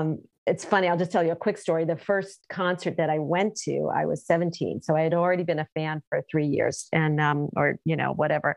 um, 0.00 0.18
it's 0.46 0.64
funny. 0.64 0.88
I'll 0.88 0.98
just 0.98 1.12
tell 1.12 1.24
you 1.24 1.30
a 1.30 1.36
quick 1.36 1.56
story. 1.56 1.84
The 1.84 1.96
first 1.96 2.46
concert 2.50 2.96
that 2.96 3.10
I 3.10 3.18
went 3.20 3.54
to, 3.62 3.90
I 3.94 4.06
was 4.06 4.26
17, 4.26 4.82
so 4.82 4.94
I 4.94 5.02
had 5.02 5.14
already 5.14 5.44
been 5.44 5.60
a 5.60 5.68
fan 5.74 6.02
for 6.08 6.22
three 6.28 6.46
years, 6.46 6.88
and 6.92 7.20
um, 7.20 7.48
or 7.56 7.78
you 7.84 7.94
know 7.94 8.12
whatever 8.12 8.56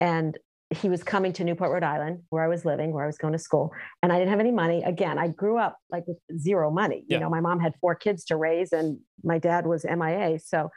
and 0.00 0.38
he 0.70 0.88
was 0.88 1.02
coming 1.02 1.32
to 1.32 1.44
Newport, 1.44 1.70
Rhode 1.70 1.82
Island, 1.82 2.20
where 2.28 2.44
I 2.44 2.48
was 2.48 2.64
living, 2.64 2.92
where 2.92 3.02
I 3.02 3.06
was 3.06 3.16
going 3.16 3.32
to 3.32 3.38
school, 3.38 3.72
and 4.02 4.12
I 4.12 4.18
didn't 4.18 4.30
have 4.30 4.40
any 4.40 4.52
money. 4.52 4.82
Again, 4.82 5.18
I 5.18 5.28
grew 5.28 5.58
up 5.58 5.78
like 5.90 6.04
with 6.06 6.18
zero 6.38 6.70
money. 6.70 7.04
Yeah. 7.08 7.16
You 7.16 7.20
know, 7.22 7.30
my 7.30 7.40
mom 7.40 7.58
had 7.58 7.72
four 7.80 7.94
kids 7.94 8.24
to 8.26 8.36
raise, 8.36 8.72
and 8.72 8.98
my 9.24 9.38
dad 9.38 9.66
was 9.66 9.84
MIA, 9.84 10.38
so 10.38 10.70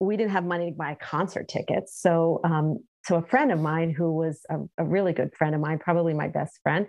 we 0.00 0.16
didn't 0.16 0.32
have 0.32 0.44
money 0.44 0.70
to 0.70 0.76
buy 0.76 0.96
concert 1.00 1.48
tickets. 1.48 2.00
So, 2.00 2.40
um, 2.44 2.78
so 3.04 3.16
a 3.16 3.22
friend 3.22 3.52
of 3.52 3.60
mine 3.60 3.90
who 3.90 4.12
was 4.12 4.40
a, 4.50 4.56
a 4.78 4.84
really 4.84 5.12
good 5.12 5.34
friend 5.34 5.54
of 5.54 5.60
mine, 5.60 5.78
probably 5.78 6.14
my 6.14 6.28
best 6.28 6.58
friend, 6.62 6.86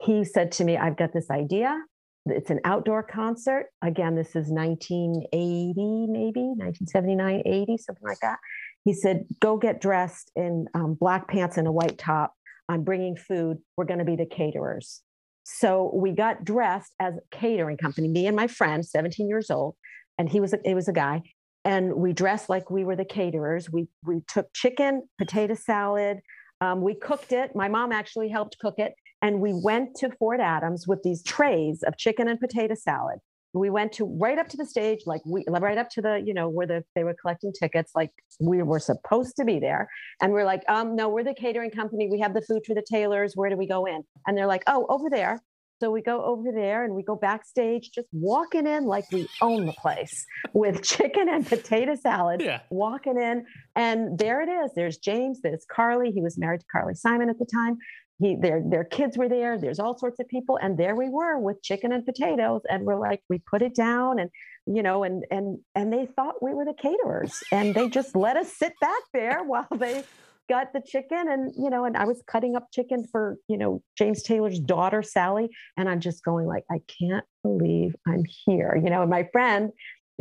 he 0.00 0.24
said 0.24 0.50
to 0.52 0.64
me, 0.64 0.76
"I've 0.76 0.96
got 0.96 1.12
this 1.12 1.30
idea. 1.30 1.80
It's 2.26 2.50
an 2.50 2.60
outdoor 2.64 3.04
concert. 3.04 3.66
Again, 3.80 4.16
this 4.16 4.34
is 4.34 4.48
1980, 4.48 6.06
maybe 6.08 6.40
1979, 6.40 7.42
80, 7.46 7.76
something 7.78 8.08
like 8.08 8.18
that." 8.22 8.38
He 8.84 8.92
said, 8.92 9.26
Go 9.40 9.56
get 9.56 9.80
dressed 9.80 10.30
in 10.36 10.66
um, 10.74 10.94
black 10.94 11.28
pants 11.28 11.56
and 11.56 11.66
a 11.66 11.72
white 11.72 11.98
top. 11.98 12.34
I'm 12.68 12.84
bringing 12.84 13.16
food. 13.16 13.58
We're 13.76 13.84
going 13.84 13.98
to 13.98 14.04
be 14.04 14.16
the 14.16 14.26
caterers. 14.26 15.02
So 15.44 15.90
we 15.94 16.12
got 16.12 16.44
dressed 16.44 16.94
as 17.00 17.14
a 17.16 17.36
catering 17.36 17.76
company, 17.76 18.08
me 18.08 18.26
and 18.26 18.36
my 18.36 18.46
friend, 18.46 18.86
17 18.86 19.28
years 19.28 19.50
old, 19.50 19.74
and 20.16 20.28
he 20.28 20.40
was 20.40 20.52
a, 20.52 20.58
it 20.64 20.74
was 20.74 20.86
a 20.86 20.92
guy, 20.92 21.22
and 21.64 21.94
we 21.94 22.12
dressed 22.12 22.48
like 22.48 22.70
we 22.70 22.84
were 22.84 22.94
the 22.94 23.04
caterers. 23.04 23.70
We 23.70 23.88
we 24.04 24.22
took 24.28 24.52
chicken, 24.54 25.08
potato 25.18 25.54
salad, 25.54 26.18
um, 26.60 26.80
we 26.80 26.94
cooked 26.94 27.32
it. 27.32 27.56
My 27.56 27.68
mom 27.68 27.90
actually 27.90 28.28
helped 28.28 28.58
cook 28.60 28.74
it, 28.78 28.94
and 29.20 29.40
we 29.40 29.52
went 29.52 29.96
to 29.96 30.10
Fort 30.18 30.38
Adams 30.38 30.86
with 30.86 31.02
these 31.02 31.22
trays 31.24 31.82
of 31.82 31.96
chicken 31.96 32.28
and 32.28 32.38
potato 32.38 32.74
salad 32.74 33.18
we 33.54 33.70
went 33.70 33.92
to 33.92 34.04
right 34.04 34.38
up 34.38 34.48
to 34.48 34.56
the 34.56 34.64
stage 34.64 35.00
like 35.06 35.20
we 35.26 35.44
right 35.48 35.78
up 35.78 35.90
to 35.90 36.02
the 36.02 36.22
you 36.24 36.32
know 36.32 36.48
where 36.48 36.66
the 36.66 36.84
they 36.94 37.04
were 37.04 37.14
collecting 37.14 37.52
tickets 37.52 37.92
like 37.94 38.10
we 38.40 38.62
were 38.62 38.80
supposed 38.80 39.36
to 39.36 39.44
be 39.44 39.58
there. 39.58 39.88
And 40.20 40.32
we're 40.32 40.44
like 40.44 40.62
um 40.68 40.96
no 40.96 41.08
we're 41.08 41.24
the 41.24 41.34
catering 41.34 41.70
company. 41.70 42.08
We 42.10 42.20
have 42.20 42.34
the 42.34 42.42
food 42.42 42.62
for 42.66 42.74
the 42.74 42.84
Taylors. 42.88 43.32
Where 43.34 43.50
do 43.50 43.56
we 43.56 43.66
go 43.66 43.86
in? 43.86 44.02
And 44.26 44.36
they're 44.36 44.46
like 44.46 44.62
oh 44.66 44.86
over 44.88 45.10
there. 45.10 45.40
So 45.80 45.90
we 45.90 46.00
go 46.00 46.24
over 46.24 46.52
there 46.54 46.84
and 46.84 46.94
we 46.94 47.02
go 47.02 47.16
backstage 47.16 47.90
just 47.92 48.06
walking 48.12 48.68
in 48.68 48.84
like 48.84 49.04
we 49.10 49.28
own 49.40 49.66
the 49.66 49.72
place 49.72 50.24
with 50.52 50.82
chicken 50.84 51.28
and 51.28 51.44
potato 51.44 51.96
salad 51.96 52.40
yeah. 52.40 52.60
walking 52.70 53.18
in. 53.20 53.44
And 53.74 54.16
there 54.16 54.42
it 54.42 54.48
is. 54.48 54.70
There's 54.76 54.96
james 54.96 55.40
there's 55.42 55.66
carly. 55.68 56.12
He 56.12 56.22
was 56.22 56.38
married 56.38 56.60
to 56.60 56.66
carly 56.70 56.94
simon 56.94 57.28
at 57.28 57.38
the 57.38 57.46
time 57.52 57.78
he 58.18 58.36
their 58.36 58.62
their 58.64 58.84
kids 58.84 59.16
were 59.16 59.28
there 59.28 59.58
there's 59.58 59.78
all 59.78 59.96
sorts 59.96 60.20
of 60.20 60.28
people 60.28 60.58
and 60.60 60.78
there 60.78 60.94
we 60.94 61.08
were 61.08 61.38
with 61.38 61.62
chicken 61.62 61.92
and 61.92 62.04
potatoes 62.04 62.62
and 62.68 62.84
we're 62.84 62.98
like 62.98 63.20
we 63.28 63.38
put 63.50 63.62
it 63.62 63.74
down 63.74 64.18
and 64.18 64.30
you 64.66 64.82
know 64.82 65.02
and 65.04 65.24
and 65.30 65.58
and 65.74 65.92
they 65.92 66.06
thought 66.06 66.42
we 66.42 66.54
were 66.54 66.64
the 66.64 66.74
caterers 66.74 67.42
and 67.52 67.74
they 67.74 67.88
just 67.88 68.14
let 68.14 68.36
us 68.36 68.52
sit 68.52 68.72
back 68.80 69.02
there 69.12 69.42
while 69.46 69.66
they 69.76 70.04
got 70.48 70.72
the 70.72 70.82
chicken 70.86 71.28
and 71.28 71.52
you 71.56 71.70
know 71.70 71.84
and 71.84 71.96
i 71.96 72.04
was 72.04 72.22
cutting 72.26 72.56
up 72.56 72.66
chicken 72.72 73.06
for 73.10 73.36
you 73.48 73.56
know 73.56 73.82
james 73.96 74.22
taylor's 74.22 74.58
daughter 74.58 75.02
sally 75.02 75.48
and 75.76 75.88
i'm 75.88 76.00
just 76.00 76.24
going 76.24 76.46
like 76.46 76.64
i 76.70 76.80
can't 77.00 77.24
believe 77.42 77.94
i'm 78.06 78.24
here 78.44 78.78
you 78.82 78.90
know 78.90 79.02
and 79.02 79.10
my 79.10 79.26
friend 79.32 79.70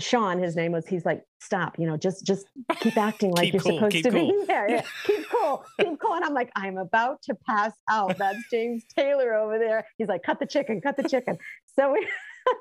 Sean, 0.02 0.40
his 0.40 0.56
name 0.56 0.72
was, 0.72 0.88
he's 0.88 1.06
like, 1.06 1.24
stop, 1.40 1.78
you 1.80 1.86
know, 1.88 1.98
just 1.98 2.26
just 2.26 2.46
keep 2.80 2.98
acting 2.98 3.32
like 3.32 3.54
you're 3.54 3.62
cool, 3.62 3.74
supposed 3.74 4.04
to 4.04 4.12
cool. 4.12 4.28
be 4.40 4.46
there. 4.46 4.70
Yeah. 4.70 4.84
keep 5.06 5.26
cool, 5.30 5.64
keep 5.80 6.00
cool. 6.00 6.14
And 6.14 6.26
I'm 6.26 6.34
like, 6.34 6.52
I'm 6.56 6.78
about 6.78 7.22
to 7.24 7.36
pass 7.48 7.74
out. 7.90 8.18
That's 8.18 8.40
James 8.50 8.84
Taylor 8.96 9.34
over 9.34 9.58
there. 9.58 9.86
He's 9.98 10.08
like, 10.08 10.24
cut 10.24 10.40
the 10.40 10.46
chicken, 10.46 10.82
cut 10.82 10.98
the 10.98 11.08
chicken. 11.08 11.38
So 11.76 11.94
we, 11.94 12.08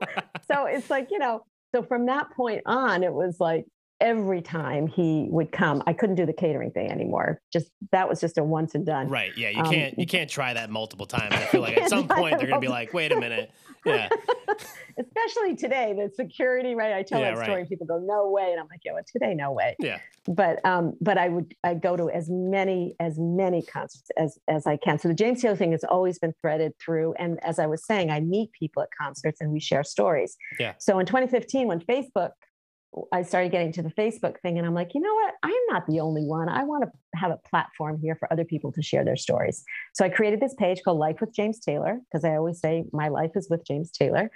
so 0.50 0.66
it's 0.66 0.90
like, 0.90 1.08
you 1.10 1.18
know, 1.18 1.44
so 1.74 1.82
from 1.82 2.06
that 2.06 2.30
point 2.32 2.62
on, 2.66 3.02
it 3.02 3.12
was 3.12 3.38
like, 3.40 3.66
every 4.00 4.40
time 4.40 4.86
he 4.86 5.26
would 5.30 5.52
come 5.52 5.82
i 5.86 5.92
couldn't 5.92 6.16
do 6.16 6.26
the 6.26 6.32
catering 6.32 6.70
thing 6.70 6.90
anymore. 6.90 7.40
Just 7.52 7.70
that 7.92 8.08
was 8.08 8.20
just 8.20 8.38
a 8.38 8.44
once 8.44 8.74
and 8.74 8.86
done. 8.86 9.08
Right 9.08 9.32
yeah 9.36 9.50
you 9.50 9.62
um, 9.62 9.70
can't 9.70 9.98
you 9.98 10.06
can't 10.14 10.30
try 10.30 10.54
that 10.54 10.70
multiple 10.70 11.06
times. 11.06 11.34
I 11.34 11.44
feel 11.46 11.60
like 11.60 11.76
at 11.76 11.88
some 11.88 12.08
point 12.08 12.38
they're 12.38 12.48
gonna 12.48 12.60
be 12.60 12.68
like 12.68 12.92
wait 12.92 13.12
a 13.12 13.20
minute. 13.20 13.50
Yeah. 13.84 14.08
Especially 14.98 15.56
today 15.56 15.94
the 15.96 16.10
security 16.14 16.74
right? 16.74 16.92
I 16.92 17.02
tell 17.02 17.20
yeah, 17.20 17.30
that 17.30 17.38
story 17.38 17.50
right. 17.50 17.60
and 17.60 17.68
people 17.68 17.86
go 17.86 17.98
no 17.98 18.30
way. 18.30 18.50
And 18.50 18.60
i'm 18.60 18.66
like 18.70 18.80
yeah 18.84 18.92
well 18.92 19.02
today 19.10 19.34
no 19.34 19.52
way. 19.52 19.76
Yeah. 19.78 19.98
But 20.26 20.64
um 20.64 20.94
but 21.00 21.18
i 21.18 21.28
would 21.28 21.54
i 21.64 21.74
go 21.74 21.96
to 21.96 22.10
as 22.10 22.28
many 22.30 22.96
as 23.00 23.18
many 23.18 23.62
concerts 23.62 24.10
as 24.16 24.38
as 24.48 24.66
i 24.66 24.76
can. 24.76 24.98
So 24.98 25.08
the 25.08 25.14
james 25.14 25.42
taylor 25.42 25.56
thing 25.56 25.72
has 25.72 25.84
always 25.84 26.18
been 26.18 26.34
threaded 26.40 26.72
through. 26.78 27.14
And 27.18 27.38
as 27.44 27.58
i 27.58 27.66
was 27.66 27.84
saying 27.84 28.10
i 28.10 28.20
meet 28.20 28.52
people 28.52 28.82
at 28.82 28.88
concerts 29.00 29.40
and 29.40 29.50
we 29.52 29.60
share 29.60 29.84
stories. 29.84 30.36
Yeah. 30.58 30.74
So 30.78 30.98
in 30.98 31.06
2015 31.06 31.68
when 31.68 31.80
facebook 31.80 32.30
I 33.12 33.22
started 33.22 33.52
getting 33.52 33.72
to 33.72 33.82
the 33.82 33.90
Facebook 33.90 34.40
thing 34.40 34.58
and 34.58 34.66
I'm 34.66 34.74
like, 34.74 34.94
you 34.94 35.00
know 35.00 35.14
what? 35.14 35.34
I'm 35.42 35.52
not 35.68 35.86
the 35.86 36.00
only 36.00 36.24
one. 36.24 36.48
I 36.48 36.64
want 36.64 36.84
to 36.84 36.90
have 37.14 37.30
a 37.30 37.38
platform 37.48 38.00
here 38.02 38.16
for 38.16 38.32
other 38.32 38.44
people 38.44 38.72
to 38.72 38.82
share 38.82 39.04
their 39.04 39.16
stories. 39.16 39.62
So 39.94 40.04
I 40.04 40.08
created 40.08 40.40
this 40.40 40.54
page 40.54 40.80
called 40.84 40.98
Life 40.98 41.20
with 41.20 41.34
James 41.34 41.60
Taylor, 41.60 42.00
because 42.10 42.24
I 42.24 42.36
always 42.36 42.58
say 42.58 42.84
my 42.92 43.08
life 43.08 43.30
is 43.36 43.48
with 43.48 43.64
James 43.64 43.90
Taylor. 43.92 44.30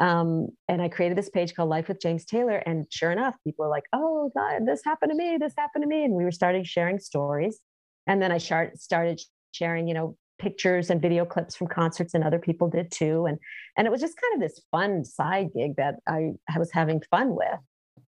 Um, 0.00 0.48
and 0.68 0.82
I 0.82 0.88
created 0.88 1.16
this 1.16 1.30
page 1.30 1.54
called 1.54 1.68
Life 1.68 1.86
with 1.86 2.00
James 2.00 2.24
Taylor. 2.24 2.56
And 2.56 2.86
sure 2.90 3.12
enough, 3.12 3.36
people 3.44 3.64
are 3.64 3.70
like, 3.70 3.84
oh, 3.92 4.32
God, 4.36 4.66
this 4.66 4.82
happened 4.84 5.10
to 5.12 5.16
me. 5.16 5.36
This 5.38 5.54
happened 5.56 5.82
to 5.82 5.88
me. 5.88 6.04
And 6.04 6.14
we 6.14 6.24
were 6.24 6.32
starting 6.32 6.64
sharing 6.64 6.98
stories. 6.98 7.60
And 8.06 8.20
then 8.20 8.32
I 8.32 8.38
started 8.38 9.20
sharing, 9.52 9.86
you 9.86 9.94
know, 9.94 10.16
pictures 10.40 10.90
and 10.90 11.02
video 11.02 11.24
clips 11.24 11.54
from 11.54 11.68
concerts 11.68 12.14
and 12.14 12.24
other 12.24 12.38
people 12.38 12.66
did 12.66 12.90
too 12.90 13.26
and 13.26 13.38
and 13.76 13.86
it 13.86 13.90
was 13.90 14.00
just 14.00 14.18
kind 14.18 14.34
of 14.34 14.40
this 14.40 14.58
fun 14.70 15.04
side 15.04 15.48
gig 15.54 15.76
that 15.76 15.96
I, 16.08 16.30
I 16.48 16.58
was 16.58 16.72
having 16.72 17.02
fun 17.10 17.36
with 17.36 17.60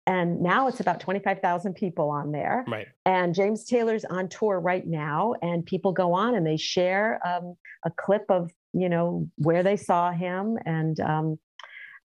and 0.06 0.42
now 0.42 0.68
it's 0.68 0.80
about 0.80 1.00
25,000 1.00 1.76
people 1.76 2.10
on 2.10 2.32
there. 2.32 2.66
Right. 2.68 2.88
And 3.06 3.36
James 3.36 3.66
Taylor's 3.66 4.06
on 4.06 4.28
tour 4.28 4.60
right 4.60 4.86
now, 4.86 5.36
and 5.42 5.66
people 5.66 5.92
go 5.92 6.14
on 6.14 6.34
and 6.34 6.46
they 6.46 6.58
share 6.58 7.20
um, 7.26 7.56
a 7.86 7.92
clip 7.92 8.24
of 8.30 8.52
you 8.74 8.90
know 8.90 9.28
where 9.38 9.64
they 9.64 9.76
saw 9.76 10.12
him 10.12 10.58
and 10.66 11.00
um, 11.00 11.40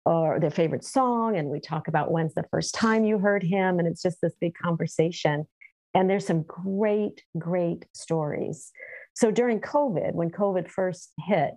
or 0.06 0.40
their 0.40 0.52
favorite 0.52 0.84
song, 0.84 1.38
and 1.38 1.50
we 1.50 1.60
talk 1.60 1.88
about 1.88 2.12
when's 2.12 2.34
the 2.34 2.46
first 2.50 2.74
time 2.74 3.04
you 3.04 3.20
heard 3.20 3.44
him, 3.44 3.78
and 3.78 3.88
it's 3.88 4.02
just 4.02 4.20
this 4.22 4.34
big 4.42 4.56
conversation. 4.56 5.46
And 5.94 6.10
there's 6.10 6.26
some 6.26 6.44
great, 6.44 7.22
great 7.38 7.86
stories. 7.94 8.72
So 9.14 9.30
during 9.30 9.60
COVID, 9.60 10.14
when 10.14 10.32
COVID 10.32 10.70
first 10.70 11.12
hit, 11.28 11.52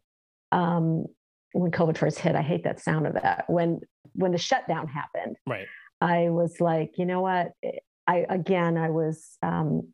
um, 0.50 1.06
when 1.52 1.70
COVID 1.70 1.96
first 1.96 2.18
hit, 2.18 2.34
I 2.34 2.42
hate 2.42 2.64
that 2.64 2.80
sound 2.80 3.06
of 3.06 3.14
that. 3.14 3.44
When 3.46 3.80
when 4.12 4.32
the 4.32 4.38
shutdown 4.38 4.88
happened, 4.88 5.36
right 5.46 5.66
I 6.00 6.30
was 6.30 6.60
like, 6.60 6.98
you 6.98 7.06
know 7.06 7.20
what? 7.20 7.52
I 8.06 8.26
again, 8.28 8.76
I 8.76 8.90
was 8.90 9.38
um, 9.42 9.88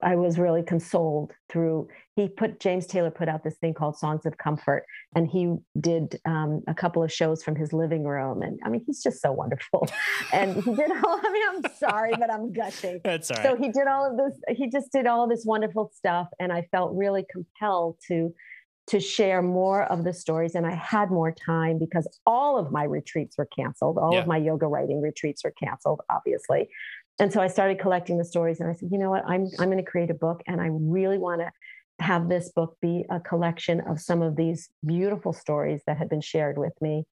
I 0.00 0.14
was 0.14 0.38
really 0.38 0.62
consoled 0.62 1.32
through. 1.48 1.88
He 2.14 2.28
put 2.28 2.60
James 2.60 2.86
Taylor 2.86 3.10
put 3.10 3.28
out 3.28 3.42
this 3.42 3.56
thing 3.56 3.74
called 3.74 3.96
Songs 3.96 4.26
of 4.26 4.38
Comfort, 4.38 4.84
and 5.16 5.26
he 5.26 5.56
did 5.80 6.20
um, 6.24 6.62
a 6.68 6.74
couple 6.74 7.02
of 7.02 7.12
shows 7.12 7.42
from 7.42 7.56
his 7.56 7.72
living 7.72 8.04
room. 8.04 8.42
And 8.42 8.60
I 8.64 8.68
mean, 8.68 8.84
he's 8.86 9.02
just 9.02 9.20
so 9.20 9.32
wonderful. 9.32 9.88
and 10.32 10.62
he 10.62 10.74
did 10.74 10.90
all. 10.90 11.20
I 11.22 11.32
mean, 11.32 11.42
I'm 11.48 11.72
sorry, 11.76 12.12
but 12.18 12.32
I'm 12.32 12.52
gushing. 12.52 13.00
That's 13.02 13.30
all 13.30 13.38
right. 13.38 13.46
So 13.46 13.56
he 13.56 13.70
did 13.70 13.88
all 13.88 14.10
of 14.10 14.16
this. 14.16 14.56
He 14.56 14.70
just 14.70 14.92
did 14.92 15.06
all 15.06 15.26
this 15.28 15.44
wonderful 15.44 15.90
stuff, 15.94 16.28
and 16.38 16.52
I 16.52 16.68
felt 16.70 16.94
really 16.94 17.24
compelled 17.32 17.96
to 18.08 18.32
to 18.88 19.00
share 19.00 19.42
more 19.42 19.84
of 19.84 20.04
the 20.04 20.12
stories 20.12 20.54
and 20.54 20.66
i 20.66 20.74
had 20.74 21.10
more 21.10 21.32
time 21.32 21.78
because 21.78 22.08
all 22.26 22.58
of 22.58 22.72
my 22.72 22.84
retreats 22.84 23.36
were 23.36 23.46
canceled. 23.46 23.98
All 23.98 24.12
yeah. 24.12 24.20
of 24.20 24.26
my 24.26 24.38
yoga 24.38 24.66
writing 24.66 25.00
retreats 25.00 25.44
were 25.44 25.52
canceled 25.52 26.00
obviously. 26.10 26.68
And 27.18 27.32
so 27.32 27.40
i 27.40 27.48
started 27.48 27.78
collecting 27.78 28.18
the 28.18 28.24
stories 28.24 28.60
and 28.60 28.68
i 28.68 28.74
said 28.74 28.88
you 28.90 28.98
know 28.98 29.10
what? 29.10 29.24
I'm, 29.26 29.46
I'm 29.58 29.70
going 29.70 29.84
to 29.84 29.90
create 29.90 30.10
a 30.10 30.14
book 30.14 30.42
and 30.46 30.60
i 30.60 30.68
really 30.70 31.18
want 31.18 31.40
to 31.42 31.50
have 32.00 32.28
this 32.28 32.50
book 32.50 32.76
be 32.80 33.04
a 33.10 33.20
collection 33.20 33.80
of 33.80 34.00
some 34.00 34.22
of 34.22 34.36
these 34.36 34.70
beautiful 34.86 35.32
stories 35.32 35.82
that 35.86 35.98
had 35.98 36.08
been 36.08 36.20
shared 36.20 36.56
with 36.56 36.72
me 36.80 37.04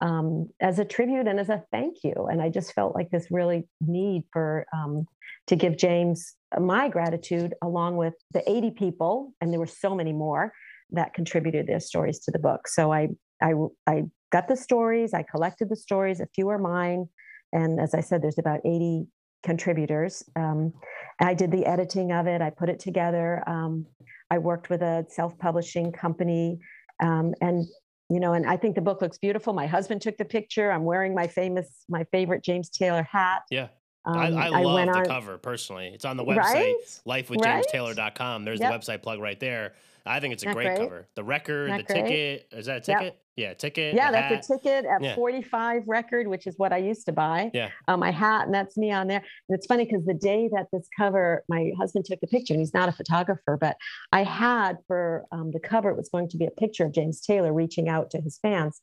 um, 0.00 0.50
as 0.60 0.78
a 0.78 0.84
tribute 0.84 1.26
and 1.26 1.40
as 1.40 1.48
a 1.48 1.62
thank 1.72 2.04
you. 2.04 2.28
And 2.30 2.40
i 2.40 2.48
just 2.48 2.72
felt 2.72 2.94
like 2.94 3.10
this 3.10 3.26
really 3.30 3.66
need 3.80 4.24
for 4.32 4.66
um, 4.72 5.06
to 5.48 5.56
give 5.56 5.76
james 5.76 6.36
my 6.58 6.88
gratitude 6.88 7.54
along 7.62 7.96
with 7.96 8.14
the 8.30 8.48
80 8.48 8.70
people 8.72 9.32
and 9.40 9.52
there 9.52 9.60
were 9.60 9.66
so 9.66 9.94
many 9.94 10.12
more 10.12 10.52
that 10.94 11.14
contributed 11.14 11.66
their 11.66 11.80
stories 11.80 12.18
to 12.20 12.30
the 12.30 12.38
book. 12.38 12.68
So 12.68 12.92
I, 12.92 13.08
I, 13.42 13.54
I 13.86 14.04
got 14.32 14.48
the 14.48 14.56
stories, 14.56 15.14
I 15.14 15.22
collected 15.22 15.68
the 15.68 15.76
stories, 15.76 16.20
a 16.20 16.26
few 16.34 16.48
are 16.48 16.58
mine. 16.58 17.08
And 17.52 17.80
as 17.80 17.94
I 17.94 18.00
said, 18.00 18.22
there's 18.22 18.38
about 18.38 18.60
80 18.64 19.06
contributors. 19.44 20.24
Um, 20.34 20.72
I 21.20 21.34
did 21.34 21.52
the 21.52 21.64
editing 21.66 22.10
of 22.10 22.26
it. 22.26 22.40
I 22.40 22.50
put 22.50 22.68
it 22.68 22.80
together. 22.80 23.42
Um, 23.46 23.86
I 24.30 24.38
worked 24.38 24.70
with 24.70 24.82
a 24.82 25.06
self-publishing 25.08 25.92
company, 25.92 26.58
um, 27.00 27.34
and 27.40 27.66
you 28.10 28.20
know, 28.20 28.34
and 28.34 28.46
I 28.46 28.56
think 28.56 28.74
the 28.74 28.80
book 28.80 29.00
looks 29.00 29.18
beautiful. 29.18 29.52
My 29.52 29.66
husband 29.66 30.02
took 30.02 30.16
the 30.18 30.24
picture. 30.24 30.70
I'm 30.70 30.84
wearing 30.84 31.14
my 31.14 31.26
famous, 31.26 31.84
my 31.88 32.04
favorite 32.12 32.44
James 32.44 32.68
Taylor 32.68 33.02
hat. 33.02 33.42
Yeah. 33.50 33.68
Um, 34.04 34.18
I, 34.18 34.26
I, 34.26 34.48
love 34.62 34.76
I 34.76 34.84
the 34.84 34.98
on, 34.98 35.04
cover 35.06 35.38
personally. 35.38 35.90
It's 35.94 36.04
on 36.04 36.18
the 36.18 36.24
website, 36.24 36.36
right? 36.36 36.76
lifewithjamestaylor.com. 37.06 38.44
There's 38.44 38.60
yep. 38.60 38.72
the 38.72 38.78
website 38.78 39.02
plug 39.02 39.20
right 39.20 39.40
there. 39.40 39.74
I 40.06 40.20
think 40.20 40.34
it's 40.34 40.42
a 40.42 40.52
great, 40.52 40.66
great, 40.66 40.78
cover. 40.78 41.08
The 41.14 41.24
record, 41.24 41.70
Not 41.70 41.78
the 41.78 41.94
great. 41.94 42.06
ticket. 42.06 42.48
Is 42.52 42.66
that 42.66 42.76
a 42.76 42.80
ticket? 42.80 43.04
Yep. 43.04 43.20
Yeah, 43.36 43.54
ticket. 43.54 43.94
Yeah, 43.94 44.12
that's 44.12 44.48
hat. 44.48 44.56
a 44.56 44.58
ticket 44.58 44.84
at 44.84 45.02
yeah. 45.02 45.14
45 45.16 45.82
record, 45.86 46.28
which 46.28 46.46
is 46.46 46.54
what 46.56 46.72
I 46.72 46.76
used 46.76 47.06
to 47.06 47.12
buy. 47.12 47.50
Yeah. 47.52 47.70
Um, 47.88 48.00
my 48.00 48.12
hat, 48.12 48.44
and 48.44 48.54
that's 48.54 48.76
me 48.76 48.92
on 48.92 49.08
there. 49.08 49.24
And 49.48 49.58
it's 49.58 49.66
funny 49.66 49.84
because 49.84 50.04
the 50.04 50.14
day 50.14 50.48
that 50.52 50.66
this 50.72 50.86
cover, 50.96 51.42
my 51.48 51.70
husband 51.78 52.04
took 52.04 52.20
the 52.20 52.28
picture, 52.28 52.54
and 52.54 52.60
he's 52.60 52.74
not 52.74 52.88
a 52.88 52.92
photographer, 52.92 53.56
but 53.60 53.76
I 54.12 54.22
had 54.22 54.76
for 54.86 55.24
um, 55.32 55.50
the 55.52 55.58
cover, 55.58 55.90
it 55.90 55.96
was 55.96 56.10
going 56.10 56.28
to 56.28 56.36
be 56.36 56.44
a 56.44 56.50
picture 56.50 56.84
of 56.84 56.92
James 56.92 57.20
Taylor 57.20 57.52
reaching 57.52 57.88
out 57.88 58.10
to 58.10 58.20
his 58.20 58.38
fans. 58.40 58.80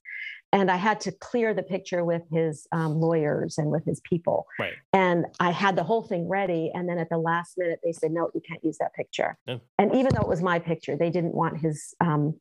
And 0.53 0.69
I 0.69 0.75
had 0.75 0.99
to 1.01 1.11
clear 1.11 1.53
the 1.53 1.63
picture 1.63 2.03
with 2.03 2.23
his 2.31 2.67
um, 2.71 2.99
lawyers 2.99 3.57
and 3.57 3.71
with 3.71 3.85
his 3.85 4.01
people. 4.01 4.47
Right. 4.59 4.73
And 4.91 5.25
I 5.39 5.51
had 5.51 5.75
the 5.75 5.83
whole 5.83 6.03
thing 6.03 6.27
ready. 6.27 6.71
And 6.73 6.89
then 6.89 6.97
at 6.97 7.09
the 7.09 7.17
last 7.17 7.57
minute, 7.57 7.79
they 7.83 7.93
said, 7.93 8.11
no, 8.11 8.29
you 8.35 8.41
can't 8.41 8.63
use 8.63 8.77
that 8.79 8.93
picture. 8.93 9.37
Yeah. 9.47 9.57
And 9.77 9.95
even 9.95 10.13
though 10.13 10.21
it 10.21 10.27
was 10.27 10.41
my 10.41 10.59
picture, 10.59 10.97
they 10.97 11.09
didn't 11.09 11.33
want 11.33 11.59
his 11.59 11.95
um, 12.01 12.35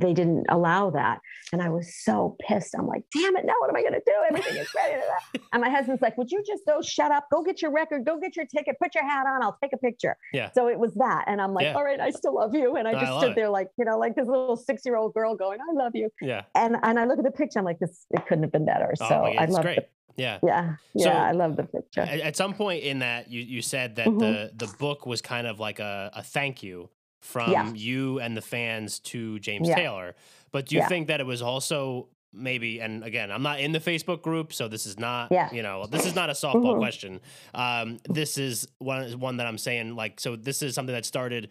they 0.00 0.12
didn't 0.12 0.46
allow 0.48 0.90
that. 0.90 1.20
And 1.52 1.62
I 1.62 1.68
was 1.68 1.94
so 2.02 2.36
pissed. 2.40 2.74
I'm 2.76 2.86
like, 2.86 3.04
damn 3.14 3.36
it, 3.36 3.44
now 3.44 3.54
what 3.60 3.70
am 3.70 3.76
I 3.76 3.82
going 3.82 3.94
to 3.94 4.02
do? 4.04 4.12
Everything 4.28 4.56
is 4.56 4.68
ready. 4.74 5.02
and 5.52 5.62
my 5.62 5.70
husband's 5.70 6.02
like, 6.02 6.16
would 6.18 6.30
you 6.30 6.42
just 6.46 6.64
go 6.66 6.82
shut 6.82 7.12
up, 7.12 7.26
go 7.32 7.42
get 7.42 7.62
your 7.62 7.72
record, 7.72 8.04
go 8.04 8.18
get 8.18 8.36
your 8.36 8.46
ticket, 8.46 8.76
put 8.82 8.94
your 8.94 9.04
hat 9.04 9.26
on, 9.26 9.42
I'll 9.42 9.56
take 9.62 9.72
a 9.72 9.78
picture. 9.78 10.16
Yeah. 10.32 10.50
So 10.52 10.68
it 10.68 10.78
was 10.78 10.94
that. 10.94 11.24
And 11.26 11.40
I'm 11.40 11.54
like, 11.54 11.64
yeah. 11.64 11.74
all 11.74 11.84
right, 11.84 12.00
I 12.00 12.10
still 12.10 12.34
love 12.34 12.54
you. 12.54 12.76
And 12.76 12.88
I 12.88 12.92
just 12.92 13.12
I 13.12 13.18
stood 13.20 13.34
there 13.36 13.48
like, 13.48 13.68
you 13.78 13.84
know, 13.84 13.98
like 13.98 14.16
this 14.16 14.26
little 14.26 14.56
six 14.56 14.82
year 14.84 14.96
old 14.96 15.14
girl 15.14 15.36
going, 15.36 15.58
I 15.60 15.72
love 15.72 15.92
you. 15.94 16.10
Yeah. 16.20 16.42
And 16.54 16.76
and 16.82 16.98
I 16.98 17.04
look 17.04 17.18
at 17.18 17.24
the 17.24 17.30
picture, 17.30 17.58
I'm 17.58 17.64
like, 17.64 17.78
this, 17.78 18.06
it 18.10 18.26
couldn't 18.26 18.44
have 18.44 18.52
been 18.52 18.66
better. 18.66 18.92
Oh, 19.00 19.08
so 19.08 19.14
I 19.14 19.44
love 19.46 19.66
it. 19.66 19.90
Yeah. 20.16 20.38
Yeah. 20.42 20.76
Yeah. 20.94 21.04
So, 21.04 21.10
I 21.10 21.32
love 21.32 21.56
the 21.56 21.64
picture. 21.64 22.00
At 22.00 22.36
some 22.36 22.54
point 22.54 22.82
in 22.82 23.00
that, 23.00 23.30
you, 23.30 23.40
you 23.42 23.62
said 23.62 23.96
that 23.96 24.06
mm-hmm. 24.06 24.18
the, 24.18 24.52
the 24.56 24.72
book 24.78 25.06
was 25.06 25.20
kind 25.20 25.46
of 25.46 25.60
like 25.60 25.78
a, 25.78 26.10
a 26.14 26.22
thank 26.22 26.62
you 26.62 26.88
from 27.26 27.50
yeah. 27.50 27.72
you 27.74 28.20
and 28.20 28.36
the 28.36 28.42
fans 28.42 29.00
to 29.00 29.38
James 29.40 29.68
yeah. 29.68 29.74
Taylor. 29.74 30.14
But 30.52 30.66
do 30.66 30.76
you 30.76 30.80
yeah. 30.80 30.88
think 30.88 31.08
that 31.08 31.20
it 31.20 31.26
was 31.26 31.42
also 31.42 32.08
maybe 32.32 32.80
and 32.80 33.02
again 33.02 33.30
i'm 33.30 33.42
not 33.42 33.60
in 33.60 33.72
the 33.72 33.80
facebook 33.80 34.20
group 34.20 34.52
so 34.52 34.68
this 34.68 34.84
is 34.84 34.98
not 34.98 35.32
yeah. 35.32 35.48
you 35.54 35.62
know 35.62 35.86
this 35.86 36.04
is 36.04 36.14
not 36.14 36.28
a 36.28 36.34
softball 36.34 36.72
mm-hmm. 36.72 36.80
question 36.80 37.20
um, 37.54 37.98
this 38.10 38.36
is 38.36 38.68
one 38.78 39.18
one 39.18 39.38
that 39.38 39.46
i'm 39.46 39.56
saying 39.56 39.96
like 39.96 40.20
so 40.20 40.36
this 40.36 40.60
is 40.60 40.74
something 40.74 40.94
that 40.94 41.06
started 41.06 41.48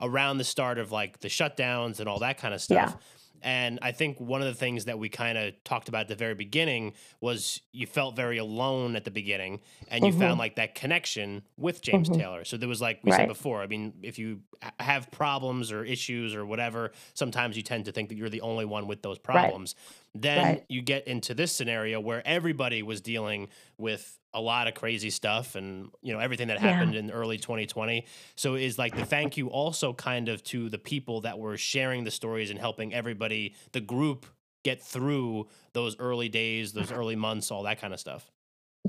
around 0.00 0.38
the 0.38 0.44
start 0.44 0.78
of 0.78 0.92
like 0.92 1.18
the 1.20 1.28
shutdowns 1.28 1.98
and 1.98 2.08
all 2.08 2.20
that 2.20 2.38
kind 2.38 2.54
of 2.54 2.60
stuff 2.60 2.92
yeah. 2.94 3.06
And 3.42 3.78
I 3.82 3.92
think 3.92 4.18
one 4.20 4.40
of 4.40 4.48
the 4.48 4.54
things 4.54 4.86
that 4.86 4.98
we 4.98 5.08
kind 5.08 5.38
of 5.38 5.52
talked 5.64 5.88
about 5.88 6.02
at 6.02 6.08
the 6.08 6.16
very 6.16 6.34
beginning 6.34 6.94
was 7.20 7.60
you 7.72 7.86
felt 7.86 8.16
very 8.16 8.38
alone 8.38 8.96
at 8.96 9.04
the 9.04 9.10
beginning 9.10 9.60
and 9.88 10.04
you 10.04 10.10
mm-hmm. 10.10 10.20
found 10.20 10.38
like 10.38 10.56
that 10.56 10.74
connection 10.74 11.42
with 11.56 11.80
James 11.80 12.08
mm-hmm. 12.08 12.20
Taylor. 12.20 12.44
So 12.44 12.56
there 12.56 12.68
was 12.68 12.80
like 12.80 13.00
we 13.04 13.10
right. 13.10 13.18
said 13.18 13.28
before, 13.28 13.62
I 13.62 13.66
mean, 13.66 13.94
if 14.02 14.18
you 14.18 14.40
have 14.80 15.10
problems 15.10 15.72
or 15.72 15.84
issues 15.84 16.34
or 16.34 16.44
whatever, 16.44 16.92
sometimes 17.14 17.56
you 17.56 17.62
tend 17.62 17.84
to 17.84 17.92
think 17.92 18.08
that 18.08 18.16
you're 18.16 18.28
the 18.28 18.40
only 18.40 18.64
one 18.64 18.86
with 18.86 19.02
those 19.02 19.18
problems. 19.18 19.74
Right. 19.76 20.07
Then 20.14 20.44
right. 20.44 20.64
you 20.68 20.82
get 20.82 21.06
into 21.06 21.34
this 21.34 21.52
scenario 21.52 22.00
where 22.00 22.26
everybody 22.26 22.82
was 22.82 23.00
dealing 23.00 23.48
with 23.76 24.18
a 24.34 24.40
lot 24.40 24.68
of 24.68 24.74
crazy 24.74 25.10
stuff 25.10 25.54
and 25.54 25.90
you 26.02 26.12
know 26.12 26.18
everything 26.18 26.48
that 26.48 26.58
happened 26.58 26.92
yeah. 26.92 27.00
in 27.00 27.10
early 27.10 27.38
2020 27.38 28.04
so 28.36 28.54
is 28.56 28.78
like 28.78 28.94
the 28.94 29.04
thank 29.04 29.38
you 29.38 29.48
also 29.48 29.94
kind 29.94 30.28
of 30.28 30.42
to 30.42 30.68
the 30.68 30.78
people 30.78 31.22
that 31.22 31.38
were 31.38 31.56
sharing 31.56 32.04
the 32.04 32.10
stories 32.10 32.50
and 32.50 32.58
helping 32.58 32.92
everybody 32.92 33.54
the 33.72 33.80
group 33.80 34.26
get 34.64 34.82
through 34.82 35.46
those 35.72 35.98
early 35.98 36.28
days 36.28 36.74
those 36.74 36.92
early 36.92 37.16
months 37.16 37.50
all 37.50 37.62
that 37.62 37.80
kind 37.80 37.94
of 37.94 37.98
stuff 37.98 38.30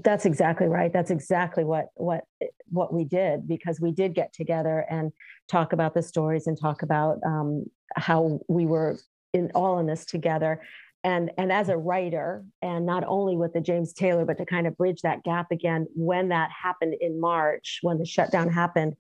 that's 0.04 0.26
exactly 0.26 0.68
right 0.68 0.92
that's 0.92 1.10
exactly 1.10 1.64
what 1.64 1.88
what 1.96 2.26
what 2.68 2.94
we 2.94 3.06
did 3.06 3.48
because 3.48 3.80
we 3.80 3.92
did 3.92 4.14
get 4.14 4.34
together 4.34 4.86
and 4.90 5.12
talk 5.48 5.74
about 5.74 5.94
the 5.94 6.04
stories 6.04 6.48
and 6.48 6.60
talk 6.60 6.84
about 6.84 7.18
um, 7.26 7.66
how 7.96 8.40
we 8.48 8.66
were 8.66 8.98
in 9.34 9.52
all 9.56 9.80
in 9.80 9.86
this 9.86 10.06
together 10.06 10.62
and 11.04 11.32
and 11.38 11.52
as 11.52 11.70
a 11.70 11.78
writer 11.78 12.44
and 12.62 12.86
not 12.86 13.04
only 13.08 13.38
with 13.38 13.54
the 13.54 13.62
james 13.62 13.94
taylor 13.94 14.26
but 14.26 14.38
to 14.38 14.46
kind 14.46 14.68
of 14.68 14.78
bridge 14.78 15.02
that 15.02 15.24
gap 15.24 15.52
again 15.52 15.88
when 15.96 16.30
that 16.30 16.50
happened 16.52 16.96
in 17.00 17.20
march 17.20 17.80
when 17.82 17.98
the 17.98 18.06
shutdown 18.06 18.50
happened 18.50 18.94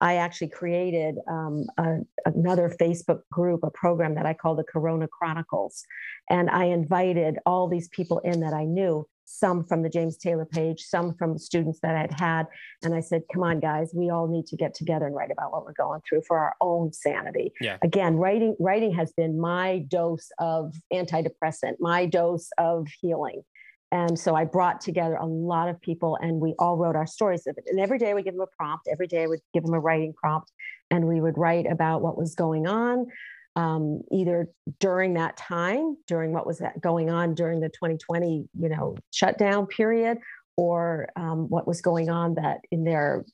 i 0.00 0.16
actually 0.16 0.48
created 0.48 1.16
um, 1.28 1.64
a, 1.78 1.96
another 2.26 2.74
facebook 2.80 3.20
group 3.32 3.62
a 3.62 3.70
program 3.70 4.14
that 4.14 4.26
i 4.26 4.34
call 4.34 4.54
the 4.54 4.64
corona 4.64 5.08
chronicles. 5.08 5.84
And 6.28 6.50
i 6.50 6.64
invited 6.64 7.38
all 7.46 7.68
these 7.68 7.88
people 7.88 8.18
in 8.18 8.40
that 8.40 8.52
i 8.52 8.64
knew 8.64 9.06
some 9.26 9.64
from 9.64 9.82
the 9.82 9.88
James 9.88 10.16
Taylor 10.16 10.46
page, 10.46 10.82
some 10.82 11.14
from 11.14 11.36
students 11.36 11.80
that 11.82 11.96
I'd 11.96 12.18
had. 12.18 12.46
And 12.82 12.94
I 12.94 13.00
said, 13.00 13.22
come 13.32 13.42
on, 13.42 13.60
guys, 13.60 13.92
we 13.94 14.08
all 14.08 14.28
need 14.28 14.46
to 14.46 14.56
get 14.56 14.74
together 14.74 15.06
and 15.06 15.14
write 15.14 15.30
about 15.30 15.52
what 15.52 15.64
we're 15.64 15.72
going 15.72 16.00
through 16.08 16.22
for 16.26 16.38
our 16.38 16.54
own 16.60 16.92
sanity. 16.92 17.52
Yeah. 17.60 17.76
Again, 17.82 18.16
writing, 18.16 18.56
writing 18.58 18.94
has 18.94 19.12
been 19.12 19.38
my 19.38 19.84
dose 19.88 20.30
of 20.38 20.74
antidepressant, 20.92 21.74
my 21.80 22.06
dose 22.06 22.48
of 22.56 22.88
healing. 23.00 23.42
And 23.92 24.18
so 24.18 24.34
I 24.34 24.44
brought 24.44 24.80
together 24.80 25.14
a 25.14 25.26
lot 25.26 25.68
of 25.68 25.80
people 25.80 26.18
and 26.20 26.40
we 26.40 26.54
all 26.58 26.76
wrote 26.76 26.96
our 26.96 27.06
stories 27.06 27.46
of 27.46 27.56
it. 27.56 27.64
And 27.68 27.78
every 27.78 27.98
day 27.98 28.10
I 28.10 28.14
would 28.14 28.24
give 28.24 28.34
them 28.34 28.42
a 28.42 28.56
prompt. 28.56 28.88
Every 28.90 29.06
day 29.06 29.22
I 29.22 29.26
would 29.26 29.40
give 29.54 29.62
them 29.62 29.74
a 29.74 29.80
writing 29.80 30.12
prompt 30.12 30.50
and 30.90 31.06
we 31.06 31.20
would 31.20 31.38
write 31.38 31.66
about 31.70 32.02
what 32.02 32.16
was 32.16 32.34
going 32.34 32.66
on, 32.66 33.06
um, 33.56 34.02
either 34.12 34.48
during 34.80 35.14
that 35.14 35.36
time, 35.36 35.96
during 36.06 36.32
what 36.32 36.46
was 36.46 36.60
going 36.80 37.10
on 37.10 37.34
during 37.34 37.60
the 37.60 37.70
2020, 37.70 38.48
you 38.60 38.68
know, 38.68 38.96
shutdown 39.12 39.66
period, 39.66 40.18
or 40.56 41.08
um, 41.16 41.48
what 41.48 41.66
was 41.66 41.80
going 41.80 42.10
on 42.10 42.34
that 42.34 42.60
in 42.70 42.84
their 42.84 43.24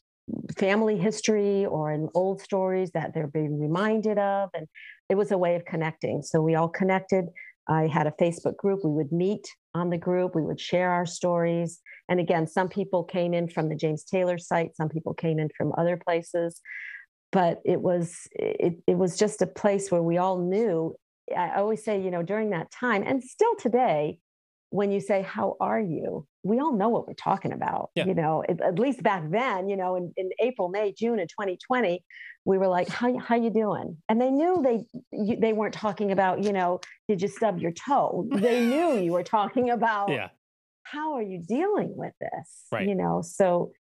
family 0.57 0.97
history 0.97 1.67
or 1.67 1.93
in 1.93 2.09
old 2.15 2.41
stories 2.41 2.93
that 2.93 3.13
they're 3.13 3.27
being 3.27 3.61
reminded 3.61 4.19
of. 4.19 4.51
And 4.55 4.69
it 5.09 5.17
was 5.17 5.33
a 5.33 5.39
way 5.39 5.57
of 5.57 5.65
connecting. 5.65 6.23
So 6.23 6.41
we 6.41 6.55
all 6.55 6.69
connected. 6.69 7.27
I 7.69 7.89
had 7.89 8.07
a 8.07 8.13
Facebook 8.13 8.57
group. 8.57 8.81
We 8.85 8.91
would 8.91 9.13
meet 9.13 9.47
on 9.75 9.91
the 9.91 9.99
group. 9.99 10.35
We 10.35 10.43
would 10.43 10.61
share 10.61 10.91
our 10.91 11.07
stories. 11.07 11.81
And 12.09 12.21
again, 12.21 12.47
some 12.47 12.69
people 12.69 13.03
came 13.03 13.35
in 13.35 13.49
from 13.49 13.69
the 13.69 13.77
James 13.77 14.05
Taylor 14.05 14.39
site, 14.39 14.77
some 14.77 14.89
people 14.89 15.15
came 15.15 15.39
in 15.39 15.49
from 15.57 15.73
other 15.77 15.97
places 15.97 16.61
but 17.33 17.61
it 17.65 17.81
was 17.81 18.29
it, 18.33 18.75
it 18.87 18.97
was 18.97 19.17
just 19.17 19.43
a 19.43 19.47
place 19.47 19.91
where 19.91 20.03
we 20.03 20.19
all 20.19 20.39
knew 20.39 20.95
i 21.37 21.57
always 21.57 21.85
say 21.85 22.01
you 22.01 22.11
know 22.11 22.23
during 22.23 22.51
that 22.51 22.71
time 22.71 23.03
and 23.05 23.23
still 23.23 23.55
today 23.59 24.19
when 24.71 24.91
you 24.91 25.01
say 25.01 25.23
how 25.23 25.57
are 25.61 25.81
you 25.81 26.27
we 26.45 26.59
all 26.59 26.73
know 26.73 26.89
what 26.89 27.07
we're 27.07 27.15
talking 27.15 27.53
about 27.53 27.91
yeah. 27.95 28.07
you 28.07 28.15
know 28.15 28.45
at, 28.49 28.61
at, 28.61 28.79
least 28.79 29.03
back 29.03 29.23
then 29.31 29.69
you 29.69 29.77
know 29.77 29.97
in, 29.97 30.13
in 30.17 30.31
april 30.41 30.69
may 30.69 30.93
june 30.93 31.19
of 31.19 31.29
2020 31.29 32.03
we 32.45 32.59
were 32.59 32.69
like 32.69 32.89
how, 32.89 33.17
how 33.19 33.37
you 33.37 33.51
doing 33.51 33.97
and 34.09 34.21
they 34.21 34.31
knew 34.31 34.61
they 34.63 34.85
you, 35.13 35.37
they 35.39 35.53
weren't 35.53 35.75
talking 35.75 36.11
about 36.13 36.43
you 36.43 36.53
know 36.53 36.81
did 37.09 37.21
you 37.21 37.29
stub 37.29 37.59
your 37.59 37.73
toe 37.73 38.27
they 38.33 38.65
knew 38.65 38.99
you 38.99 39.13
were 39.13 39.23
talking 39.23 39.71
about 39.79 40.11
yeah. 40.11 40.29
how 40.85 41.15
are 41.15 41.23
you 41.23 41.39
dealing 41.39 41.95
with 41.97 42.13
this 42.21 42.65
right. 42.71 42.89
you 42.89 42.95
know 42.95 43.23
so 43.23 43.73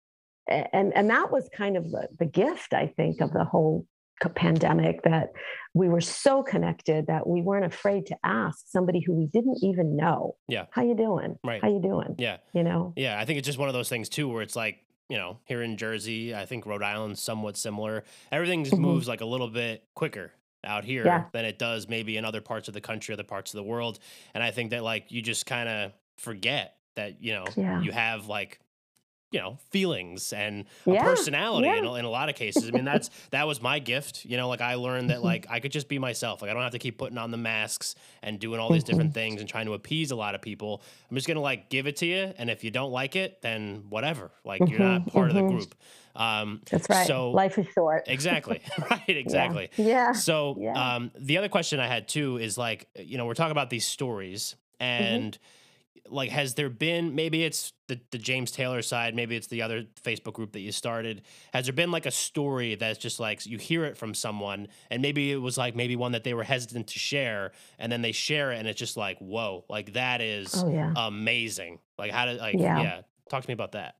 and 0.50 0.92
and 0.94 1.10
that 1.10 1.30
was 1.30 1.48
kind 1.56 1.76
of 1.76 1.90
the, 1.90 2.08
the 2.18 2.26
gift 2.26 2.74
i 2.74 2.86
think 2.86 3.20
of 3.20 3.32
the 3.32 3.44
whole 3.44 3.86
pandemic 4.28 5.02
that 5.04 5.32
we 5.72 5.88
were 5.88 6.00
so 6.00 6.42
connected 6.42 7.06
that 7.06 7.26
we 7.26 7.40
weren't 7.40 7.64
afraid 7.64 8.04
to 8.04 8.14
ask 8.22 8.66
somebody 8.68 9.00
who 9.00 9.14
we 9.14 9.26
didn't 9.26 9.58
even 9.62 9.96
know 9.96 10.36
yeah. 10.46 10.66
How 10.72 10.82
you 10.82 10.94
doing? 10.94 11.38
Right. 11.42 11.62
How 11.62 11.70
you 11.70 11.80
doing? 11.80 12.16
Yeah. 12.18 12.36
You 12.52 12.62
know? 12.62 12.92
Yeah 12.96 13.18
i 13.18 13.24
think 13.24 13.38
it's 13.38 13.46
just 13.46 13.58
one 13.58 13.68
of 13.68 13.74
those 13.74 13.88
things 13.88 14.10
too 14.10 14.28
where 14.28 14.42
it's 14.42 14.56
like 14.56 14.84
you 15.08 15.16
know 15.16 15.38
here 15.44 15.62
in 15.62 15.76
jersey 15.76 16.34
i 16.34 16.44
think 16.44 16.66
rhode 16.66 16.82
island's 16.82 17.22
somewhat 17.22 17.56
similar. 17.56 18.04
Everything 18.30 18.64
just 18.64 18.74
mm-hmm. 18.74 18.84
moves 18.84 19.08
like 19.08 19.22
a 19.22 19.26
little 19.26 19.48
bit 19.48 19.84
quicker 19.94 20.32
out 20.62 20.84
here 20.84 21.06
yeah. 21.06 21.24
than 21.32 21.46
it 21.46 21.58
does 21.58 21.88
maybe 21.88 22.18
in 22.18 22.26
other 22.26 22.42
parts 22.42 22.68
of 22.68 22.74
the 22.74 22.80
country 22.82 23.14
other 23.14 23.22
parts 23.22 23.54
of 23.54 23.56
the 23.56 23.64
world. 23.64 23.98
And 24.34 24.44
i 24.44 24.50
think 24.50 24.72
that 24.72 24.82
like 24.82 25.10
you 25.10 25.22
just 25.22 25.46
kind 25.46 25.68
of 25.68 25.92
forget 26.18 26.76
that 26.96 27.22
you 27.22 27.32
know 27.32 27.46
yeah. 27.56 27.80
you 27.80 27.92
have 27.92 28.26
like 28.26 28.60
you 29.30 29.38
know 29.38 29.58
feelings 29.70 30.32
and 30.32 30.64
a 30.86 30.92
yeah, 30.92 31.04
personality 31.04 31.66
yeah. 31.66 31.76
In, 31.76 31.84
a, 31.84 31.94
in, 31.94 32.04
a 32.04 32.10
lot 32.10 32.28
of 32.28 32.34
cases 32.34 32.68
i 32.68 32.70
mean 32.70 32.84
that's 32.84 33.10
that 33.30 33.46
was 33.46 33.62
my 33.62 33.78
gift 33.78 34.24
you 34.24 34.36
know 34.36 34.48
like 34.48 34.60
i 34.60 34.74
learned 34.74 35.10
that 35.10 35.18
mm-hmm. 35.18 35.26
like 35.26 35.46
i 35.48 35.60
could 35.60 35.72
just 35.72 35.88
be 35.88 35.98
myself 35.98 36.42
like 36.42 36.50
i 36.50 36.54
don't 36.54 36.62
have 36.62 36.72
to 36.72 36.78
keep 36.78 36.98
putting 36.98 37.18
on 37.18 37.30
the 37.30 37.36
masks 37.36 37.94
and 38.22 38.40
doing 38.40 38.58
all 38.58 38.72
these 38.72 38.84
different 38.84 39.10
mm-hmm. 39.10 39.14
things 39.14 39.40
and 39.40 39.48
trying 39.48 39.66
to 39.66 39.74
appease 39.74 40.10
a 40.10 40.16
lot 40.16 40.34
of 40.34 40.42
people 40.42 40.82
i'm 41.10 41.16
just 41.16 41.28
gonna 41.28 41.40
like 41.40 41.68
give 41.68 41.86
it 41.86 41.96
to 41.96 42.06
you 42.06 42.32
and 42.38 42.50
if 42.50 42.64
you 42.64 42.70
don't 42.70 42.90
like 42.90 43.14
it 43.16 43.40
then 43.42 43.84
whatever 43.88 44.30
like 44.44 44.60
you're 44.68 44.78
not 44.80 45.02
mm-hmm, 45.02 45.10
part 45.10 45.30
of 45.30 45.36
the 45.36 45.42
group 45.42 45.74
um, 46.16 46.60
That's 46.68 46.88
right. 46.90 47.06
So 47.06 47.30
life 47.30 47.56
is 47.56 47.66
short. 47.72 48.04
exactly. 48.08 48.60
right. 48.90 49.00
Exactly. 49.08 49.70
Yeah. 49.76 49.86
yeah. 49.86 50.12
So 50.12 50.56
um, 50.74 51.12
the 51.16 51.38
other 51.38 51.48
question 51.48 51.78
I 51.78 51.86
had 51.86 52.08
too 52.08 52.36
is 52.38 52.58
like, 52.58 52.88
you 52.96 53.16
know, 53.16 53.26
we're 53.26 53.34
talking 53.34 53.52
about 53.52 53.70
these 53.70 53.86
stories 53.86 54.56
and 54.80 55.38
like 56.10 56.30
has 56.30 56.54
there 56.54 56.68
been 56.68 57.14
maybe 57.14 57.44
it's 57.44 57.72
the, 57.88 58.00
the 58.10 58.18
james 58.18 58.50
taylor 58.50 58.82
side 58.82 59.14
maybe 59.14 59.36
it's 59.36 59.46
the 59.46 59.62
other 59.62 59.84
facebook 60.02 60.32
group 60.32 60.52
that 60.52 60.60
you 60.60 60.72
started 60.72 61.22
has 61.52 61.66
there 61.66 61.72
been 61.72 61.90
like 61.90 62.06
a 62.06 62.10
story 62.10 62.74
that's 62.74 62.98
just 62.98 63.20
like 63.20 63.44
you 63.46 63.58
hear 63.58 63.84
it 63.84 63.96
from 63.96 64.14
someone 64.14 64.68
and 64.90 65.02
maybe 65.02 65.32
it 65.32 65.36
was 65.36 65.56
like 65.56 65.74
maybe 65.74 65.96
one 65.96 66.12
that 66.12 66.24
they 66.24 66.34
were 66.34 66.44
hesitant 66.44 66.86
to 66.86 66.98
share 66.98 67.52
and 67.78 67.90
then 67.90 68.02
they 68.02 68.12
share 68.12 68.52
it 68.52 68.58
and 68.58 68.68
it's 68.68 68.78
just 68.78 68.96
like 68.96 69.18
whoa 69.18 69.64
like 69.68 69.92
that 69.92 70.20
is 70.20 70.62
oh, 70.62 70.70
yeah. 70.70 70.92
amazing 70.96 71.78
like 71.98 72.10
how 72.10 72.26
did 72.26 72.38
like 72.38 72.56
yeah. 72.58 72.82
yeah 72.82 73.00
talk 73.28 73.42
to 73.42 73.48
me 73.48 73.54
about 73.54 73.72
that 73.72 73.96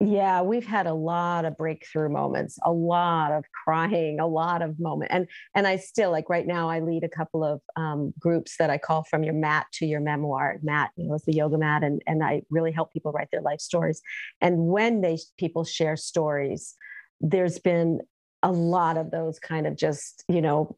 yeah, 0.00 0.42
we've 0.42 0.66
had 0.66 0.86
a 0.86 0.94
lot 0.94 1.44
of 1.44 1.56
breakthrough 1.56 2.08
moments, 2.08 2.56
a 2.64 2.70
lot 2.70 3.32
of 3.32 3.44
crying, 3.64 4.20
a 4.20 4.28
lot 4.28 4.62
of 4.62 4.78
moment, 4.78 5.10
and 5.12 5.26
and 5.56 5.66
I 5.66 5.76
still 5.76 6.12
like 6.12 6.30
right 6.30 6.46
now. 6.46 6.70
I 6.70 6.78
lead 6.78 7.02
a 7.02 7.08
couple 7.08 7.42
of 7.42 7.60
um, 7.74 8.14
groups 8.16 8.56
that 8.58 8.70
I 8.70 8.78
call 8.78 9.02
from 9.02 9.24
your 9.24 9.34
mat 9.34 9.66
to 9.74 9.86
your 9.86 10.00
memoir. 10.00 10.58
Mat, 10.62 10.90
you 10.96 11.08
know, 11.08 11.14
is 11.14 11.24
the 11.24 11.32
yoga 11.32 11.58
mat, 11.58 11.82
and 11.82 12.00
and 12.06 12.22
I 12.22 12.42
really 12.48 12.70
help 12.70 12.92
people 12.92 13.10
write 13.10 13.28
their 13.32 13.42
life 13.42 13.60
stories. 13.60 14.00
And 14.40 14.68
when 14.68 15.00
they 15.00 15.18
people 15.36 15.64
share 15.64 15.96
stories, 15.96 16.76
there's 17.20 17.58
been 17.58 17.98
a 18.44 18.52
lot 18.52 18.98
of 18.98 19.10
those 19.10 19.40
kind 19.40 19.66
of 19.66 19.76
just 19.76 20.24
you 20.28 20.40
know 20.40 20.76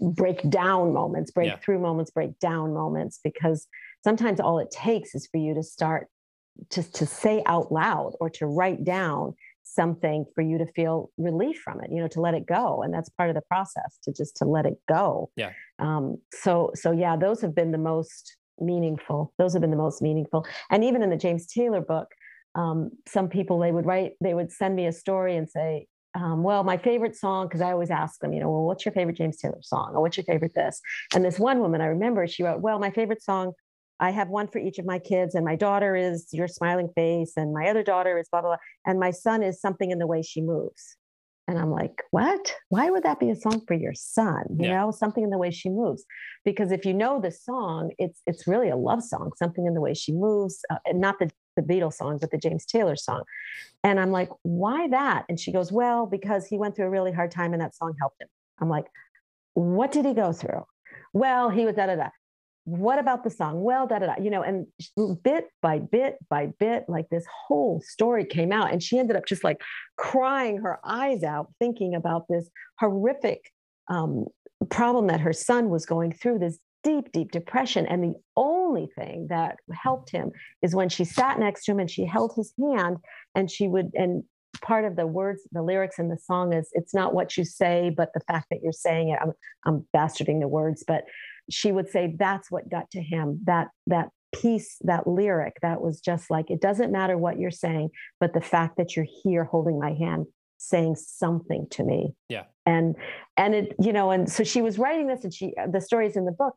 break 0.00 0.48
down 0.48 0.92
moments, 0.92 1.32
breakthrough 1.32 1.76
yeah. 1.76 1.82
moments, 1.82 2.12
break 2.12 2.38
down 2.38 2.72
moments, 2.72 3.18
because 3.24 3.66
sometimes 4.04 4.38
all 4.38 4.60
it 4.60 4.70
takes 4.70 5.12
is 5.16 5.26
for 5.26 5.38
you 5.38 5.54
to 5.54 5.62
start 5.64 6.06
just 6.70 6.94
to 6.96 7.06
say 7.06 7.42
out 7.46 7.72
loud 7.72 8.12
or 8.20 8.30
to 8.30 8.46
write 8.46 8.84
down 8.84 9.34
something 9.62 10.24
for 10.34 10.42
you 10.42 10.58
to 10.58 10.66
feel 10.66 11.10
relief 11.16 11.60
from 11.64 11.80
it 11.80 11.90
you 11.90 12.00
know 12.00 12.06
to 12.06 12.20
let 12.20 12.34
it 12.34 12.46
go 12.46 12.82
and 12.82 12.92
that's 12.92 13.08
part 13.08 13.30
of 13.30 13.34
the 13.34 13.42
process 13.42 13.98
to 14.02 14.12
just 14.12 14.36
to 14.36 14.44
let 14.44 14.66
it 14.66 14.74
go 14.88 15.30
yeah 15.36 15.50
um 15.78 16.16
so 16.32 16.70
so 16.74 16.92
yeah 16.92 17.16
those 17.16 17.40
have 17.40 17.54
been 17.54 17.72
the 17.72 17.78
most 17.78 18.36
meaningful 18.60 19.32
those 19.38 19.52
have 19.52 19.62
been 19.62 19.70
the 19.70 19.76
most 19.76 20.02
meaningful 20.02 20.46
and 20.70 20.84
even 20.84 21.02
in 21.02 21.10
the 21.10 21.16
james 21.16 21.46
taylor 21.46 21.80
book 21.80 22.08
um, 22.56 22.92
some 23.08 23.28
people 23.28 23.58
they 23.58 23.72
would 23.72 23.84
write 23.84 24.12
they 24.20 24.34
would 24.34 24.52
send 24.52 24.76
me 24.76 24.86
a 24.86 24.92
story 24.92 25.36
and 25.36 25.50
say 25.50 25.88
um, 26.14 26.44
well, 26.44 26.62
my 26.62 26.76
favorite 26.76 27.16
song, 27.16 27.48
because 27.48 27.60
I 27.60 27.72
always 27.72 27.90
ask 27.90 28.20
them, 28.20 28.32
you 28.32 28.40
know, 28.40 28.48
well, 28.48 28.62
what's 28.62 28.84
your 28.84 28.92
favorite 28.92 29.16
James 29.16 29.36
Taylor 29.36 29.58
song? 29.62 29.92
Or 29.94 30.00
what's 30.00 30.16
your 30.16 30.24
favorite 30.24 30.54
this? 30.54 30.80
And 31.12 31.24
this 31.24 31.40
one 31.40 31.58
woman 31.58 31.80
I 31.80 31.86
remember, 31.86 32.26
she 32.28 32.44
wrote, 32.44 32.60
well, 32.60 32.78
my 32.78 32.90
favorite 32.90 33.22
song 33.22 33.52
I 34.00 34.10
have 34.10 34.28
one 34.28 34.48
for 34.48 34.58
each 34.58 34.78
of 34.78 34.86
my 34.86 34.98
kids, 34.98 35.34
and 35.34 35.44
my 35.44 35.56
daughter 35.56 35.94
is 35.94 36.28
your 36.32 36.48
smiling 36.48 36.88
face, 36.94 37.32
and 37.36 37.52
my 37.52 37.68
other 37.68 37.82
daughter 37.82 38.18
is 38.18 38.28
blah, 38.28 38.40
blah, 38.40 38.50
blah. 38.50 38.56
And 38.86 38.98
my 38.98 39.10
son 39.10 39.42
is 39.42 39.60
something 39.60 39.90
in 39.90 39.98
the 39.98 40.06
way 40.06 40.22
she 40.22 40.40
moves. 40.40 40.96
And 41.46 41.58
I'm 41.58 41.70
like, 41.70 42.02
what? 42.10 42.54
Why 42.70 42.88
would 42.90 43.02
that 43.02 43.20
be 43.20 43.30
a 43.30 43.36
song 43.36 43.62
for 43.66 43.74
your 43.74 43.92
son? 43.94 44.44
You 44.58 44.68
yeah. 44.68 44.80
know, 44.80 44.90
something 44.90 45.22
in 45.22 45.30
the 45.30 45.38
way 45.38 45.50
she 45.50 45.68
moves. 45.68 46.04
Because 46.44 46.72
if 46.72 46.86
you 46.86 46.94
know 46.94 47.20
the 47.20 47.30
song, 47.30 47.90
it's 47.98 48.22
it's 48.26 48.46
really 48.46 48.70
a 48.70 48.76
love 48.76 49.02
song, 49.02 49.30
something 49.36 49.66
in 49.66 49.74
the 49.74 49.80
way 49.80 49.92
she 49.92 50.12
moves, 50.12 50.60
uh, 50.70 50.76
not 50.92 51.18
the 51.18 51.30
the 51.56 51.62
Beatles 51.62 51.94
song, 51.94 52.18
but 52.20 52.30
the 52.30 52.38
James 52.38 52.64
Taylor 52.66 52.96
song. 52.96 53.22
And 53.84 54.00
I'm 54.00 54.10
like, 54.10 54.30
why 54.42 54.88
that? 54.88 55.24
And 55.28 55.38
she 55.38 55.52
goes, 55.52 55.70
well, 55.70 56.06
because 56.06 56.46
he 56.46 56.58
went 56.58 56.74
through 56.74 56.86
a 56.86 56.90
really 56.90 57.12
hard 57.12 57.30
time 57.30 57.52
and 57.52 57.62
that 57.62 57.76
song 57.76 57.94
helped 58.00 58.20
him. 58.20 58.28
I'm 58.58 58.68
like, 58.68 58.86
what 59.52 59.92
did 59.92 60.04
he 60.04 60.14
go 60.14 60.32
through? 60.32 60.64
Well, 61.12 61.50
he 61.50 61.64
was 61.64 61.76
da 61.76 61.86
da 61.86 61.96
da 61.96 62.08
what 62.64 62.98
about 62.98 63.24
the 63.24 63.30
song? 63.30 63.62
Well, 63.62 63.86
da 63.86 63.98
da 63.98 64.06
da, 64.06 64.22
you 64.22 64.30
know, 64.30 64.42
and 64.42 64.66
bit 65.22 65.48
by 65.60 65.78
bit 65.78 66.16
by 66.30 66.46
bit, 66.58 66.84
like 66.88 67.08
this 67.10 67.26
whole 67.46 67.82
story 67.84 68.24
came 68.24 68.52
out. 68.52 68.72
And 68.72 68.82
she 68.82 68.98
ended 68.98 69.16
up 69.16 69.26
just 69.26 69.44
like 69.44 69.60
crying 69.96 70.58
her 70.58 70.78
eyes 70.84 71.22
out, 71.22 71.52
thinking 71.58 71.94
about 71.94 72.26
this 72.28 72.48
horrific 72.78 73.50
um, 73.88 74.26
problem 74.70 75.08
that 75.08 75.20
her 75.20 75.32
son 75.32 75.68
was 75.68 75.84
going 75.84 76.12
through, 76.12 76.38
this 76.38 76.58
deep, 76.82 77.12
deep 77.12 77.32
depression. 77.32 77.86
And 77.86 78.02
the 78.02 78.14
only 78.36 78.88
thing 78.96 79.26
that 79.28 79.56
helped 79.72 80.10
him 80.10 80.30
is 80.62 80.74
when 80.74 80.88
she 80.88 81.04
sat 81.04 81.38
next 81.38 81.64
to 81.64 81.72
him 81.72 81.80
and 81.80 81.90
she 81.90 82.06
held 82.06 82.32
his 82.34 82.52
hand 82.58 82.98
and 83.34 83.50
she 83.50 83.68
would, 83.68 83.90
and 83.94 84.24
part 84.62 84.84
of 84.84 84.96
the 84.96 85.06
words, 85.06 85.42
the 85.52 85.62
lyrics 85.62 85.98
in 85.98 86.08
the 86.08 86.16
song 86.16 86.54
is 86.54 86.68
it's 86.72 86.94
not 86.94 87.14
what 87.14 87.36
you 87.36 87.44
say, 87.44 87.90
but 87.94 88.10
the 88.14 88.20
fact 88.20 88.46
that 88.50 88.60
you're 88.62 88.72
saying 88.72 89.10
it. 89.10 89.18
I'm, 89.20 89.32
I'm 89.66 89.86
bastarding 89.94 90.40
the 90.40 90.48
words, 90.48 90.84
but 90.86 91.04
she 91.50 91.72
would 91.72 91.88
say 91.88 92.14
that's 92.18 92.50
what 92.50 92.70
got 92.70 92.90
to 92.92 93.02
him. 93.02 93.40
That 93.44 93.68
that 93.86 94.08
piece 94.34 94.76
that 94.80 95.06
lyric 95.06 95.56
that 95.62 95.80
was 95.80 96.00
just 96.00 96.28
like 96.28 96.50
it 96.50 96.60
doesn't 96.60 96.90
matter 96.90 97.16
what 97.16 97.38
you're 97.38 97.52
saying 97.52 97.88
but 98.18 98.34
the 98.34 98.40
fact 98.40 98.76
that 98.76 98.96
you're 98.96 99.06
here 99.22 99.44
holding 99.44 99.78
my 99.78 99.92
hand 99.92 100.26
saying 100.58 100.96
something 100.96 101.66
to 101.70 101.84
me. 101.84 102.14
Yeah. 102.28 102.44
And 102.66 102.96
and 103.36 103.54
it 103.54 103.74
you 103.78 103.92
know 103.92 104.10
and 104.10 104.30
so 104.30 104.44
she 104.44 104.62
was 104.62 104.78
writing 104.78 105.06
this 105.06 105.24
and 105.24 105.32
she 105.32 105.54
the 105.70 105.80
stories 105.80 106.16
in 106.16 106.24
the 106.24 106.32
book 106.32 106.54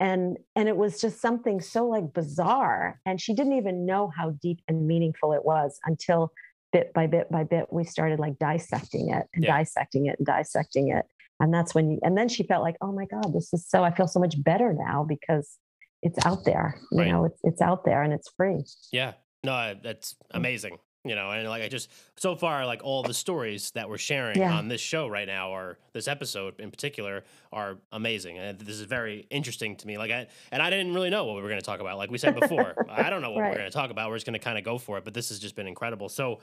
and 0.00 0.36
and 0.54 0.68
it 0.68 0.76
was 0.76 1.00
just 1.00 1.20
something 1.20 1.60
so 1.60 1.86
like 1.86 2.12
bizarre 2.12 3.00
and 3.04 3.20
she 3.20 3.34
didn't 3.34 3.54
even 3.54 3.84
know 3.84 4.10
how 4.16 4.30
deep 4.42 4.60
and 4.68 4.86
meaningful 4.86 5.32
it 5.32 5.44
was 5.44 5.78
until 5.84 6.32
bit 6.72 6.92
by 6.92 7.06
bit 7.06 7.30
by 7.30 7.42
bit 7.42 7.66
we 7.72 7.82
started 7.82 8.20
like 8.20 8.38
dissecting 8.38 9.10
it 9.10 9.26
and 9.34 9.44
yeah. 9.44 9.56
dissecting 9.56 10.06
it 10.06 10.16
and 10.18 10.26
dissecting 10.26 10.90
it 10.90 11.04
and 11.40 11.52
that's 11.52 11.74
when 11.74 11.90
you 11.90 11.98
and 12.02 12.16
then 12.16 12.28
she 12.28 12.42
felt 12.42 12.62
like 12.62 12.76
oh 12.80 12.92
my 12.92 13.06
god 13.06 13.32
this 13.32 13.52
is 13.52 13.66
so 13.68 13.82
i 13.84 13.90
feel 13.90 14.06
so 14.06 14.20
much 14.20 14.42
better 14.42 14.72
now 14.72 15.04
because 15.08 15.58
it's 16.02 16.24
out 16.26 16.44
there 16.44 16.78
you 16.92 16.98
right. 16.98 17.10
know 17.10 17.24
it's 17.24 17.40
it's 17.42 17.60
out 17.60 17.84
there 17.84 18.02
and 18.02 18.12
it's 18.12 18.30
free 18.36 18.64
yeah 18.92 19.12
no 19.44 19.74
that's 19.82 20.14
amazing 20.32 20.78
you 21.04 21.14
know 21.14 21.30
and 21.30 21.48
like 21.48 21.62
i 21.62 21.68
just 21.68 21.90
so 22.16 22.34
far 22.34 22.66
like 22.66 22.80
all 22.82 23.02
the 23.02 23.14
stories 23.14 23.70
that 23.72 23.88
we're 23.88 23.98
sharing 23.98 24.38
yeah. 24.38 24.52
on 24.52 24.68
this 24.68 24.80
show 24.80 25.06
right 25.06 25.26
now 25.26 25.50
or 25.50 25.78
this 25.92 26.08
episode 26.08 26.58
in 26.58 26.70
particular 26.70 27.22
are 27.52 27.78
amazing 27.92 28.36
and 28.36 28.58
this 28.58 28.76
is 28.76 28.82
very 28.82 29.26
interesting 29.30 29.76
to 29.76 29.86
me 29.86 29.96
like 29.96 30.10
i 30.10 30.26
and 30.50 30.60
i 30.60 30.70
didn't 30.70 30.92
really 30.92 31.10
know 31.10 31.24
what 31.24 31.36
we 31.36 31.42
were 31.42 31.48
going 31.48 31.60
to 31.60 31.64
talk 31.64 31.80
about 31.80 31.96
like 31.98 32.10
we 32.10 32.18
said 32.18 32.38
before 32.38 32.74
i 32.90 33.08
don't 33.10 33.22
know 33.22 33.30
what 33.30 33.42
right. 33.42 33.50
we're 33.50 33.58
going 33.58 33.70
to 33.70 33.76
talk 33.76 33.90
about 33.90 34.10
we're 34.10 34.16
just 34.16 34.26
going 34.26 34.38
to 34.38 34.44
kind 34.44 34.58
of 34.58 34.64
go 34.64 34.76
for 34.76 34.98
it 34.98 35.04
but 35.04 35.14
this 35.14 35.28
has 35.28 35.38
just 35.38 35.54
been 35.54 35.68
incredible 35.68 36.08
so 36.08 36.40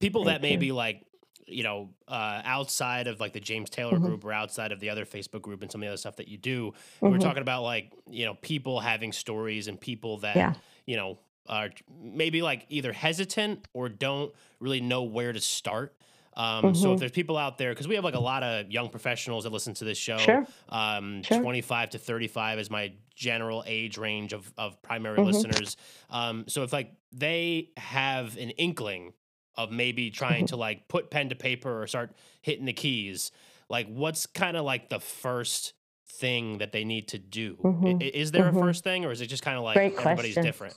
people 0.00 0.24
Thank 0.24 0.36
that 0.36 0.42
may 0.42 0.52
you. 0.52 0.58
be 0.58 0.72
like 0.72 1.04
you 1.46 1.62
know, 1.62 1.90
uh, 2.08 2.42
outside 2.44 3.06
of 3.06 3.20
like 3.20 3.32
the 3.32 3.40
James 3.40 3.70
Taylor 3.70 3.94
mm-hmm. 3.94 4.06
group 4.06 4.24
or 4.24 4.32
outside 4.32 4.72
of 4.72 4.80
the 4.80 4.90
other 4.90 5.04
Facebook 5.04 5.42
group 5.42 5.62
and 5.62 5.70
some 5.70 5.80
of 5.80 5.86
the 5.86 5.88
other 5.88 5.96
stuff 5.96 6.16
that 6.16 6.28
you 6.28 6.36
do, 6.36 6.72
mm-hmm. 6.72 7.10
we're 7.10 7.18
talking 7.18 7.42
about 7.42 7.62
like, 7.62 7.92
you 8.10 8.24
know, 8.24 8.34
people 8.34 8.80
having 8.80 9.12
stories 9.12 9.68
and 9.68 9.80
people 9.80 10.18
that, 10.18 10.36
yeah. 10.36 10.54
you 10.86 10.96
know, 10.96 11.18
are 11.48 11.70
maybe 12.02 12.42
like 12.42 12.66
either 12.68 12.92
hesitant 12.92 13.66
or 13.72 13.88
don't 13.88 14.32
really 14.60 14.80
know 14.80 15.04
where 15.04 15.32
to 15.32 15.40
start. 15.40 15.94
Um, 16.36 16.44
mm-hmm. 16.44 16.74
So 16.74 16.80
if 16.80 16.82
mm-hmm. 16.82 16.96
there's 16.98 17.12
people 17.12 17.36
out 17.36 17.56
there, 17.56 17.70
because 17.70 17.88
we 17.88 17.94
have 17.94 18.04
like 18.04 18.14
a 18.14 18.20
lot 18.20 18.42
of 18.42 18.70
young 18.70 18.90
professionals 18.90 19.44
that 19.44 19.52
listen 19.52 19.72
to 19.74 19.84
this 19.84 19.96
show, 19.96 20.18
sure. 20.18 20.46
Um, 20.68 21.22
sure. 21.22 21.40
25 21.40 21.90
to 21.90 21.98
35 21.98 22.58
is 22.58 22.70
my 22.70 22.92
general 23.14 23.64
age 23.66 23.96
range 23.96 24.32
of, 24.34 24.52
of 24.58 24.80
primary 24.82 25.16
mm-hmm. 25.16 25.28
listeners. 25.28 25.76
Um, 26.10 26.44
so 26.46 26.62
if 26.62 26.72
like 26.72 26.92
they 27.12 27.70
have 27.78 28.36
an 28.36 28.50
inkling 28.50 29.14
of 29.56 29.70
maybe 29.70 30.10
trying 30.10 30.44
mm-hmm. 30.44 30.46
to 30.46 30.56
like 30.56 30.88
put 30.88 31.10
pen 31.10 31.28
to 31.28 31.34
paper 31.34 31.82
or 31.82 31.86
start 31.86 32.12
hitting 32.42 32.64
the 32.64 32.72
keys 32.72 33.32
like 33.68 33.86
what's 33.88 34.26
kind 34.26 34.56
of 34.56 34.64
like 34.64 34.88
the 34.88 35.00
first 35.00 35.72
thing 36.08 36.58
that 36.58 36.72
they 36.72 36.84
need 36.84 37.08
to 37.08 37.18
do 37.18 37.56
mm-hmm. 37.62 38.00
is 38.00 38.32
there 38.32 38.44
mm-hmm. 38.44 38.56
a 38.56 38.60
first 38.60 38.84
thing 38.84 39.04
or 39.04 39.10
is 39.10 39.20
it 39.20 39.26
just 39.26 39.42
kind 39.42 39.56
of 39.56 39.64
like 39.64 39.76
great 39.76 39.92
everybody's 39.98 40.34
question. 40.34 40.44
different 40.44 40.74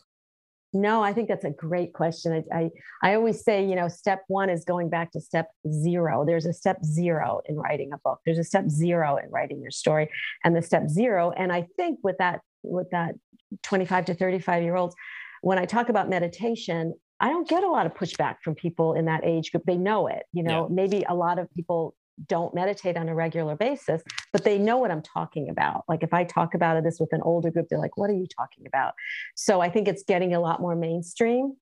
no 0.74 1.04
i 1.04 1.14
think 1.14 1.28
that's 1.28 1.46
a 1.46 1.52
great 1.52 1.94
question 1.94 2.44
I, 2.52 2.58
I, 2.58 2.70
I 3.04 3.16
always 3.16 3.44
say 3.44 3.66
you 3.66 3.76
know 3.76 3.88
step 3.88 4.24
one 4.28 4.50
is 4.50 4.66
going 4.66 4.90
back 4.90 5.12
to 5.12 5.22
step 5.22 5.48
zero 5.72 6.26
there's 6.26 6.46
a 6.46 6.54
step 6.54 6.84
zero 6.84 7.42
in 7.46 7.56
writing 7.56 7.92
a 7.94 7.98
book 7.98 8.20
there's 8.26 8.40
a 8.40 8.44
step 8.44 8.70
zero 8.70 9.18
in 9.18 9.30
writing 9.30 9.62
your 9.62 9.72
story 9.72 10.10
and 10.44 10.56
the 10.56 10.62
step 10.62 10.90
zero 10.90 11.32
and 11.32 11.52
i 11.52 11.68
think 11.78 12.00
with 12.04 12.18
that 12.18 12.42
with 12.64 12.90
that 12.92 13.16
25 13.64 14.06
to 14.06 14.14
35 14.14 14.64
year 14.64 14.76
olds 14.76 14.96
when 15.42 15.58
I 15.58 15.66
talk 15.66 15.90
about 15.90 16.10
meditation, 16.10 16.94
I 17.20 17.30
don't 17.30 17.48
get 17.48 17.64
a 17.64 17.70
lot 17.70 17.86
of 17.86 17.94
pushback 17.94 18.38
from 18.44 18.56
people 18.56 18.94
in 18.94 19.06
that 19.06 19.24
age 19.24 19.52
group. 19.52 19.64
They 19.66 19.78
know 19.78 20.08
it. 20.08 20.24
You 20.32 20.44
know, 20.44 20.68
yeah. 20.70 20.76
maybe 20.76 21.06
a 21.08 21.16
lot 21.16 21.40
of 21.40 21.54
people 21.54 21.96
don't 22.28 22.54
meditate 22.54 22.98
on 22.98 23.08
a 23.08 23.16
regular 23.16 23.56
basis, 23.56 24.02
but 24.34 24.44
they 24.44 24.58
know 24.58 24.78
what 24.78 24.92
I'm 24.92 25.02
talking 25.02 25.50
about. 25.50 25.84
Like 25.88 26.04
if 26.04 26.14
I 26.14 26.24
talk 26.24 26.54
about 26.54 26.82
this 26.84 27.00
with 27.00 27.14
an 27.14 27.22
older 27.24 27.50
group, 27.50 27.68
they're 27.70 27.80
like, 27.80 27.98
what 27.98 28.10
are 28.10 28.16
you 28.16 28.28
talking 28.28 28.66
about? 28.68 28.94
So 29.36 29.62
I 29.62 29.70
think 29.70 29.88
it's 29.88 30.04
getting 30.04 30.34
a 30.34 30.40
lot 30.40 30.62
more 30.62 30.76
mainstream. 30.76 31.56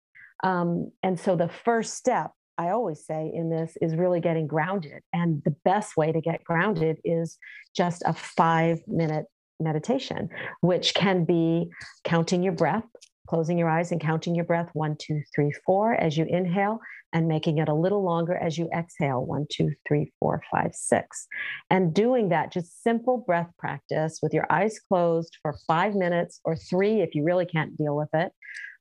Um, 0.44 0.92
and 1.04 1.20
so 1.20 1.36
the 1.36 1.50
first 1.50 1.96
step, 1.96 2.32
I 2.58 2.70
always 2.70 3.06
say 3.06 3.32
in 3.34 3.50
this, 3.50 3.78
is 3.82 3.96
really 3.96 4.20
getting 4.20 4.48
grounded. 4.48 5.04
And 5.14 5.44
the 5.44 5.56
best 5.64 5.96
way 5.96 6.12
to 6.12 6.22
get 6.22 6.44
grounded 6.44 6.98
is 7.04 7.38
just 7.76 8.02
a 8.06 8.14
five 8.14 8.80
minute 8.88 9.26
meditation, 9.60 10.30
which 10.62 10.94
can 10.94 11.24
be 11.24 11.70
counting 12.04 12.44
your 12.44 12.54
breath, 12.54 12.86
closing 13.28 13.58
your 13.58 13.70
eyes 13.70 13.92
and 13.92 14.02
counting 14.02 14.36
your 14.36 14.46
breath 14.46 14.70
one, 14.74 14.96
two, 14.98 15.22
three, 15.36 15.52
four 15.66 15.94
as 15.94 16.18
you 16.18 16.26
inhale, 16.26 16.80
and 17.14 17.28
making 17.28 17.58
it 17.58 17.70
a 17.70 17.74
little 17.74 18.04
longer 18.04 18.36
as 18.36 18.58
you 18.58 18.70
exhale 18.76 19.26
one, 19.26 19.46
two, 19.52 19.72
three, 19.88 20.12
four, 20.20 20.42
five, 20.52 20.74
six. 20.74 21.28
And 21.70 21.94
doing 21.94 22.30
that, 22.30 22.52
just 22.52 22.84
simple 22.84 23.18
breath 23.18 23.50
practice 23.58 24.20
with 24.22 24.34
your 24.34 24.46
eyes 24.52 24.80
closed 24.80 25.38
for 25.42 25.56
five 25.68 25.96
minutes 25.96 26.40
or 26.44 26.56
three 26.56 27.02
if 27.02 27.16
you 27.16 27.24
really 27.24 27.46
can't 27.46 27.78
deal 27.78 27.96
with 27.96 28.10
it, 28.14 28.32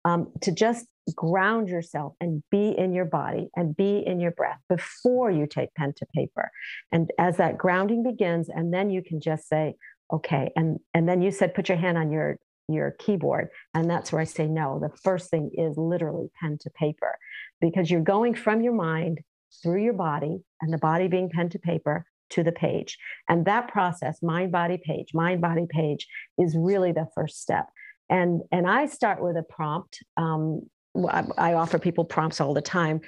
um, 0.04 0.32
to 0.42 0.52
just 0.52 0.86
ground 1.14 1.68
yourself 1.68 2.14
and 2.20 2.42
be 2.50 2.70
in 2.70 2.92
your 2.92 3.04
body 3.04 3.48
and 3.54 3.76
be 3.76 3.98
in 4.04 4.18
your 4.18 4.32
breath 4.32 4.58
before 4.68 5.30
you 5.30 5.46
take 5.46 5.72
pen 5.74 5.92
to 5.96 6.06
paper. 6.14 6.50
And 6.90 7.10
as 7.18 7.36
that 7.36 7.58
grounding 7.58 8.02
begins, 8.02 8.48
and 8.48 8.74
then 8.74 8.90
you 8.90 9.02
can 9.02 9.20
just 9.20 9.48
say, 9.48 9.76
okay 10.12 10.52
and 10.54 10.78
and 10.94 11.08
then 11.08 11.20
you 11.20 11.32
said 11.32 11.52
put 11.52 11.68
your 11.68 11.78
hand 11.78 11.98
on 11.98 12.12
your 12.12 12.38
your 12.68 12.92
keyboard. 12.92 13.48
And 13.74 13.88
that's 13.88 14.12
where 14.12 14.20
I 14.20 14.24
say 14.24 14.46
no. 14.46 14.78
The 14.80 14.96
first 14.98 15.30
thing 15.30 15.50
is 15.54 15.76
literally 15.76 16.30
pen 16.40 16.58
to 16.62 16.70
paper 16.70 17.18
because 17.60 17.90
you're 17.90 18.00
going 18.00 18.34
from 18.34 18.60
your 18.60 18.74
mind 18.74 19.20
through 19.62 19.82
your 19.82 19.92
body 19.92 20.38
and 20.60 20.72
the 20.72 20.78
body 20.78 21.08
being 21.08 21.30
pen 21.30 21.48
to 21.50 21.58
paper 21.58 22.06
to 22.30 22.42
the 22.42 22.52
page. 22.52 22.98
And 23.28 23.44
that 23.46 23.68
process, 23.68 24.22
mind, 24.22 24.52
body, 24.52 24.78
page, 24.82 25.14
mind, 25.14 25.40
body, 25.40 25.66
page, 25.68 26.08
is 26.38 26.56
really 26.56 26.92
the 26.92 27.06
first 27.14 27.40
step. 27.40 27.66
And, 28.08 28.42
and 28.52 28.66
I 28.66 28.86
start 28.86 29.22
with 29.22 29.36
a 29.36 29.42
prompt. 29.42 30.02
Um, 30.16 30.62
I, 31.08 31.24
I 31.38 31.54
offer 31.54 31.78
people 31.78 32.04
prompts 32.04 32.40
all 32.40 32.54
the 32.54 32.62
time 32.62 33.00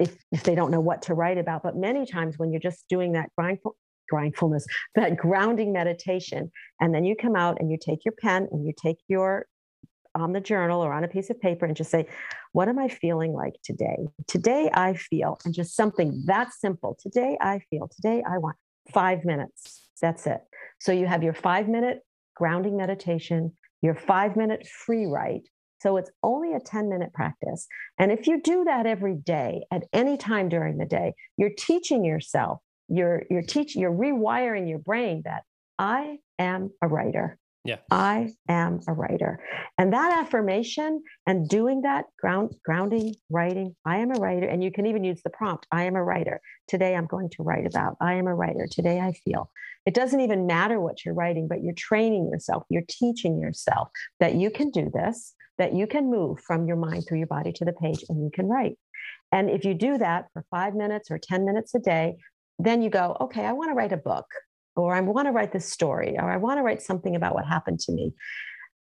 if, 0.00 0.16
if 0.32 0.42
they 0.42 0.54
don't 0.54 0.70
know 0.70 0.80
what 0.80 1.02
to 1.02 1.14
write 1.14 1.38
about. 1.38 1.62
But 1.62 1.76
many 1.76 2.06
times 2.06 2.38
when 2.38 2.52
you're 2.52 2.60
just 2.60 2.84
doing 2.88 3.12
that 3.12 3.30
grindful, 3.36 3.76
grindfulness, 4.08 4.66
that 4.94 5.16
grounding 5.16 5.72
meditation, 5.72 6.50
and 6.80 6.94
then 6.94 7.04
you 7.04 7.16
come 7.16 7.36
out 7.36 7.58
and 7.60 7.70
you 7.70 7.78
take 7.80 8.04
your 8.04 8.14
pen 8.20 8.48
and 8.50 8.64
you 8.66 8.72
take 8.80 8.98
your 9.08 9.46
on 10.14 10.32
the 10.32 10.40
journal 10.40 10.80
or 10.80 10.92
on 10.92 11.02
a 11.02 11.08
piece 11.08 11.28
of 11.30 11.40
paper 11.40 11.66
and 11.66 11.76
just 11.76 11.90
say, 11.90 12.06
What 12.52 12.68
am 12.68 12.78
I 12.78 12.88
feeling 12.88 13.32
like 13.32 13.54
today? 13.64 14.06
Today 14.26 14.70
I 14.72 14.94
feel, 14.94 15.38
and 15.44 15.54
just 15.54 15.74
something 15.76 16.22
that 16.26 16.52
simple. 16.52 16.96
Today 17.00 17.36
I 17.40 17.60
feel, 17.70 17.88
today 17.88 18.22
I 18.28 18.38
want 18.38 18.56
five 18.92 19.24
minutes. 19.24 19.88
That's 20.00 20.26
it. 20.26 20.40
So 20.80 20.92
you 20.92 21.06
have 21.06 21.22
your 21.22 21.34
five 21.34 21.68
minute 21.68 22.00
grounding 22.34 22.76
meditation, 22.76 23.52
your 23.82 23.94
five 23.94 24.36
minute 24.36 24.66
free 24.66 25.06
write. 25.06 25.48
So 25.80 25.96
it's 25.96 26.10
only 26.22 26.54
a 26.54 26.60
10 26.60 26.88
minute 26.88 27.12
practice. 27.12 27.66
And 27.98 28.10
if 28.10 28.26
you 28.26 28.40
do 28.40 28.64
that 28.64 28.86
every 28.86 29.16
day 29.16 29.64
at 29.70 29.84
any 29.92 30.16
time 30.16 30.48
during 30.48 30.78
the 30.78 30.86
day, 30.86 31.12
you're 31.36 31.50
teaching 31.56 32.04
yourself, 32.04 32.60
you're, 32.88 33.22
you're 33.30 33.42
teaching, 33.42 33.82
you're 33.82 33.92
rewiring 33.92 34.68
your 34.68 34.78
brain 34.78 35.22
that 35.24 35.42
I 35.78 36.18
am 36.38 36.70
a 36.82 36.88
writer. 36.88 37.38
Yeah. 37.64 37.76
I 37.90 38.30
am 38.46 38.80
a 38.86 38.92
writer. 38.92 39.40
And 39.78 39.94
that 39.94 40.18
affirmation 40.18 41.02
and 41.26 41.48
doing 41.48 41.82
that 41.82 42.04
ground 42.20 42.54
grounding, 42.62 43.14
writing, 43.30 43.74
I 43.86 43.98
am 43.98 44.10
a 44.10 44.20
writer. 44.20 44.46
And 44.46 44.62
you 44.62 44.70
can 44.70 44.84
even 44.84 45.02
use 45.02 45.22
the 45.22 45.30
prompt, 45.30 45.66
I 45.72 45.84
am 45.84 45.96
a 45.96 46.04
writer. 46.04 46.40
Today 46.68 46.94
I'm 46.94 47.06
going 47.06 47.30
to 47.30 47.42
write 47.42 47.66
about 47.66 47.96
I 48.02 48.14
am 48.14 48.26
a 48.26 48.34
writer. 48.34 48.68
Today 48.70 49.00
I 49.00 49.12
feel. 49.12 49.50
It 49.86 49.94
doesn't 49.94 50.20
even 50.20 50.46
matter 50.46 50.78
what 50.80 51.04
you're 51.04 51.14
writing, 51.14 51.48
but 51.48 51.62
you're 51.62 51.74
training 51.74 52.28
yourself, 52.30 52.64
you're 52.68 52.84
teaching 52.88 53.38
yourself 53.38 53.88
that 54.20 54.34
you 54.34 54.50
can 54.50 54.70
do 54.70 54.90
this, 54.92 55.34
that 55.58 55.74
you 55.74 55.86
can 55.86 56.10
move 56.10 56.40
from 56.40 56.66
your 56.66 56.76
mind 56.76 57.04
through 57.06 57.18
your 57.18 57.26
body 57.26 57.52
to 57.52 57.64
the 57.64 57.72
page 57.72 58.04
and 58.08 58.22
you 58.22 58.30
can 58.32 58.46
write. 58.46 58.76
And 59.32 59.50
if 59.50 59.64
you 59.64 59.74
do 59.74 59.98
that 59.98 60.26
for 60.32 60.44
five 60.50 60.74
minutes 60.74 61.10
or 61.10 61.18
10 61.18 61.44
minutes 61.44 61.74
a 61.74 61.80
day, 61.80 62.16
then 62.58 62.82
you 62.82 62.90
go, 62.90 63.16
okay, 63.20 63.44
I 63.44 63.52
want 63.52 63.70
to 63.70 63.74
write 63.74 63.92
a 63.92 63.96
book 63.96 64.26
or 64.76 64.94
I 64.94 65.00
want 65.00 65.26
to 65.28 65.32
write 65.32 65.52
this 65.52 65.70
story, 65.70 66.16
or 66.18 66.30
I 66.30 66.36
want 66.36 66.58
to 66.58 66.62
write 66.62 66.82
something 66.82 67.14
about 67.14 67.34
what 67.34 67.46
happened 67.46 67.80
to 67.80 67.92
me. 67.92 68.12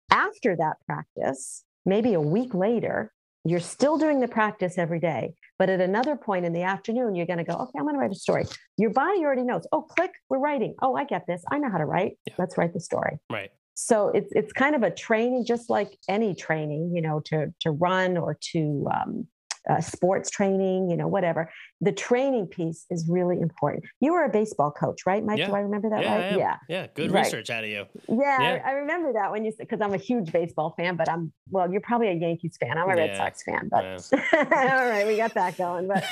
After 0.10 0.56
that 0.56 0.78
practice, 0.86 1.64
maybe 1.86 2.14
a 2.14 2.22
week 2.22 2.54
later, 2.54 3.12
you're 3.44 3.60
still 3.60 3.98
doing 3.98 4.20
the 4.20 4.28
practice 4.28 4.78
every 4.78 5.00
day, 5.00 5.34
but 5.58 5.70
at 5.70 5.82
another 5.82 6.16
point 6.16 6.46
in 6.46 6.54
the 6.54 6.62
afternoon, 6.62 7.16
you're 7.16 7.26
going 7.26 7.40
to 7.40 7.44
go, 7.44 7.56
okay, 7.56 7.72
I'm 7.78 7.84
going 7.84 7.96
to 7.96 8.00
write 8.00 8.12
a 8.12 8.16
story. 8.16 8.46
Your 8.78 8.92
body 8.92 9.20
already 9.22 9.44
knows, 9.44 9.68
oh, 9.72 9.82
click, 9.82 10.12
we're 10.30 10.40
writing. 10.40 10.76
Oh, 10.82 10.96
I 10.96 11.06
get 11.06 11.24
this. 11.28 11.44
I 11.52 11.58
know 11.58 11.70
how 11.70 11.80
to 11.80 11.86
write. 11.86 12.14
Yeah. 12.26 12.36
Let's 12.38 12.58
write 12.58 12.74
the 12.74 12.80
story. 12.80 13.18
Right. 13.30 13.50
So 13.74 14.10
it's 14.10 14.32
it's 14.34 14.54
kind 14.54 14.76
of 14.76 14.84
a 14.84 14.92
training, 14.92 15.46
just 15.46 15.70
like 15.70 15.98
any 16.08 16.36
training, 16.36 16.92
you 16.94 17.02
know, 17.02 17.22
to 17.26 17.48
to 17.62 17.72
run 17.72 18.18
or 18.18 18.38
to 18.52 18.88
um, 18.94 19.28
uh, 19.70 19.80
sports 19.80 20.30
training, 20.30 20.90
you 20.90 20.98
know, 20.98 21.08
whatever. 21.08 21.52
The 21.82 21.92
training 21.92 22.48
piece 22.48 22.86
is 22.90 23.08
really 23.08 23.40
important. 23.40 23.84
You 24.00 24.14
were 24.14 24.24
a 24.24 24.30
baseball 24.30 24.72
coach, 24.72 25.06
right, 25.06 25.24
Mike? 25.24 25.40
Yeah. 25.40 25.48
Do 25.48 25.54
I 25.54 25.60
remember 25.60 25.90
that 25.90 26.02
yeah, 26.02 26.16
right? 26.16 26.38
Yeah. 26.38 26.58
Yeah. 26.68 26.88
Good 26.94 27.12
right. 27.12 27.24
research 27.24 27.50
out 27.50 27.64
of 27.64 27.70
you. 27.70 27.86
Yeah, 28.08 28.42
yeah. 28.42 28.62
I, 28.66 28.70
I, 28.70 28.72
remember 28.74 29.14
that 29.14 29.32
when 29.32 29.46
you 29.46 29.52
said, 29.52 29.68
because 29.68 29.82
I'm 29.82 29.94
a 29.94 29.98
huge 29.98 30.32
baseball 30.32 30.74
fan, 30.78 30.96
but 30.96 31.10
I'm, 31.10 31.32
well, 31.50 31.72
you're 31.72 31.82
probably 31.82 32.08
a 32.08 32.14
Yankees 32.14 32.58
fan. 32.60 32.78
I'm 32.78 32.90
a 32.90 32.96
Red 32.96 33.16
Sox 33.18 33.44
fan, 33.44 33.70
but 33.70 33.84
all 34.34 34.46
right, 34.50 35.06
we 35.06 35.18
got 35.18 35.34
that 35.36 35.58
going. 35.58 35.88
But 35.88 36.04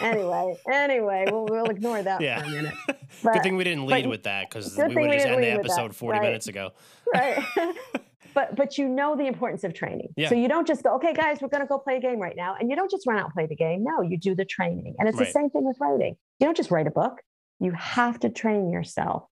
anyway, 0.00 0.56
anyway, 0.70 1.26
we'll, 1.30 1.46
we'll 1.46 1.70
ignore 1.70 2.02
that 2.02 2.18
for 2.18 2.44
a 2.44 2.50
minute. 2.50 2.74
But, 3.22 3.32
good 3.32 3.42
thing 3.42 3.56
we 3.56 3.64
didn't 3.64 3.86
lead 3.86 4.06
with 4.06 4.24
that 4.24 4.50
because 4.50 4.76
we 4.76 4.94
would 4.94 5.12
just 5.12 5.26
end 5.26 5.42
the 5.42 5.50
episode 5.50 5.96
40 5.96 6.18
right. 6.18 6.24
minutes 6.26 6.46
ago. 6.46 6.72
Right 7.12 7.42
but 8.38 8.54
but 8.54 8.78
you 8.78 8.88
know 8.88 9.16
the 9.16 9.26
importance 9.26 9.64
of 9.64 9.74
training. 9.74 10.10
Yeah. 10.16 10.28
So 10.28 10.36
you 10.36 10.46
don't 10.46 10.64
just 10.64 10.84
go, 10.84 10.94
okay, 10.94 11.12
guys, 11.12 11.38
we're 11.40 11.48
going 11.48 11.62
to 11.62 11.66
go 11.66 11.76
play 11.76 11.96
a 11.96 12.00
game 12.00 12.20
right 12.20 12.36
now, 12.36 12.54
and 12.56 12.70
you 12.70 12.76
don't 12.76 12.88
just 12.88 13.04
run 13.04 13.18
out 13.18 13.24
and 13.24 13.34
play 13.34 13.46
the 13.46 13.56
game. 13.56 13.82
No, 13.82 14.00
you 14.00 14.16
do 14.16 14.36
the 14.36 14.44
training, 14.44 14.94
and 14.96 15.08
it's 15.08 15.18
right. 15.18 15.26
the 15.26 15.32
same 15.32 15.50
thing 15.50 15.64
with 15.64 15.76
writing. 15.80 16.14
You 16.38 16.46
don't 16.46 16.56
just 16.56 16.70
write 16.70 16.86
a 16.86 16.92
book. 16.92 17.14
You 17.58 17.72
have 17.72 18.20
to 18.20 18.28
train 18.28 18.70
yourself, 18.70 19.24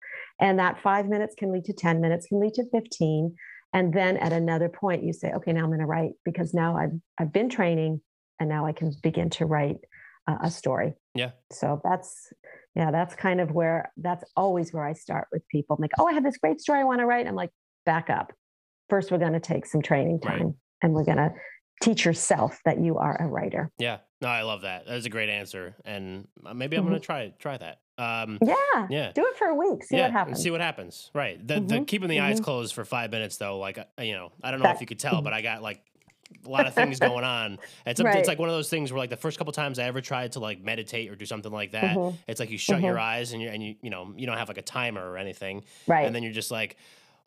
and 0.42 0.58
that 0.58 0.82
five 0.82 1.06
minutes 1.08 1.36
can 1.38 1.54
lead 1.54 1.66
to 1.66 1.74
ten 1.74 2.02
minutes, 2.02 2.26
can 2.26 2.40
lead 2.40 2.56
to 2.56 2.64
fifteen, 2.72 3.36
and 3.74 3.94
then 3.94 4.18
at 4.18 4.34
another 4.34 4.70
point 4.70 5.04
you 5.04 5.14
say, 5.14 5.32
okay, 5.34 5.54
now 5.54 5.62
I'm 5.62 5.68
going 5.68 5.82
to 5.82 5.86
write 5.86 6.14
because 6.24 6.56
now 6.56 6.76
I've 6.76 7.00
I've 7.20 7.32
been 7.32 7.50
training, 7.50 8.02
and 8.40 8.50
now 8.50 8.66
I 8.66 8.72
can 8.72 8.92
begin 9.04 9.30
to 9.32 9.46
write 9.46 9.78
uh, 10.28 10.38
a 10.42 10.50
story. 10.50 10.94
Yeah. 11.14 11.32
So 11.52 11.80
that's 11.84 12.34
yeah, 12.74 12.90
that's 12.90 13.14
kind 13.14 13.40
of 13.40 13.52
where 13.52 13.92
that's 13.98 14.24
always 14.36 14.74
where 14.74 14.84
I 14.84 14.94
start 14.94 15.28
with 15.32 15.48
people. 15.50 15.76
I'm 15.76 15.82
like, 15.84 15.92
oh, 16.00 16.08
I 16.08 16.14
have 16.14 16.24
this 16.24 16.38
great 16.38 16.60
story 16.60 16.80
I 16.80 16.86
want 16.86 17.02
to 17.02 17.06
write. 17.06 17.28
I'm 17.28 17.36
like, 17.36 17.52
back 17.86 18.10
up 18.10 18.34
first 18.90 19.12
we're 19.12 19.18
going 19.18 19.34
to 19.34 19.40
take 19.40 19.66
some 19.66 19.82
training 19.82 20.20
time 20.20 20.44
right. 20.44 20.54
and 20.82 20.94
we're 20.94 21.06
going 21.06 21.18
to 21.18 21.32
teach 21.82 22.06
yourself 22.06 22.60
that 22.66 22.80
you 22.80 22.98
are 22.98 23.22
a 23.22 23.28
writer. 23.28 23.72
Yeah. 23.78 23.98
No, 24.22 24.30
I 24.30 24.44
love 24.44 24.62
that. 24.62 24.86
That's 24.88 25.06
a 25.06 25.10
great 25.10 25.30
answer. 25.30 25.76
And 25.84 26.28
uh, 26.46 26.54
maybe 26.54 26.76
I'm 26.76 26.84
mm-hmm. 26.84 26.92
going 26.92 27.02
to 27.02 27.06
try 27.06 27.34
try 27.38 27.58
that. 27.58 27.80
Um, 27.98 28.40
yeah. 28.42 28.88
Yeah. 28.90 29.12
Do 29.14 29.26
it 29.26 29.38
for 29.38 29.48
a 29.48 29.56
week. 29.56 29.84
See 29.84 29.98
yeah, 29.98 30.04
what 30.04 30.12
happens. 30.12 30.42
See 30.42 30.52
what 30.52 30.62
happens. 30.62 31.12
Right. 31.14 31.46
The, 31.46 31.56
mm-hmm. 31.56 31.68
the 31.68 31.82
keeping 31.86 32.10
the 32.10 32.18
mm-hmm. 32.18 32.26
eyes 32.26 32.40
closed 32.40 32.74
for 32.74 32.86
five 32.86 33.12
minutes 33.12 33.38
though, 33.38 33.60
like, 33.60 33.78
uh, 33.78 34.02
you 34.02 34.14
know, 34.14 34.32
I 34.44 34.52
don't 34.52 34.60
know 34.60 34.66
that, 34.66 34.76
if 34.76 34.82
you 34.82 34.88
could 34.88 35.00
tell, 35.00 35.22
but 35.22 35.34
I 35.34 35.42
got 35.42 35.62
like 35.62 35.82
a 36.46 36.50
lot 36.50 36.66
of 36.66 36.74
things 36.74 37.00
going 37.00 37.24
on. 37.24 37.60
It's, 37.86 38.02
right. 38.02 38.18
it's 38.18 38.28
like 38.28 38.40
one 38.40 38.50
of 38.50 38.56
those 38.56 38.70
things 38.70 38.92
where 38.92 39.00
like 39.00 39.10
the 39.10 39.18
first 39.18 39.38
couple 39.38 39.54
times 39.54 39.80
I 39.80 39.84
ever 39.84 40.02
tried 40.02 40.34
to 40.34 40.40
like 40.40 40.62
meditate 40.62 41.12
or 41.12 41.16
do 41.16 41.26
something 41.26 41.52
like 41.52 41.72
that, 41.72 41.96
mm-hmm. 41.96 42.16
it's 42.28 42.40
like 42.40 42.50
you 42.50 42.58
shut 42.58 42.82
your 42.82 42.96
mm-hmm. 42.96 43.04
eyes 43.04 43.34
and 43.34 43.42
you 43.42 43.50
and 43.50 43.62
you 43.62 43.76
you 43.82 43.90
know 43.90 44.14
you 44.16 44.26
don't 44.26 44.38
have 44.38 44.48
like 44.48 44.58
a 44.58 44.64
timer 44.64 45.08
or 45.08 45.18
anything, 45.18 45.64
right? 45.88 46.06
And 46.06 46.16
then 46.16 46.24
you're 46.24 46.34
just 46.34 46.52
like, 46.52 46.78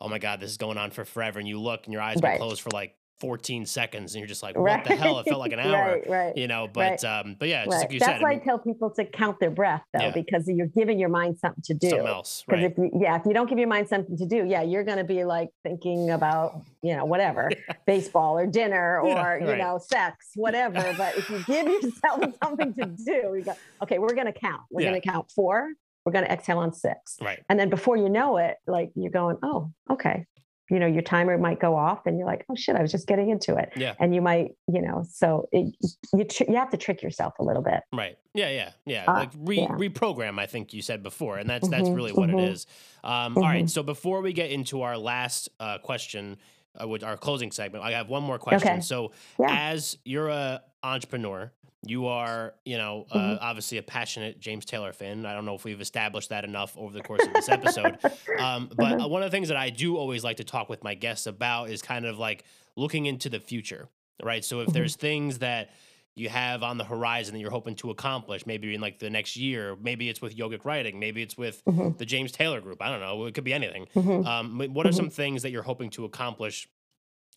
oh 0.01 0.07
my 0.07 0.19
god, 0.19 0.39
this 0.39 0.51
is 0.51 0.57
going 0.57 0.77
on 0.77 0.91
for 0.91 1.05
forever, 1.05 1.39
and 1.39 1.47
you 1.47 1.59
look 1.59 1.85
and 1.85 1.93
your 1.93 2.01
eyes 2.01 2.19
right. 2.21 2.39
closed 2.39 2.61
for 2.61 2.69
like 2.71 2.95
14 3.19 3.65
seconds 3.65 4.13
and 4.13 4.19
you're 4.19 4.27
just 4.27 4.41
like 4.41 4.55
what 4.55 4.63
right. 4.63 4.85
the 4.85 4.95
hell 4.95 5.19
it 5.19 5.25
felt 5.25 5.39
like 5.39 5.51
an 5.53 5.59
hour 5.59 5.71
right, 5.73 6.09
right, 6.09 6.37
you 6.37 6.47
know 6.47 6.69
but 6.71 7.03
right. 7.03 7.03
um 7.03 7.35
but 7.37 7.49
yeah 7.49 7.65
just 7.65 7.77
like 7.77 7.91
you 7.91 7.99
that's 7.99 8.11
said, 8.11 8.21
why 8.21 8.29
I, 8.29 8.33
mean, 8.33 8.41
I, 8.41 8.45
tell 8.45 8.59
people 8.59 8.89
to 8.91 9.05
count 9.05 9.39
their 9.39 9.49
breath 9.49 9.83
though 9.93 10.05
yeah. 10.05 10.11
because 10.11 10.47
you're 10.47 10.67
giving 10.67 10.99
your 10.99 11.09
mind 11.09 11.37
something 11.37 11.61
to 11.65 11.73
do 11.73 11.89
something 11.89 12.07
else 12.07 12.43
because 12.47 12.63
if 12.63 12.77
you 12.77 12.89
yeah 12.99 13.17
if 13.17 13.25
you 13.25 13.33
don't 13.33 13.49
give 13.49 13.59
your 13.59 13.67
mind 13.67 13.89
something 13.89 14.17
to 14.17 14.25
do 14.25 14.45
yeah 14.45 14.61
you're 14.61 14.83
going 14.83 14.97
to 14.97 15.03
be 15.03 15.25
like 15.25 15.49
thinking 15.63 16.11
about 16.11 16.61
you 16.81 16.95
know 16.95 17.05
whatever 17.05 17.51
yeah. 17.67 17.75
baseball 17.85 18.37
or 18.37 18.47
dinner 18.47 19.01
or 19.01 19.39
yeah, 19.41 19.51
you 19.51 19.57
know 19.57 19.77
sex 19.77 20.31
whatever 20.35 20.93
but 20.97 21.17
if 21.17 21.29
you 21.29 21.43
give 21.45 21.67
yourself 21.67 22.23
something 22.43 22.73
to 22.73 22.85
do 22.85 23.33
you 23.35 23.43
go 23.43 23.53
okay 23.83 23.99
we're 23.99 24.13
going 24.13 24.31
to 24.31 24.39
count 24.39 24.61
we're 24.71 24.81
going 24.81 24.99
to 24.99 25.07
count 25.07 25.29
four 25.31 25.71
we're 26.09 26.13
going 26.13 26.25
to 26.25 26.31
exhale 26.31 26.57
on 26.57 26.73
six 26.73 27.17
right 27.21 27.43
and 27.49 27.59
then 27.59 27.69
before 27.69 27.95
you 27.95 28.09
know 28.09 28.37
it 28.37 28.57
like 28.65 28.91
you're 28.95 29.11
going 29.11 29.37
oh 29.43 29.71
okay 29.91 30.25
you 30.71 30.79
know 30.79 30.87
your 30.87 31.03
timer 31.03 31.37
might 31.37 31.59
go 31.59 31.75
off 31.75 32.05
and 32.05 32.17
you're 32.17 32.27
like 32.27 32.45
oh 32.49 32.55
shit 32.55 32.75
i 32.75 32.81
was 32.81 32.91
just 32.91 33.07
getting 33.07 33.29
into 33.29 33.55
it 33.55 33.71
yeah 33.75 33.93
and 33.99 34.15
you 34.15 34.21
might 34.21 34.55
you 34.67 34.81
know 34.81 35.05
so 35.07 35.47
it, 35.51 35.75
you 36.13 36.23
tr- 36.23 36.43
you 36.47 36.55
have 36.55 36.69
to 36.69 36.77
trick 36.77 37.03
yourself 37.03 37.33
a 37.39 37.43
little 37.43 37.61
bit 37.61 37.81
right 37.93 38.17
yeah 38.33 38.49
yeah 38.49 38.71
yeah 38.85 39.05
uh, 39.07 39.13
like 39.13 39.31
re- 39.37 39.61
yeah. 39.61 39.67
reprogram 39.67 40.39
i 40.39 40.45
think 40.45 40.73
you 40.73 40.81
said 40.81 41.03
before 41.03 41.37
and 41.37 41.49
that's 41.49 41.67
that's 41.69 41.83
mm-hmm, 41.83 41.93
really 41.93 42.11
what 42.11 42.29
mm-hmm. 42.29 42.39
it 42.39 42.49
is 42.51 42.65
um, 43.03 43.11
mm-hmm. 43.11 43.37
all 43.37 43.43
right 43.43 43.59
mm-hmm. 43.59 43.67
so 43.67 43.83
before 43.83 44.21
we 44.21 44.33
get 44.33 44.49
into 44.49 44.81
our 44.81 44.97
last 44.97 45.49
uh, 45.59 45.77
question 45.77 46.37
uh, 46.81 46.87
with 46.87 47.03
our 47.03 47.17
closing 47.17 47.51
segment 47.51 47.83
i 47.83 47.91
have 47.91 48.09
one 48.09 48.23
more 48.23 48.39
question 48.39 48.73
okay. 48.73 48.81
so 48.81 49.11
yeah. 49.39 49.71
as 49.71 49.97
you're 50.05 50.29
a 50.29 50.61
entrepreneur 50.83 51.51
you 51.85 52.07
are, 52.07 52.55
you 52.65 52.77
know, 52.77 53.05
uh, 53.09 53.17
mm-hmm. 53.17 53.37
obviously 53.43 53.77
a 53.77 53.83
passionate 53.83 54.39
James 54.39 54.65
Taylor 54.65 54.91
fan. 54.91 55.25
I 55.25 55.33
don't 55.33 55.45
know 55.45 55.55
if 55.55 55.63
we've 55.63 55.79
established 55.79 56.29
that 56.29 56.43
enough 56.43 56.77
over 56.77 56.93
the 56.93 57.01
course 57.01 57.25
of 57.25 57.33
this 57.33 57.49
episode. 57.49 57.97
Um, 58.39 58.69
but 58.73 58.97
mm-hmm. 58.97 59.11
one 59.11 59.21
of 59.21 59.29
the 59.29 59.35
things 59.35 59.49
that 59.49 59.57
I 59.57 59.69
do 59.69 59.97
always 59.97 60.23
like 60.23 60.37
to 60.37 60.45
talk 60.45 60.69
with 60.69 60.81
my 60.81 60.93
guests 60.93 61.27
about 61.27 61.69
is 61.69 61.81
kind 61.81 62.05
of 62.05 62.17
like 62.17 62.45
looking 62.77 63.05
into 63.05 63.27
the 63.27 63.39
future, 63.39 63.89
right? 64.23 64.45
So 64.45 64.59
if 64.59 64.67
mm-hmm. 64.67 64.73
there's 64.73 64.95
things 64.95 65.39
that 65.39 65.71
you 66.15 66.29
have 66.29 66.63
on 66.63 66.77
the 66.77 66.85
horizon 66.85 67.33
that 67.33 67.39
you're 67.41 67.51
hoping 67.51 67.75
to 67.75 67.89
accomplish, 67.89 68.45
maybe 68.45 68.73
in 68.73 68.79
like 68.79 68.99
the 68.99 69.09
next 69.09 69.35
year, 69.35 69.75
maybe 69.81 70.07
it's 70.07 70.21
with 70.21 70.37
yogic 70.37 70.63
writing, 70.63 70.99
maybe 70.99 71.21
it's 71.21 71.37
with 71.37 71.63
mm-hmm. 71.65 71.97
the 71.97 72.05
James 72.05 72.31
Taylor 72.31 72.61
group. 72.61 72.81
I 72.81 72.89
don't 72.89 73.01
know. 73.01 73.25
It 73.25 73.33
could 73.33 73.43
be 73.43 73.53
anything. 73.53 73.87
Mm-hmm. 73.95 74.25
Um, 74.25 74.73
what 74.73 74.87
are 74.87 74.93
some 74.93 75.09
things 75.09 75.41
that 75.41 75.51
you're 75.51 75.63
hoping 75.63 75.89
to 75.91 76.05
accomplish 76.05 76.69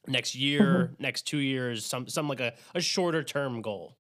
next 0.06 0.36
year, 0.36 0.94
next 1.00 1.22
two 1.22 1.38
years, 1.38 1.84
some, 1.84 2.06
some 2.06 2.28
like 2.28 2.40
a, 2.40 2.52
a 2.74 2.80
shorter 2.80 3.24
term 3.24 3.60
goal? 3.60 3.96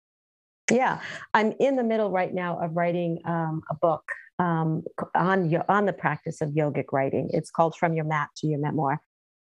Yeah, 0.72 1.00
I'm 1.34 1.52
in 1.60 1.76
the 1.76 1.84
middle 1.84 2.10
right 2.10 2.32
now 2.32 2.58
of 2.58 2.74
writing 2.74 3.18
um, 3.26 3.62
a 3.70 3.74
book 3.74 4.02
um, 4.38 4.82
on 5.14 5.54
on 5.68 5.86
the 5.86 5.92
practice 5.92 6.40
of 6.40 6.50
yogic 6.50 6.86
writing. 6.92 7.28
It's 7.32 7.50
called 7.50 7.76
From 7.76 7.92
Your 7.92 8.06
Mat 8.06 8.30
to 8.38 8.46
Your 8.46 8.58
Memoir, 8.58 8.98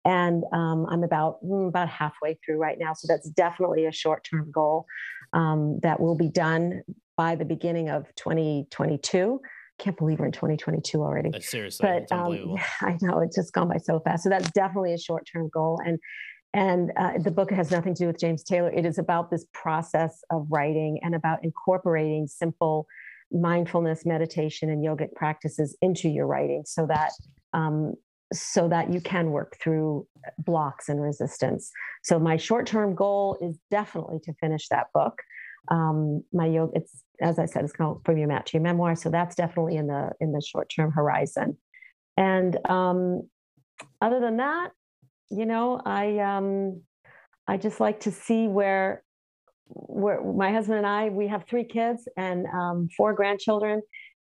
and 0.05 0.43
um, 0.53 0.85
I'm 0.89 1.03
about 1.03 1.43
mm, 1.43 1.67
about 1.67 1.89
halfway 1.89 2.39
through 2.45 2.57
right 2.57 2.77
now. 2.79 2.93
So 2.93 3.07
that's 3.09 3.29
definitely 3.29 3.85
a 3.85 3.91
short 3.91 4.25
term 4.29 4.49
goal 4.51 4.85
um, 5.33 5.79
that 5.83 5.99
will 5.99 6.15
be 6.15 6.29
done 6.29 6.81
by 7.17 7.35
the 7.35 7.45
beginning 7.45 7.89
of 7.89 8.05
2022. 8.15 9.41
can't 9.79 9.97
believe 9.97 10.19
we're 10.19 10.27
in 10.27 10.31
2022 10.31 11.01
already. 11.01 11.31
Seriously, 11.41 11.85
but 11.85 12.15
um, 12.15 12.55
I 12.81 12.97
know 13.01 13.19
it's 13.19 13.35
just 13.35 13.51
gone 13.51 13.67
by 13.67 13.77
so 13.77 13.99
fast. 13.99 14.23
So 14.23 14.29
that's 14.29 14.49
definitely 14.51 14.93
a 14.93 14.99
short 14.99 15.27
term 15.31 15.49
goal. 15.53 15.79
And 15.85 15.99
and 16.57 16.91
uh, 16.97 17.11
the 17.19 17.29
book 17.29 17.51
has 17.51 17.69
nothing 17.69 17.93
to 17.93 18.03
do 18.03 18.07
with 18.07 18.19
James 18.19 18.43
Taylor. 18.43 18.71
It 18.71 18.83
is 18.83 18.97
about 18.97 19.29
this 19.29 19.45
process 19.53 20.23
of 20.31 20.47
writing 20.49 20.99
and 21.03 21.13
about 21.13 21.43
incorporating 21.43 22.25
simple 22.25 22.87
mindfulness, 23.31 24.07
meditation, 24.07 24.71
and 24.71 24.83
yogic 24.83 25.13
practices 25.13 25.77
into 25.83 26.09
your 26.09 26.25
writing, 26.25 26.63
so 26.65 26.87
that 26.87 27.11
um, 27.53 27.93
so 28.33 28.67
that 28.69 28.91
you 28.91 28.99
can 28.99 29.29
work 29.29 29.55
through 29.61 30.07
blocks 30.39 30.89
and 30.89 30.99
resistance. 30.99 31.69
So 32.03 32.17
my 32.17 32.37
short 32.37 32.65
term 32.65 32.95
goal 32.95 33.37
is 33.39 33.59
definitely 33.69 34.17
to 34.23 34.33
finish 34.41 34.67
that 34.69 34.87
book. 34.95 35.21
Um, 35.69 36.23
my 36.33 36.47
yoga, 36.47 36.71
it's 36.77 37.03
as 37.21 37.37
I 37.37 37.45
said, 37.45 37.65
it's 37.65 37.73
called 37.73 38.01
From 38.03 38.17
Your 38.17 38.29
Mat 38.29 38.47
to 38.47 38.57
Your 38.57 38.63
Memoir. 38.63 38.95
So 38.95 39.11
that's 39.11 39.35
definitely 39.35 39.75
in 39.75 39.85
the 39.85 40.09
in 40.19 40.31
the 40.31 40.41
short 40.41 40.71
term 40.75 40.91
horizon. 40.91 41.55
And 42.17 42.57
um, 42.67 43.29
other 44.01 44.19
than 44.19 44.37
that, 44.37 44.71
you 45.29 45.45
know, 45.45 45.81
I 45.85 46.19
um, 46.19 46.81
I 47.47 47.57
just 47.57 47.79
like 47.79 48.01
to 48.01 48.11
see 48.11 48.47
where 48.47 49.03
where 49.67 50.21
my 50.23 50.51
husband 50.51 50.77
and 50.77 50.87
I 50.87 51.09
we 51.09 51.27
have 51.27 51.45
three 51.45 51.65
kids 51.65 52.07
and 52.17 52.45
um, 52.47 52.89
four 52.95 53.13
grandchildren, 53.13 53.81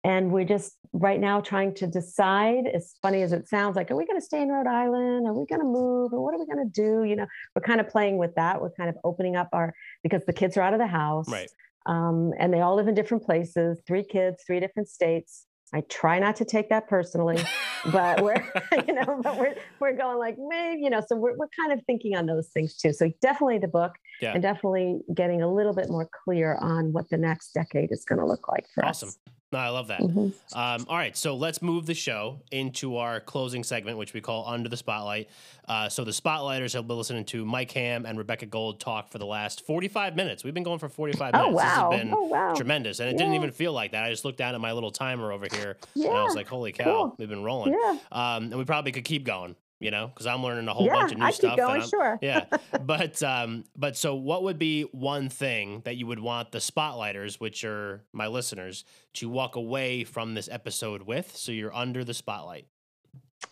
and 0.03 0.31
we're 0.31 0.45
just 0.45 0.73
right 0.93 1.19
now 1.19 1.41
trying 1.41 1.73
to 1.75 1.87
decide. 1.87 2.67
As 2.67 2.95
funny 3.01 3.21
as 3.21 3.31
it 3.31 3.47
sounds, 3.47 3.75
like, 3.75 3.91
are 3.91 3.95
we 3.95 4.05
going 4.05 4.19
to 4.19 4.25
stay 4.25 4.41
in 4.41 4.49
Rhode 4.49 4.67
Island? 4.67 5.27
Are 5.27 5.33
we 5.33 5.45
going 5.45 5.61
to 5.61 5.67
move? 5.67 6.13
Or 6.13 6.23
what 6.23 6.33
are 6.33 6.39
we 6.39 6.45
going 6.45 6.69
to 6.69 6.71
do? 6.71 7.03
You 7.03 7.15
know, 7.15 7.27
we're 7.55 7.61
kind 7.61 7.79
of 7.79 7.89
playing 7.89 8.17
with 8.17 8.35
that. 8.35 8.61
We're 8.61 8.71
kind 8.71 8.89
of 8.89 8.95
opening 9.03 9.35
up 9.35 9.49
our 9.53 9.73
because 10.03 10.23
the 10.25 10.33
kids 10.33 10.57
are 10.57 10.61
out 10.61 10.73
of 10.73 10.79
the 10.79 10.87
house, 10.87 11.29
right? 11.29 11.49
Um, 11.87 12.33
and 12.37 12.53
they 12.53 12.61
all 12.61 12.75
live 12.75 12.87
in 12.87 12.95
different 12.95 13.23
places. 13.23 13.81
Three 13.87 14.03
kids, 14.03 14.43
three 14.45 14.59
different 14.59 14.89
states. 14.89 15.46
I 15.73 15.81
try 15.81 16.19
not 16.19 16.35
to 16.37 16.45
take 16.45 16.69
that 16.69 16.87
personally, 16.87 17.43
but 17.91 18.21
we're, 18.21 18.35
you 18.87 18.93
know, 18.93 19.19
but 19.21 19.37
we're, 19.37 19.55
we're 19.79 19.97
going 19.97 20.17
like, 20.17 20.37
maybe, 20.37 20.81
you 20.81 20.89
know, 20.89 21.01
so 21.05 21.15
we're, 21.15 21.35
we're 21.37 21.49
kind 21.59 21.77
of 21.77 21.85
thinking 21.85 22.15
on 22.15 22.25
those 22.25 22.47
things 22.47 22.75
too. 22.75 22.93
So 22.93 23.11
definitely 23.21 23.59
the 23.59 23.67
book 23.67 23.93
yeah. 24.21 24.33
and 24.33 24.41
definitely 24.41 24.99
getting 25.13 25.41
a 25.41 25.51
little 25.51 25.73
bit 25.73 25.89
more 25.89 26.09
clear 26.23 26.57
on 26.61 26.93
what 26.93 27.09
the 27.09 27.17
next 27.17 27.53
decade 27.53 27.91
is 27.91 28.05
going 28.05 28.19
to 28.19 28.25
look 28.25 28.47
like 28.47 28.65
for 28.73 28.85
us. 28.85 29.03
awesome. 29.03 29.09
us. 29.09 29.36
No, 29.53 29.59
I 29.59 29.69
love 29.69 29.87
that. 29.87 30.01
Mm-hmm. 30.01 30.57
Um, 30.57 30.85
all 30.89 30.97
right, 30.97 31.15
so 31.15 31.35
let's 31.35 31.61
move 31.61 31.85
the 31.85 31.93
show 31.93 32.41
into 32.51 32.97
our 32.97 33.21
closing 33.21 33.63
segment, 33.63 33.97
which 33.97 34.13
we 34.13 34.19
call 34.19 34.45
Under 34.45 34.67
the 34.67 34.75
Spotlight. 34.75 35.29
Uh, 35.69 35.87
so 35.87 36.03
the 36.03 36.11
Spotlighters 36.11 36.73
have 36.73 36.85
been 36.85 36.97
listening 36.97 37.23
to 37.25 37.45
Mike 37.45 37.71
Ham 37.71 38.05
and 38.05 38.17
Rebecca 38.17 38.45
Gold 38.45 38.81
talk 38.81 39.09
for 39.09 39.19
the 39.19 39.25
last 39.25 39.65
45 39.65 40.17
minutes. 40.17 40.43
We've 40.43 40.53
been 40.53 40.63
going 40.63 40.79
for 40.79 40.89
45 40.89 41.31
minutes. 41.31 41.49
Oh, 41.49 41.53
wow. 41.53 41.63
This 41.63 41.99
has 41.99 42.03
been 42.03 42.13
oh, 42.13 42.23
wow. 42.23 42.53
tremendous. 42.55 42.99
And 42.99 43.07
it 43.07 43.13
yeah. 43.13 43.19
didn't 43.19 43.35
even 43.35 43.51
feel 43.51 43.71
like 43.71 43.93
that. 43.93 44.03
I 44.03 44.09
just 44.09 44.25
looked 44.25 44.37
down 44.37 44.53
at 44.53 44.59
my 44.59 44.73
little 44.73 44.91
timer 44.91 45.31
over 45.31 45.47
here 45.49 45.77
yeah. 45.93 46.09
and 46.09 46.17
I 46.17 46.23
was 46.23 46.35
like, 46.35 46.47
holy 46.47 46.73
cow, 46.73 46.83
cool. 46.83 47.15
we've 47.17 47.29
been 47.29 47.43
rolling. 47.43 47.73
Yeah. 47.73 47.97
Um, 48.11 48.43
and 48.45 48.57
we 48.57 48.65
probably 48.65 48.91
could 48.91 49.05
keep 49.05 49.23
going 49.23 49.55
you 49.79 49.91
know, 49.91 50.07
because 50.07 50.25
I'm 50.25 50.43
learning 50.43 50.67
a 50.67 50.73
whole 50.73 50.87
yeah, 50.87 50.93
bunch 50.93 51.11
of 51.11 51.19
new 51.19 51.25
I 51.25 51.31
stuff. 51.31 51.51
Keep 51.51 51.65
going, 51.65 51.81
sure. 51.81 52.17
yeah, 52.21 52.45
but 52.81 53.21
um, 53.21 53.63
but 53.75 53.95
so 53.95 54.15
what 54.15 54.43
would 54.43 54.57
be 54.57 54.83
one 54.83 55.29
thing 55.29 55.81
that 55.85 55.97
you 55.97 56.07
would 56.07 56.19
want 56.19 56.51
the 56.51 56.59
spotlighters, 56.59 57.39
which 57.39 57.63
are 57.63 58.03
my 58.13 58.27
listeners, 58.27 58.85
to 59.15 59.29
walk 59.29 59.55
away 59.55 60.03
from 60.03 60.33
this 60.33 60.49
episode 60.51 61.03
with? 61.03 61.35
So 61.35 61.51
you're 61.51 61.73
under 61.73 62.03
the 62.03 62.13
spotlight. 62.13 62.65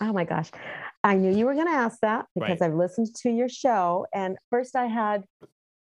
Oh 0.01 0.11
my 0.11 0.26
gosh, 0.26 0.49
I 1.03 1.15
knew 1.15 1.36
you 1.36 1.45
were 1.45 1.53
going 1.53 1.67
to 1.67 1.73
ask 1.73 1.99
that 2.01 2.26
because 2.34 2.59
right. 2.59 2.69
I've 2.69 2.76
listened 2.76 3.13
to 3.17 3.30
your 3.30 3.49
show, 3.49 4.07
and 4.13 4.38
first 4.49 4.76
I 4.76 4.88
had 4.88 5.23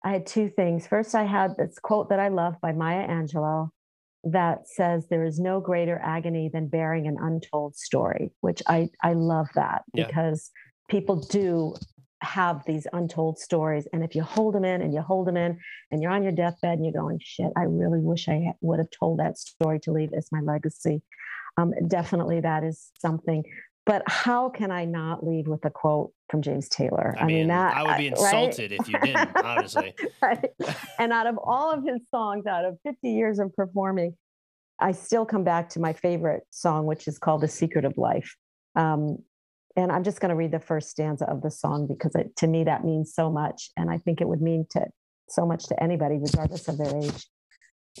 I 0.04 0.12
had 0.12 0.26
two 0.26 0.50
things. 0.50 0.86
First, 0.86 1.14
I 1.14 1.24
had 1.24 1.56
this 1.56 1.78
quote 1.78 2.10
that 2.10 2.20
I 2.20 2.28
love 2.28 2.56
by 2.60 2.72
Maya 2.72 3.08
Angelou, 3.08 3.70
that 4.24 4.66
says 4.68 5.06
there 5.08 5.24
is 5.24 5.38
no 5.38 5.60
greater 5.60 6.00
agony 6.02 6.50
than 6.52 6.68
bearing 6.68 7.06
an 7.06 7.16
untold 7.20 7.76
story, 7.76 8.32
which 8.40 8.62
I, 8.66 8.88
I 9.02 9.12
love 9.12 9.48
that 9.54 9.82
yeah. 9.92 10.06
because 10.06 10.50
people 10.88 11.16
do 11.16 11.74
have 12.22 12.64
these 12.64 12.86
untold 12.92 13.38
stories. 13.38 13.86
And 13.92 14.02
if 14.02 14.14
you 14.14 14.22
hold 14.22 14.54
them 14.54 14.64
in 14.64 14.80
and 14.82 14.94
you 14.94 15.02
hold 15.02 15.26
them 15.26 15.36
in 15.36 15.58
and 15.90 16.02
you're 16.02 16.10
on 16.10 16.22
your 16.22 16.32
deathbed 16.32 16.78
and 16.78 16.84
you're 16.84 17.00
going, 17.00 17.20
shit, 17.22 17.52
I 17.56 17.64
really 17.64 18.00
wish 18.00 18.28
I 18.28 18.52
would 18.62 18.78
have 18.78 18.90
told 18.90 19.18
that 19.18 19.38
story 19.38 19.78
to 19.80 19.92
leave 19.92 20.12
as 20.16 20.28
my 20.32 20.40
legacy. 20.40 21.02
Um, 21.56 21.72
definitely 21.86 22.40
that 22.40 22.64
is 22.64 22.90
something. 22.98 23.44
But 23.86 24.02
how 24.06 24.48
can 24.48 24.70
I 24.70 24.86
not 24.86 25.26
leave 25.26 25.46
with 25.46 25.64
a 25.66 25.70
quote 25.70 26.12
from 26.30 26.40
James 26.40 26.68
Taylor? 26.68 27.14
I, 27.18 27.22
I 27.22 27.26
mean, 27.26 27.36
mean, 27.36 27.48
that 27.48 27.76
I 27.76 27.82
would 27.82 27.98
be 27.98 28.06
insulted 28.06 28.70
right? 28.70 28.80
if 28.80 28.88
you 28.88 28.98
didn't, 28.98 29.36
honestly. 29.36 29.94
right. 30.22 30.50
And 30.98 31.12
out 31.12 31.26
of 31.26 31.38
all 31.38 31.70
of 31.70 31.84
his 31.84 32.00
songs, 32.10 32.46
out 32.46 32.64
of 32.64 32.78
50 32.84 33.10
years 33.10 33.38
of 33.38 33.54
performing, 33.54 34.16
I 34.78 34.92
still 34.92 35.26
come 35.26 35.44
back 35.44 35.68
to 35.70 35.80
my 35.80 35.92
favorite 35.92 36.44
song, 36.50 36.86
which 36.86 37.06
is 37.06 37.18
called 37.18 37.42
The 37.42 37.48
Secret 37.48 37.84
of 37.84 37.98
Life. 37.98 38.34
Um, 38.74 39.18
and 39.76 39.92
I'm 39.92 40.02
just 40.02 40.20
going 40.20 40.30
to 40.30 40.34
read 40.34 40.52
the 40.52 40.60
first 40.60 40.88
stanza 40.88 41.26
of 41.26 41.42
the 41.42 41.50
song 41.50 41.86
because 41.86 42.14
it, 42.14 42.34
to 42.36 42.46
me 42.46 42.64
that 42.64 42.84
means 42.84 43.14
so 43.14 43.30
much. 43.30 43.70
And 43.76 43.90
I 43.90 43.98
think 43.98 44.20
it 44.20 44.28
would 44.28 44.40
mean 44.40 44.66
to 44.70 44.86
so 45.28 45.44
much 45.46 45.66
to 45.66 45.82
anybody, 45.82 46.18
regardless 46.18 46.68
of 46.68 46.78
their 46.78 46.96
age. 46.96 47.26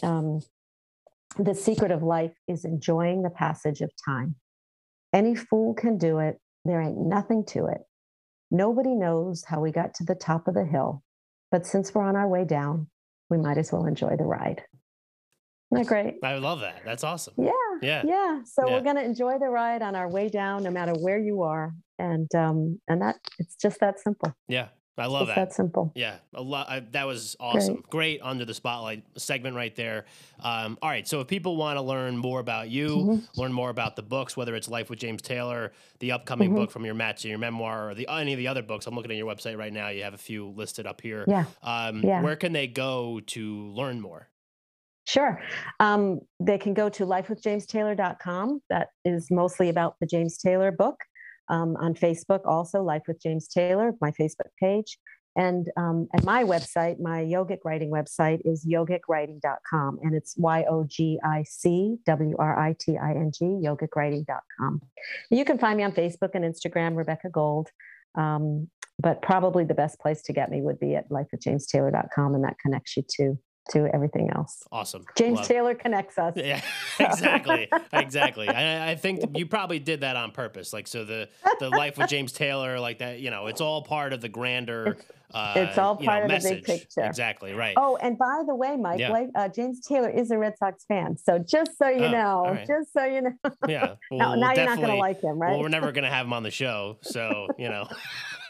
Um, 0.02 0.40
the 1.38 1.54
secret 1.54 1.90
of 1.90 2.02
life 2.02 2.34
is 2.48 2.64
enjoying 2.64 3.22
the 3.22 3.30
passage 3.30 3.80
of 3.80 3.90
time. 4.04 4.36
Any 5.14 5.36
fool 5.36 5.74
can 5.74 5.96
do 5.96 6.18
it. 6.18 6.38
There 6.64 6.80
ain't 6.80 6.98
nothing 6.98 7.44
to 7.50 7.66
it. 7.66 7.82
Nobody 8.50 8.94
knows 8.94 9.44
how 9.46 9.60
we 9.60 9.70
got 9.70 9.94
to 9.94 10.04
the 10.04 10.16
top 10.16 10.48
of 10.48 10.54
the 10.54 10.64
hill, 10.64 11.02
but 11.50 11.66
since 11.66 11.94
we're 11.94 12.02
on 12.02 12.16
our 12.16 12.28
way 12.28 12.44
down, 12.44 12.88
we 13.30 13.38
might 13.38 13.56
as 13.56 13.72
well 13.72 13.86
enjoy 13.86 14.16
the 14.16 14.24
ride. 14.24 14.62
Isn't 15.72 15.84
that 15.84 15.88
great? 15.88 16.14
I 16.22 16.38
love 16.38 16.60
that. 16.60 16.82
That's 16.84 17.04
awesome. 17.04 17.34
Yeah. 17.36 17.50
Yeah. 17.80 18.02
Yeah. 18.04 18.40
So 18.44 18.66
yeah. 18.66 18.74
we're 18.74 18.82
going 18.82 18.96
to 18.96 19.04
enjoy 19.04 19.38
the 19.38 19.48
ride 19.48 19.82
on 19.82 19.94
our 19.94 20.10
way 20.10 20.28
down, 20.28 20.62
no 20.64 20.70
matter 20.70 20.92
where 20.92 21.18
you 21.18 21.42
are. 21.42 21.72
And, 21.98 22.28
um, 22.34 22.80
and 22.88 23.00
that 23.00 23.16
it's 23.38 23.56
just 23.56 23.80
that 23.80 24.00
simple. 24.00 24.32
Yeah. 24.48 24.68
I 24.96 25.06
love 25.06 25.26
that. 25.26 25.36
That 25.36 25.52
simple. 25.52 25.90
Yeah, 25.94 26.16
a 26.34 26.42
lot. 26.42 26.68
I, 26.68 26.80
that 26.92 27.06
was 27.06 27.36
awesome. 27.40 27.74
Great. 27.74 27.90
Great. 27.90 28.20
under 28.22 28.44
the 28.44 28.54
spotlight 28.54 29.04
segment 29.16 29.56
right 29.56 29.74
there. 29.74 30.04
Um, 30.40 30.78
all 30.80 30.88
right, 30.88 31.06
so 31.06 31.20
if 31.20 31.26
people 31.26 31.56
want 31.56 31.76
to 31.76 31.82
learn 31.82 32.16
more 32.16 32.38
about 32.38 32.70
you, 32.70 32.88
mm-hmm. 32.88 33.40
learn 33.40 33.52
more 33.52 33.70
about 33.70 33.96
the 33.96 34.02
books, 34.02 34.36
whether 34.36 34.54
it's 34.54 34.68
Life 34.68 34.90
with 34.90 35.00
James 35.00 35.22
Taylor, 35.22 35.72
the 35.98 36.12
upcoming 36.12 36.50
mm-hmm. 36.50 36.58
book 36.58 36.70
from 36.70 36.84
your 36.84 36.94
Mat 36.94 37.16
to 37.18 37.28
your 37.28 37.38
memoir, 37.38 37.90
or 37.90 37.94
the 37.94 38.06
any 38.08 38.32
of 38.32 38.38
the 38.38 38.46
other 38.46 38.62
books, 38.62 38.86
I'm 38.86 38.94
looking 38.94 39.10
at 39.10 39.16
your 39.16 39.32
website 39.32 39.58
right 39.58 39.72
now. 39.72 39.88
You 39.88 40.04
have 40.04 40.14
a 40.14 40.18
few 40.18 40.48
listed 40.50 40.86
up 40.86 41.00
here. 41.00 41.24
Yeah. 41.26 41.46
Um, 41.62 42.02
yeah. 42.02 42.22
Where 42.22 42.36
can 42.36 42.52
they 42.52 42.68
go 42.68 43.20
to 43.26 43.66
learn 43.72 44.00
more? 44.00 44.28
Sure. 45.06 45.40
Um, 45.80 46.20
they 46.40 46.56
can 46.56 46.72
go 46.72 46.88
to 46.88 47.04
lifewithjamestaylor.com. 47.04 48.60
That 48.70 48.88
is 49.04 49.30
mostly 49.30 49.68
about 49.68 49.96
the 50.00 50.06
James 50.06 50.38
Taylor 50.38 50.72
book. 50.72 50.96
Um, 51.48 51.76
on 51.76 51.94
Facebook, 51.94 52.40
also 52.46 52.82
Life 52.82 53.02
with 53.06 53.20
James 53.20 53.48
Taylor, 53.48 53.92
my 54.00 54.10
Facebook 54.12 54.50
page. 54.58 54.98
And 55.36 55.68
um, 55.76 56.06
and 56.12 56.24
my 56.24 56.44
website, 56.44 57.00
my 57.00 57.22
yogic 57.22 57.58
writing 57.64 57.90
website 57.90 58.40
is 58.44 58.64
yogicwriting.com. 58.64 59.98
And 60.02 60.14
it's 60.14 60.36
Y 60.36 60.64
O 60.70 60.84
G 60.84 61.18
I 61.24 61.42
C 61.42 61.96
W 62.06 62.36
R 62.38 62.58
I 62.58 62.76
T 62.78 62.96
I 62.96 63.10
N 63.10 63.32
G, 63.36 63.44
yogicwriting.com. 63.44 64.80
You 65.30 65.44
can 65.44 65.58
find 65.58 65.76
me 65.76 65.82
on 65.82 65.92
Facebook 65.92 66.30
and 66.34 66.44
Instagram, 66.44 66.96
Rebecca 66.96 67.30
Gold. 67.30 67.68
Um, 68.14 68.68
but 69.00 69.22
probably 69.22 69.64
the 69.64 69.74
best 69.74 69.98
place 69.98 70.22
to 70.22 70.32
get 70.32 70.50
me 70.50 70.62
would 70.62 70.78
be 70.78 70.94
at 70.94 71.08
lifewithjamestaylor.com. 71.08 72.34
And 72.36 72.44
that 72.44 72.56
connects 72.60 72.96
you 72.96 73.02
to 73.16 73.38
to 73.70 73.88
everything 73.94 74.30
else. 74.30 74.66
Awesome. 74.70 75.04
James 75.16 75.38
Love. 75.38 75.48
Taylor 75.48 75.74
connects 75.74 76.18
us. 76.18 76.34
Yeah, 76.36 76.60
exactly, 77.00 77.68
exactly. 77.92 78.48
I, 78.48 78.90
I, 78.90 78.94
think 78.94 79.36
you 79.36 79.46
probably 79.46 79.78
did 79.78 80.02
that 80.02 80.16
on 80.16 80.30
purpose. 80.30 80.72
Like, 80.72 80.86
so 80.86 81.04
the 81.04 81.28
the 81.60 81.70
life 81.70 81.98
with 81.98 82.08
James 82.08 82.32
Taylor, 82.32 82.78
like 82.78 82.98
that, 82.98 83.20
you 83.20 83.30
know, 83.30 83.46
it's 83.46 83.60
all 83.60 83.82
part 83.82 84.12
of 84.12 84.20
the 84.20 84.28
grander. 84.28 84.86
It's, 84.86 85.04
uh, 85.32 85.52
it's 85.56 85.78
all 85.78 85.96
part 85.96 86.20
know, 86.20 86.24
of 86.24 86.28
message. 86.28 86.64
the 86.64 86.72
big 86.72 86.80
picture. 86.80 87.02
Exactly 87.02 87.54
right. 87.54 87.74
Oh, 87.76 87.96
and 87.96 88.16
by 88.16 88.44
the 88.46 88.54
way, 88.54 88.76
Mike, 88.76 89.00
yeah. 89.00 89.10
like, 89.10 89.30
uh, 89.34 89.48
James 89.48 89.80
Taylor 89.80 90.08
is 90.08 90.30
a 90.30 90.38
Red 90.38 90.56
Sox 90.58 90.84
fan. 90.84 91.16
So 91.16 91.38
just 91.38 91.76
so 91.76 91.88
you 91.88 92.04
oh, 92.04 92.10
know, 92.10 92.44
right. 92.44 92.66
just 92.66 92.92
so 92.92 93.04
you 93.04 93.22
know. 93.22 93.32
Yeah. 93.66 93.94
Well, 94.10 94.36
now, 94.36 94.52
now 94.52 94.52
you're 94.52 94.66
not 94.66 94.76
going 94.76 94.90
to 94.90 94.96
like 94.96 95.20
him, 95.20 95.38
right? 95.38 95.50
Well, 95.50 95.60
we're 95.60 95.68
never 95.68 95.90
going 95.90 96.04
to 96.04 96.10
have 96.10 96.26
him 96.26 96.32
on 96.32 96.44
the 96.44 96.50
show, 96.50 96.98
so 97.00 97.48
you 97.58 97.68
know. 97.68 97.88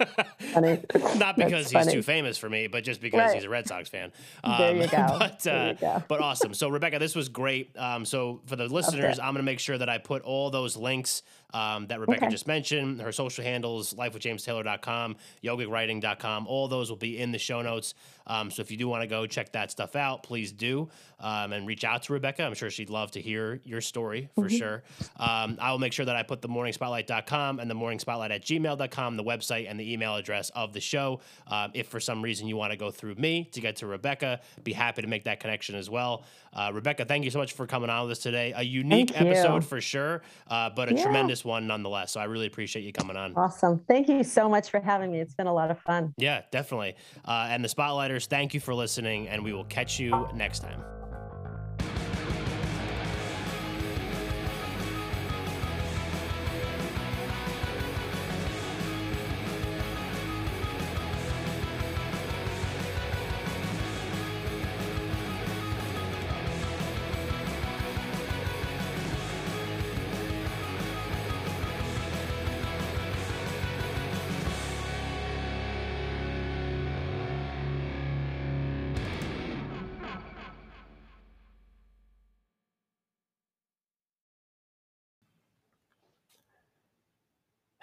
Not 1.16 1.36
because 1.36 1.70
he's 1.70 1.86
too 1.86 2.02
famous 2.02 2.38
for 2.38 2.48
me, 2.48 2.66
but 2.66 2.84
just 2.84 3.00
because 3.00 3.18
right. 3.18 3.34
he's 3.34 3.44
a 3.44 3.48
Red 3.48 3.66
Sox 3.66 3.88
fan. 3.88 4.12
Um, 4.44 4.58
there 4.58 4.76
you 4.76 4.88
go. 4.88 5.06
But, 5.18 5.46
uh, 5.46 5.68
you 5.72 5.80
go. 5.80 6.02
but 6.06 6.20
awesome. 6.20 6.54
So 6.54 6.68
Rebecca, 6.68 6.98
this 6.98 7.14
was 7.14 7.28
great. 7.28 7.76
Um, 7.78 8.04
so 8.04 8.40
for 8.46 8.56
the 8.56 8.66
listeners, 8.68 9.18
I'm 9.18 9.32
going 9.32 9.36
to 9.36 9.42
make 9.42 9.58
sure 9.58 9.78
that 9.78 9.88
I 9.88 9.98
put 9.98 10.22
all 10.22 10.50
those 10.50 10.76
links 10.76 11.22
um, 11.54 11.86
that 11.86 12.00
Rebecca 12.00 12.26
okay. 12.26 12.30
just 12.30 12.46
mentioned. 12.46 13.00
Her 13.00 13.12
social 13.12 13.44
handles, 13.44 13.94
lifewithjamestaylor.com, 13.94 15.16
yogicwriting.com. 15.42 16.46
All 16.46 16.68
those 16.68 16.90
will 16.90 16.96
be 16.96 17.18
in 17.18 17.32
the 17.32 17.38
show 17.38 17.62
notes. 17.62 17.94
Um, 18.26 18.50
so 18.50 18.60
if 18.60 18.70
you 18.70 18.76
do 18.76 18.88
want 18.88 19.02
to 19.02 19.06
go 19.06 19.26
check 19.26 19.52
that 19.52 19.70
stuff 19.70 19.96
out, 19.96 20.22
please 20.22 20.52
do 20.52 20.88
um, 21.20 21.52
and 21.52 21.66
reach 21.66 21.84
out 21.84 22.02
to 22.04 22.12
Rebecca. 22.12 22.42
I'm 22.42 22.54
sure 22.54 22.70
she'd 22.70 22.90
love 22.90 23.12
to 23.12 23.20
hear 23.20 23.60
your 23.64 23.80
story 23.80 24.28
for 24.34 24.44
mm-hmm. 24.44 24.56
sure. 24.56 24.82
Um, 25.16 25.58
I 25.60 25.70
will 25.70 25.78
make 25.78 25.92
sure 25.92 26.04
that 26.04 26.16
I 26.16 26.22
put 26.22 26.42
the 26.42 26.48
morningspotlight.com 26.48 27.60
and 27.60 27.70
the 27.70 27.74
morningspotlight 27.74 28.30
at 28.30 28.42
gmail.com, 28.42 29.16
the 29.16 29.24
website 29.24 29.70
and 29.70 29.78
the 29.84 29.92
email 29.92 30.16
address 30.16 30.50
of 30.50 30.72
the 30.72 30.80
show. 30.80 31.20
Um, 31.46 31.70
if 31.74 31.88
for 31.88 32.00
some 32.00 32.22
reason 32.22 32.46
you 32.46 32.56
want 32.56 32.72
to 32.72 32.76
go 32.76 32.90
through 32.90 33.14
me 33.16 33.48
to 33.52 33.60
get 33.60 33.76
to 33.76 33.86
Rebecca, 33.86 34.40
be 34.62 34.72
happy 34.72 35.02
to 35.02 35.08
make 35.08 35.24
that 35.24 35.40
connection 35.40 35.74
as 35.74 35.90
well. 35.90 36.24
Uh, 36.52 36.70
Rebecca, 36.72 37.04
thank 37.04 37.24
you 37.24 37.30
so 37.30 37.38
much 37.38 37.52
for 37.52 37.66
coming 37.66 37.90
on 37.90 38.02
with 38.02 38.12
us 38.12 38.18
today. 38.18 38.52
A 38.56 38.62
unique 38.62 39.18
episode 39.20 39.64
for 39.64 39.80
sure, 39.80 40.22
uh, 40.48 40.70
but 40.70 40.90
a 40.90 40.94
yeah. 40.94 41.02
tremendous 41.02 41.44
one 41.44 41.66
nonetheless. 41.66 42.12
So 42.12 42.20
I 42.20 42.24
really 42.24 42.46
appreciate 42.46 42.82
you 42.82 42.92
coming 42.92 43.16
on. 43.16 43.34
Awesome. 43.36 43.80
Thank 43.86 44.08
you 44.08 44.22
so 44.24 44.48
much 44.48 44.70
for 44.70 44.80
having 44.80 45.12
me. 45.12 45.20
It's 45.20 45.34
been 45.34 45.46
a 45.46 45.54
lot 45.54 45.70
of 45.70 45.78
fun. 45.80 46.14
Yeah, 46.16 46.42
definitely. 46.50 46.96
Uh, 47.24 47.48
and 47.50 47.64
the 47.64 47.68
Spotlighters, 47.68 48.26
thank 48.26 48.54
you 48.54 48.60
for 48.60 48.74
listening, 48.74 49.28
and 49.28 49.42
we 49.42 49.52
will 49.52 49.64
catch 49.64 49.98
you 49.98 50.28
next 50.34 50.60
time. 50.60 51.03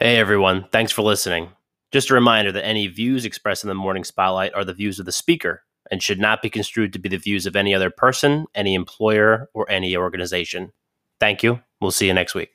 Hey 0.02 0.18
everyone, 0.18 0.66
thanks 0.72 0.92
for 0.92 1.04
listening. 1.04 1.50
Just 1.92 2.10
a 2.10 2.16
reminder 2.16 2.52
that 2.54 2.66
any 2.66 2.88
views 2.88 3.24
expressed 3.24 3.64
in 3.64 3.68
the 3.68 3.76
morning 3.76 4.04
spotlight 4.04 4.52
are 4.56 4.66
the 4.66 4.74
views 4.74 4.98
of 4.98 5.06
the 5.06 5.12
speaker 5.12 5.62
and 5.92 6.02
should 6.02 6.20
not 6.20 6.42
be 6.42 6.50
construed 6.50 6.92
to 6.94 6.98
be 6.98 7.08
the 7.08 7.18
views 7.18 7.46
of 7.46 7.56
any 7.56 7.76
other 7.76 7.92
person, 7.92 8.48
any 8.56 8.74
employer, 8.74 9.48
or 9.54 9.70
any 9.70 9.96
organization. 9.96 10.72
Thank 11.20 11.44
you. 11.44 11.62
We'll 11.82 11.92
see 11.92 12.08
you 12.08 12.16
next 12.16 12.34
week. 12.34 12.50